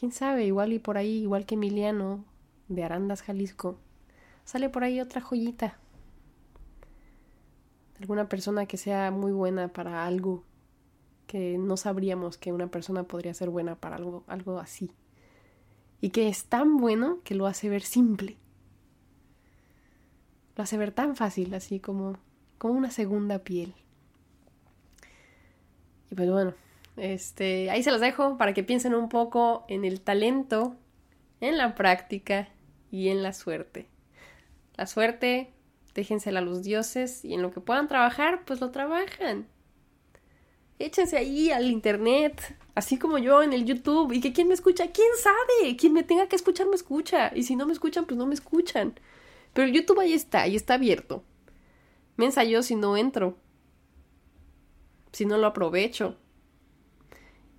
Quién 0.00 0.12
sabe, 0.12 0.46
igual 0.46 0.72
y 0.72 0.78
por 0.78 0.96
ahí, 0.96 1.18
igual 1.18 1.44
que 1.44 1.56
Emiliano 1.56 2.24
de 2.68 2.84
Arandas, 2.84 3.20
Jalisco, 3.20 3.76
sale 4.46 4.70
por 4.70 4.82
ahí 4.82 4.98
otra 4.98 5.20
joyita. 5.20 5.76
Alguna 8.00 8.26
persona 8.26 8.64
que 8.64 8.78
sea 8.78 9.10
muy 9.10 9.30
buena 9.30 9.68
para 9.68 10.06
algo 10.06 10.42
que 11.26 11.58
no 11.58 11.76
sabríamos 11.76 12.38
que 12.38 12.50
una 12.50 12.68
persona 12.68 13.02
podría 13.02 13.34
ser 13.34 13.50
buena 13.50 13.74
para 13.74 13.96
algo, 13.96 14.24
algo 14.26 14.58
así. 14.58 14.90
Y 16.00 16.08
que 16.08 16.28
es 16.28 16.46
tan 16.46 16.78
bueno 16.78 17.18
que 17.22 17.34
lo 17.34 17.46
hace 17.46 17.68
ver 17.68 17.82
simple. 17.82 18.38
Lo 20.56 20.62
hace 20.62 20.78
ver 20.78 20.92
tan 20.92 21.14
fácil, 21.14 21.52
así 21.52 21.78
como, 21.78 22.16
como 22.56 22.72
una 22.72 22.90
segunda 22.90 23.40
piel. 23.40 23.74
Y 26.10 26.14
pues 26.14 26.30
bueno, 26.30 26.54
este, 26.96 27.70
ahí 27.70 27.82
se 27.82 27.90
los 27.90 28.00
dejo 28.00 28.36
para 28.38 28.54
que 28.54 28.62
piensen 28.62 28.94
un 28.94 29.08
poco 29.08 29.64
en 29.68 29.84
el 29.84 30.00
talento, 30.00 30.76
en 31.40 31.56
la 31.56 31.74
práctica 31.74 32.48
y 32.90 33.08
en 33.08 33.22
la 33.22 33.32
suerte. 33.32 33.88
La 34.76 34.86
suerte, 34.86 35.52
déjensela 35.94 36.40
a 36.40 36.42
los 36.42 36.62
dioses 36.62 37.24
y 37.24 37.34
en 37.34 37.42
lo 37.42 37.50
que 37.50 37.60
puedan 37.60 37.88
trabajar, 37.88 38.44
pues 38.44 38.60
lo 38.60 38.70
trabajan 38.70 39.46
échense 40.80 41.16
ahí 41.18 41.50
al 41.50 41.70
internet, 41.70 42.56
así 42.74 42.98
como 42.98 43.18
yo 43.18 43.42
en 43.42 43.52
el 43.52 43.64
YouTube, 43.64 44.12
y 44.12 44.20
que 44.20 44.32
quien 44.32 44.48
me 44.48 44.54
escucha, 44.54 44.90
quién 44.90 45.08
sabe, 45.22 45.76
quien 45.76 45.92
me 45.92 46.02
tenga 46.02 46.26
que 46.26 46.36
escuchar 46.36 46.66
me 46.66 46.74
escucha, 46.74 47.30
y 47.34 47.44
si 47.44 47.54
no 47.54 47.66
me 47.66 47.72
escuchan, 47.72 48.06
pues 48.06 48.16
no 48.18 48.26
me 48.26 48.34
escuchan. 48.34 48.98
Pero 49.52 49.68
el 49.68 49.74
YouTube 49.74 50.00
ahí 50.00 50.14
está, 50.14 50.48
y 50.48 50.56
está 50.56 50.74
abierto. 50.74 51.22
Me 52.16 52.24
ensayó 52.24 52.62
si 52.62 52.74
no 52.74 52.96
entro, 52.96 53.36
si 55.12 55.26
no 55.26 55.36
lo 55.36 55.46
aprovecho. 55.46 56.16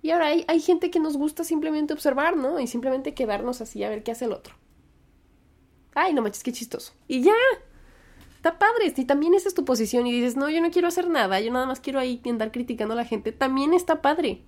Y 0.02 0.10
ahora 0.10 0.26
hay, 0.26 0.44
hay 0.48 0.60
gente 0.60 0.90
que 0.90 0.98
nos 0.98 1.16
gusta 1.16 1.44
simplemente 1.44 1.94
observar, 1.94 2.36
¿no? 2.36 2.58
Y 2.58 2.66
simplemente 2.66 3.14
quedarnos 3.14 3.60
así 3.60 3.84
a 3.84 3.88
ver 3.88 4.02
qué 4.02 4.10
hace 4.10 4.24
el 4.24 4.32
otro. 4.32 4.54
Ay, 5.94 6.12
no 6.12 6.22
manches, 6.22 6.42
qué 6.42 6.52
chistoso. 6.52 6.92
Y 7.06 7.22
ya, 7.22 7.34
está 8.34 8.58
padre. 8.58 8.92
Si 8.94 9.04
también 9.04 9.34
esa 9.34 9.48
es 9.48 9.54
tu 9.54 9.64
posición 9.64 10.06
y 10.06 10.12
dices, 10.12 10.36
no, 10.36 10.50
yo 10.50 10.60
no 10.60 10.72
quiero 10.72 10.88
hacer 10.88 11.08
nada, 11.08 11.38
yo 11.40 11.52
nada 11.52 11.66
más 11.66 11.78
quiero 11.78 12.00
ahí 12.00 12.20
andar 12.26 12.50
criticando 12.50 12.94
a 12.94 12.96
la 12.96 13.04
gente, 13.04 13.30
también 13.30 13.72
está 13.72 14.02
padre. 14.02 14.42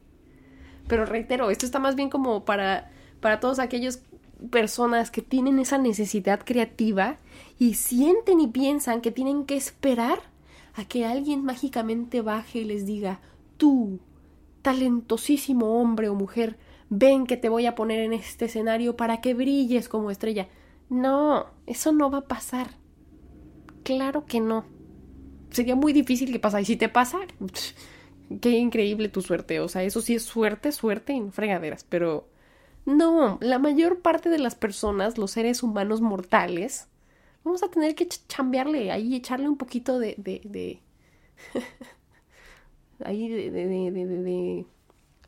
Pero 0.89 1.07
reitero, 1.07 1.51
esto 1.51 1.65
está 1.65 1.79
más 1.79 1.95
bien 1.95 2.11
como 2.11 2.45
para, 2.45 2.91
para 3.21 3.39
todos 3.39 3.61
aquellos 3.61 4.01
personas 4.51 5.11
que 5.11 5.23
tienen 5.23 5.59
esa 5.59 5.79
necesidad 5.79 6.41
creativa 6.45 7.19
y 7.59 7.75
sienten 7.75 8.41
y 8.41 8.49
piensan 8.49 9.01
que 9.01 9.13
tienen 9.13 9.47
que 9.47 9.57
esperar 9.57 10.21
a 10.75 10.85
que 10.85 11.07
alguien 11.07 11.45
mágicamente 11.45 12.21
baje 12.21 12.61
y 12.61 12.65
les 12.65 12.85
diga, 12.85 13.21
tú, 13.57 14.01
talentosísimo 14.65 15.79
hombre 15.79 16.09
o 16.09 16.15
mujer, 16.15 16.57
ven 16.89 17.27
que 17.27 17.37
te 17.37 17.51
voy 17.51 17.67
a 17.67 17.75
poner 17.75 18.01
en 18.01 18.15
este 18.15 18.47
escenario 18.47 18.97
para 18.97 19.21
que 19.21 19.35
brilles 19.35 19.91
como 19.91 20.11
estrella. 20.11 20.49
No, 20.89 21.47
eso 21.67 21.93
no 21.93 22.11
va 22.11 22.19
a 22.19 22.29
pasar. 22.29 22.71
Claro 23.83 24.25
que 24.25 24.41
no. 24.41 24.65
Sería 25.51 25.77
muy 25.77 25.93
difícil 25.93 26.33
que 26.33 26.39
pase. 26.39 26.63
Y 26.63 26.65
si 26.65 26.77
te 26.77 26.89
pasa, 26.89 27.19
qué 28.41 28.51
increíble 28.53 29.11
tu 29.11 29.21
suerte. 29.21 29.61
O 29.61 29.69
sea, 29.69 29.83
eso 29.83 30.01
sí 30.01 30.15
es 30.15 30.23
suerte, 30.23 30.73
suerte 30.73 31.13
en 31.13 31.31
fregaderas. 31.31 31.85
Pero 31.85 32.27
no, 32.87 33.39
la 33.43 33.59
mayor 33.59 34.01
parte 34.01 34.31
de 34.31 34.39
las 34.39 34.55
personas, 34.55 35.19
los 35.19 35.33
seres 35.33 35.63
humanos 35.63 36.01
mortales, 36.01 36.89
vamos 37.45 37.63
a 37.63 37.69
tener 37.69 37.95
que 37.95 38.09
chambearle 38.09 38.91
ahí, 38.91 39.15
echarle 39.15 39.47
un 39.47 39.59
poquito 39.59 39.99
de 39.99 40.81
ahí 43.05 43.29
de, 43.29 43.51
de, 43.51 43.91
de. 43.91 44.67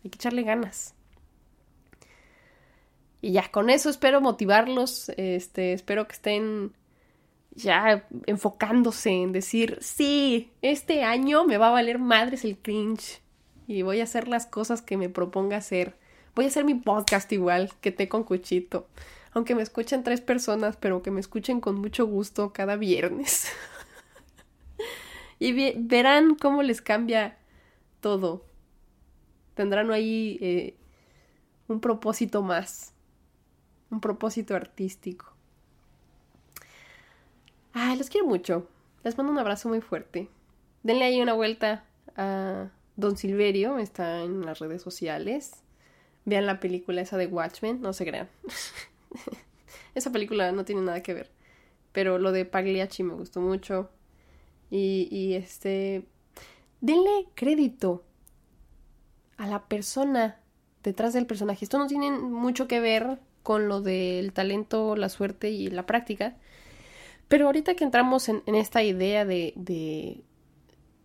Hay 0.05 0.11
que 0.11 0.17
echarle 0.17 0.43
ganas. 0.43 0.95
Y 3.21 3.33
ya, 3.33 3.51
con 3.51 3.71
eso 3.71 3.91
espero 3.91 4.21
motivarlos, 4.21 5.11
este, 5.17 5.73
espero 5.73 6.07
que 6.07 6.13
estén 6.13 6.73
ya 7.57 8.07
enfocándose 8.27 9.11
en 9.11 9.33
decir, 9.33 9.79
sí, 9.81 10.53
este 10.63 11.03
año 11.03 11.45
me 11.45 11.57
va 11.57 11.69
a 11.69 11.73
valer 11.73 11.99
madres 11.99 12.45
el 12.45 12.59
cringe 12.59 13.23
y 13.67 13.83
voy 13.83 14.01
a 14.01 14.05
hacer 14.05 14.29
las 14.29 14.47
cosas 14.47 14.83
que 14.83 14.97
me 14.97 15.09
proponga 15.09 15.57
hacer. 15.57 15.97
Voy 16.35 16.45
a 16.45 16.49
hacer 16.49 16.65
mi 16.65 16.75
podcast 16.75 17.33
igual 17.33 17.73
que 17.81 17.91
té 17.91 18.09
con 18.09 18.25
cuchito. 18.25 18.87
Aunque 19.33 19.55
me 19.55 19.63
escuchen 19.63 20.05
tres 20.05 20.21
personas, 20.21 20.77
pero 20.77 21.03
que 21.03 21.11
me 21.11 21.21
escuchen 21.21 21.61
con 21.61 21.81
mucho 21.81 22.07
gusto 22.07 22.53
cada 22.53 22.77
viernes. 22.77 23.49
y 25.39 25.73
verán 25.77 26.37
cómo 26.37 26.63
les 26.63 26.81
cambia 26.81 27.39
todo. 28.07 28.45
Tendrán 29.57 29.91
ahí 29.91 30.39
eh, 30.41 30.77
un 31.67 31.81
propósito 31.81 32.41
más. 32.41 32.95
Un 33.91 34.01
propósito 34.01 34.55
artístico. 34.55 35.35
Ah, 37.73 37.97
los 37.99 38.09
quiero 38.09 38.29
mucho. 38.29 38.69
Les 39.03 39.19
mando 39.19 39.33
un 39.33 39.41
abrazo 39.41 39.69
muy 39.69 39.81
fuerte. 39.81 40.29
Denle 40.85 41.05
ahí 41.05 41.21
una 41.21 41.33
vuelta 41.33 41.85
a 42.15 42.71
Don 42.95 43.17
Silverio, 43.17 43.79
está 43.79 44.23
en 44.23 44.47
las 44.47 44.61
redes 44.61 44.83
sociales. 44.83 45.65
Vean 46.25 46.47
la 46.47 46.61
película 46.61 47.01
esa 47.01 47.17
de 47.17 47.27
Watchmen, 47.27 47.81
no 47.81 47.93
se 47.93 48.07
crean. 48.07 48.29
esa 49.97 50.13
película 50.13 50.53
no 50.53 50.65
tiene 50.65 50.83
nada 50.83 51.03
que 51.03 51.13
ver. 51.13 51.33
Pero 51.91 52.21
lo 52.21 52.31
de 52.31 52.45
Pagliacci 52.45 53.03
me 53.03 53.15
gustó 53.15 53.41
mucho. 53.41 53.91
Y 54.71 55.35
este. 55.35 56.07
Denle 56.81 57.27
crédito 57.35 58.05
a 59.37 59.47
la 59.47 59.67
persona 59.67 60.41
detrás 60.83 61.13
del 61.13 61.27
personaje. 61.27 61.65
Esto 61.65 61.79
no 61.79 61.87
tiene 61.87 62.11
mucho 62.11 62.69
que 62.69 62.81
ver 62.81 63.19
con 63.43 63.69
lo 63.69 63.81
del 63.81 64.33
talento, 64.33 64.97
la 64.97 65.09
suerte 65.09 65.51
y 65.51 65.69
la 65.69 65.87
práctica. 65.87 66.37
Pero 67.29 67.47
ahorita 67.47 67.75
que 67.75 67.85
entramos 67.85 68.29
en, 68.29 68.43
esta 68.47 68.83
idea 68.83 69.25
de, 69.25 69.53
de, 69.57 70.23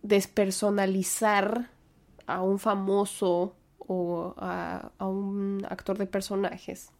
despersonalizar 0.02 1.70
a 2.26 2.42
un 2.42 2.58
famoso 2.58 3.56
o 3.78 4.34
a, 4.36 4.92
a 4.98 5.06
un 5.06 5.66
actor 5.68 5.98
de 5.98 6.06
personajes, 6.06 6.92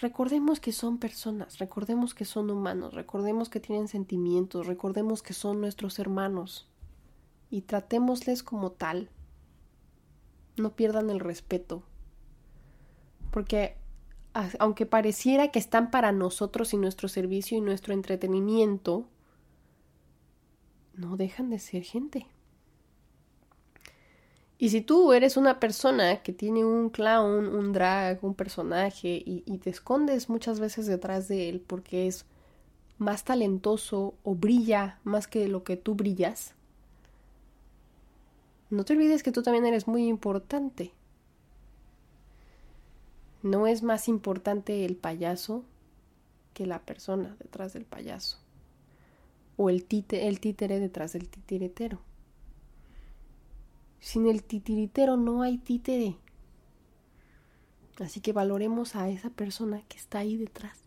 recordemos 0.00 0.60
que 0.60 0.72
son 0.72 0.98
personas, 0.98 1.58
recordemos 1.58 2.14
que 2.14 2.24
son 2.24 2.50
humanos, 2.50 2.94
recordemos 2.94 3.48
que 3.48 3.60
tienen 3.60 3.88
sentimientos, 3.88 4.66
recordemos 4.66 5.22
que 5.22 5.34
son 5.34 5.60
nuestros 5.60 5.98
hermanos 5.98 6.68
y 7.50 7.62
tratémosles 7.62 8.42
como 8.42 8.72
tal. 8.72 9.10
No 10.56 10.74
pierdan 10.74 11.10
el 11.10 11.20
respeto. 11.20 11.82
Porque 13.30 13.76
aunque 14.58 14.86
pareciera 14.86 15.48
que 15.48 15.58
están 15.58 15.90
para 15.90 16.12
nosotros 16.12 16.72
y 16.72 16.76
nuestro 16.76 17.08
servicio 17.08 17.58
y 17.58 17.60
nuestro 17.60 17.94
entretenimiento, 17.94 19.08
no 20.94 21.16
dejan 21.16 21.50
de 21.50 21.58
ser 21.58 21.82
gente. 21.82 22.26
Y 24.58 24.70
si 24.70 24.80
tú 24.80 25.12
eres 25.12 25.36
una 25.36 25.60
persona 25.60 26.22
que 26.22 26.32
tiene 26.32 26.64
un 26.64 26.90
clown, 26.90 27.46
un 27.46 27.72
drag, 27.72 28.18
un 28.24 28.34
personaje 28.34 29.22
y, 29.24 29.58
te 29.58 29.70
escondes 29.70 30.28
muchas 30.28 30.58
veces 30.58 30.86
detrás 30.86 31.28
de 31.28 31.48
él 31.48 31.60
porque 31.64 32.08
es 32.08 32.26
más 32.98 33.24
talentoso 33.24 34.14
o 34.24 34.34
brilla 34.34 34.98
más 35.04 35.28
que 35.28 35.46
lo 35.46 35.62
que 35.62 35.76
tú 35.76 35.94
brillas, 35.94 36.54
no 38.70 38.84
te 38.84 38.92
olvides 38.92 39.22
que 39.22 39.32
tú 39.32 39.42
también 39.42 39.64
eres 39.64 39.86
muy 39.86 40.06
importante. 40.06 40.92
No 43.42 43.66
es 43.66 43.82
más 43.82 44.08
importante 44.08 44.84
el 44.84 44.96
payaso 44.96 45.64
que 46.52 46.66
la 46.66 46.80
persona 46.80 47.36
detrás 47.38 47.72
del 47.72 47.86
payaso. 47.86 48.38
O 49.56 49.70
el, 49.70 49.86
el 50.10 50.40
títere 50.40 50.80
detrás 50.80 51.14
del 51.14 51.28
titiritero. 51.28 52.00
Sin 54.00 54.26
el 54.26 54.42
titiritero 54.42 55.16
no 55.16 55.42
hay 55.42 55.58
títere. 55.58 56.16
Así 58.00 58.20
que 58.20 58.32
valoremos 58.32 58.94
a 58.94 59.08
esa 59.08 59.30
persona 59.30 59.82
que 59.88 59.96
está 59.96 60.20
ahí 60.20 60.36
detrás, 60.36 60.78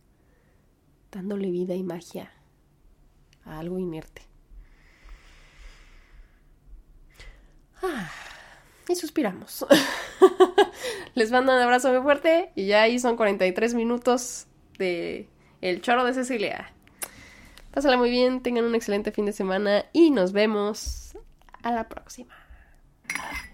dándole 1.11 1.51
vida 1.51 1.75
y 1.75 1.83
magia 1.83 2.31
a 3.43 3.59
algo 3.59 3.79
inerte. 3.79 4.21
Ah, 7.83 8.09
y 8.87 8.95
suspiramos. 8.95 9.65
Les 11.15 11.31
mando 11.31 11.53
un 11.53 11.59
abrazo 11.59 11.91
muy 11.91 12.01
fuerte 12.01 12.51
y 12.55 12.67
ya 12.67 12.83
ahí 12.83 12.99
son 12.99 13.17
43 13.17 13.73
minutos 13.73 14.47
de 14.77 15.27
El 15.61 15.81
Choro 15.81 16.05
de 16.05 16.13
Cecilia. 16.13 16.73
Pásala 17.71 17.97
muy 17.97 18.09
bien, 18.09 18.41
tengan 18.41 18.65
un 18.65 18.75
excelente 18.75 19.11
fin 19.11 19.25
de 19.25 19.33
semana 19.33 19.85
y 19.93 20.11
nos 20.11 20.31
vemos 20.31 21.17
a 21.63 21.71
la 21.71 21.89
próxima. 21.89 22.40
Thank 23.13 23.45
you. 23.45 23.50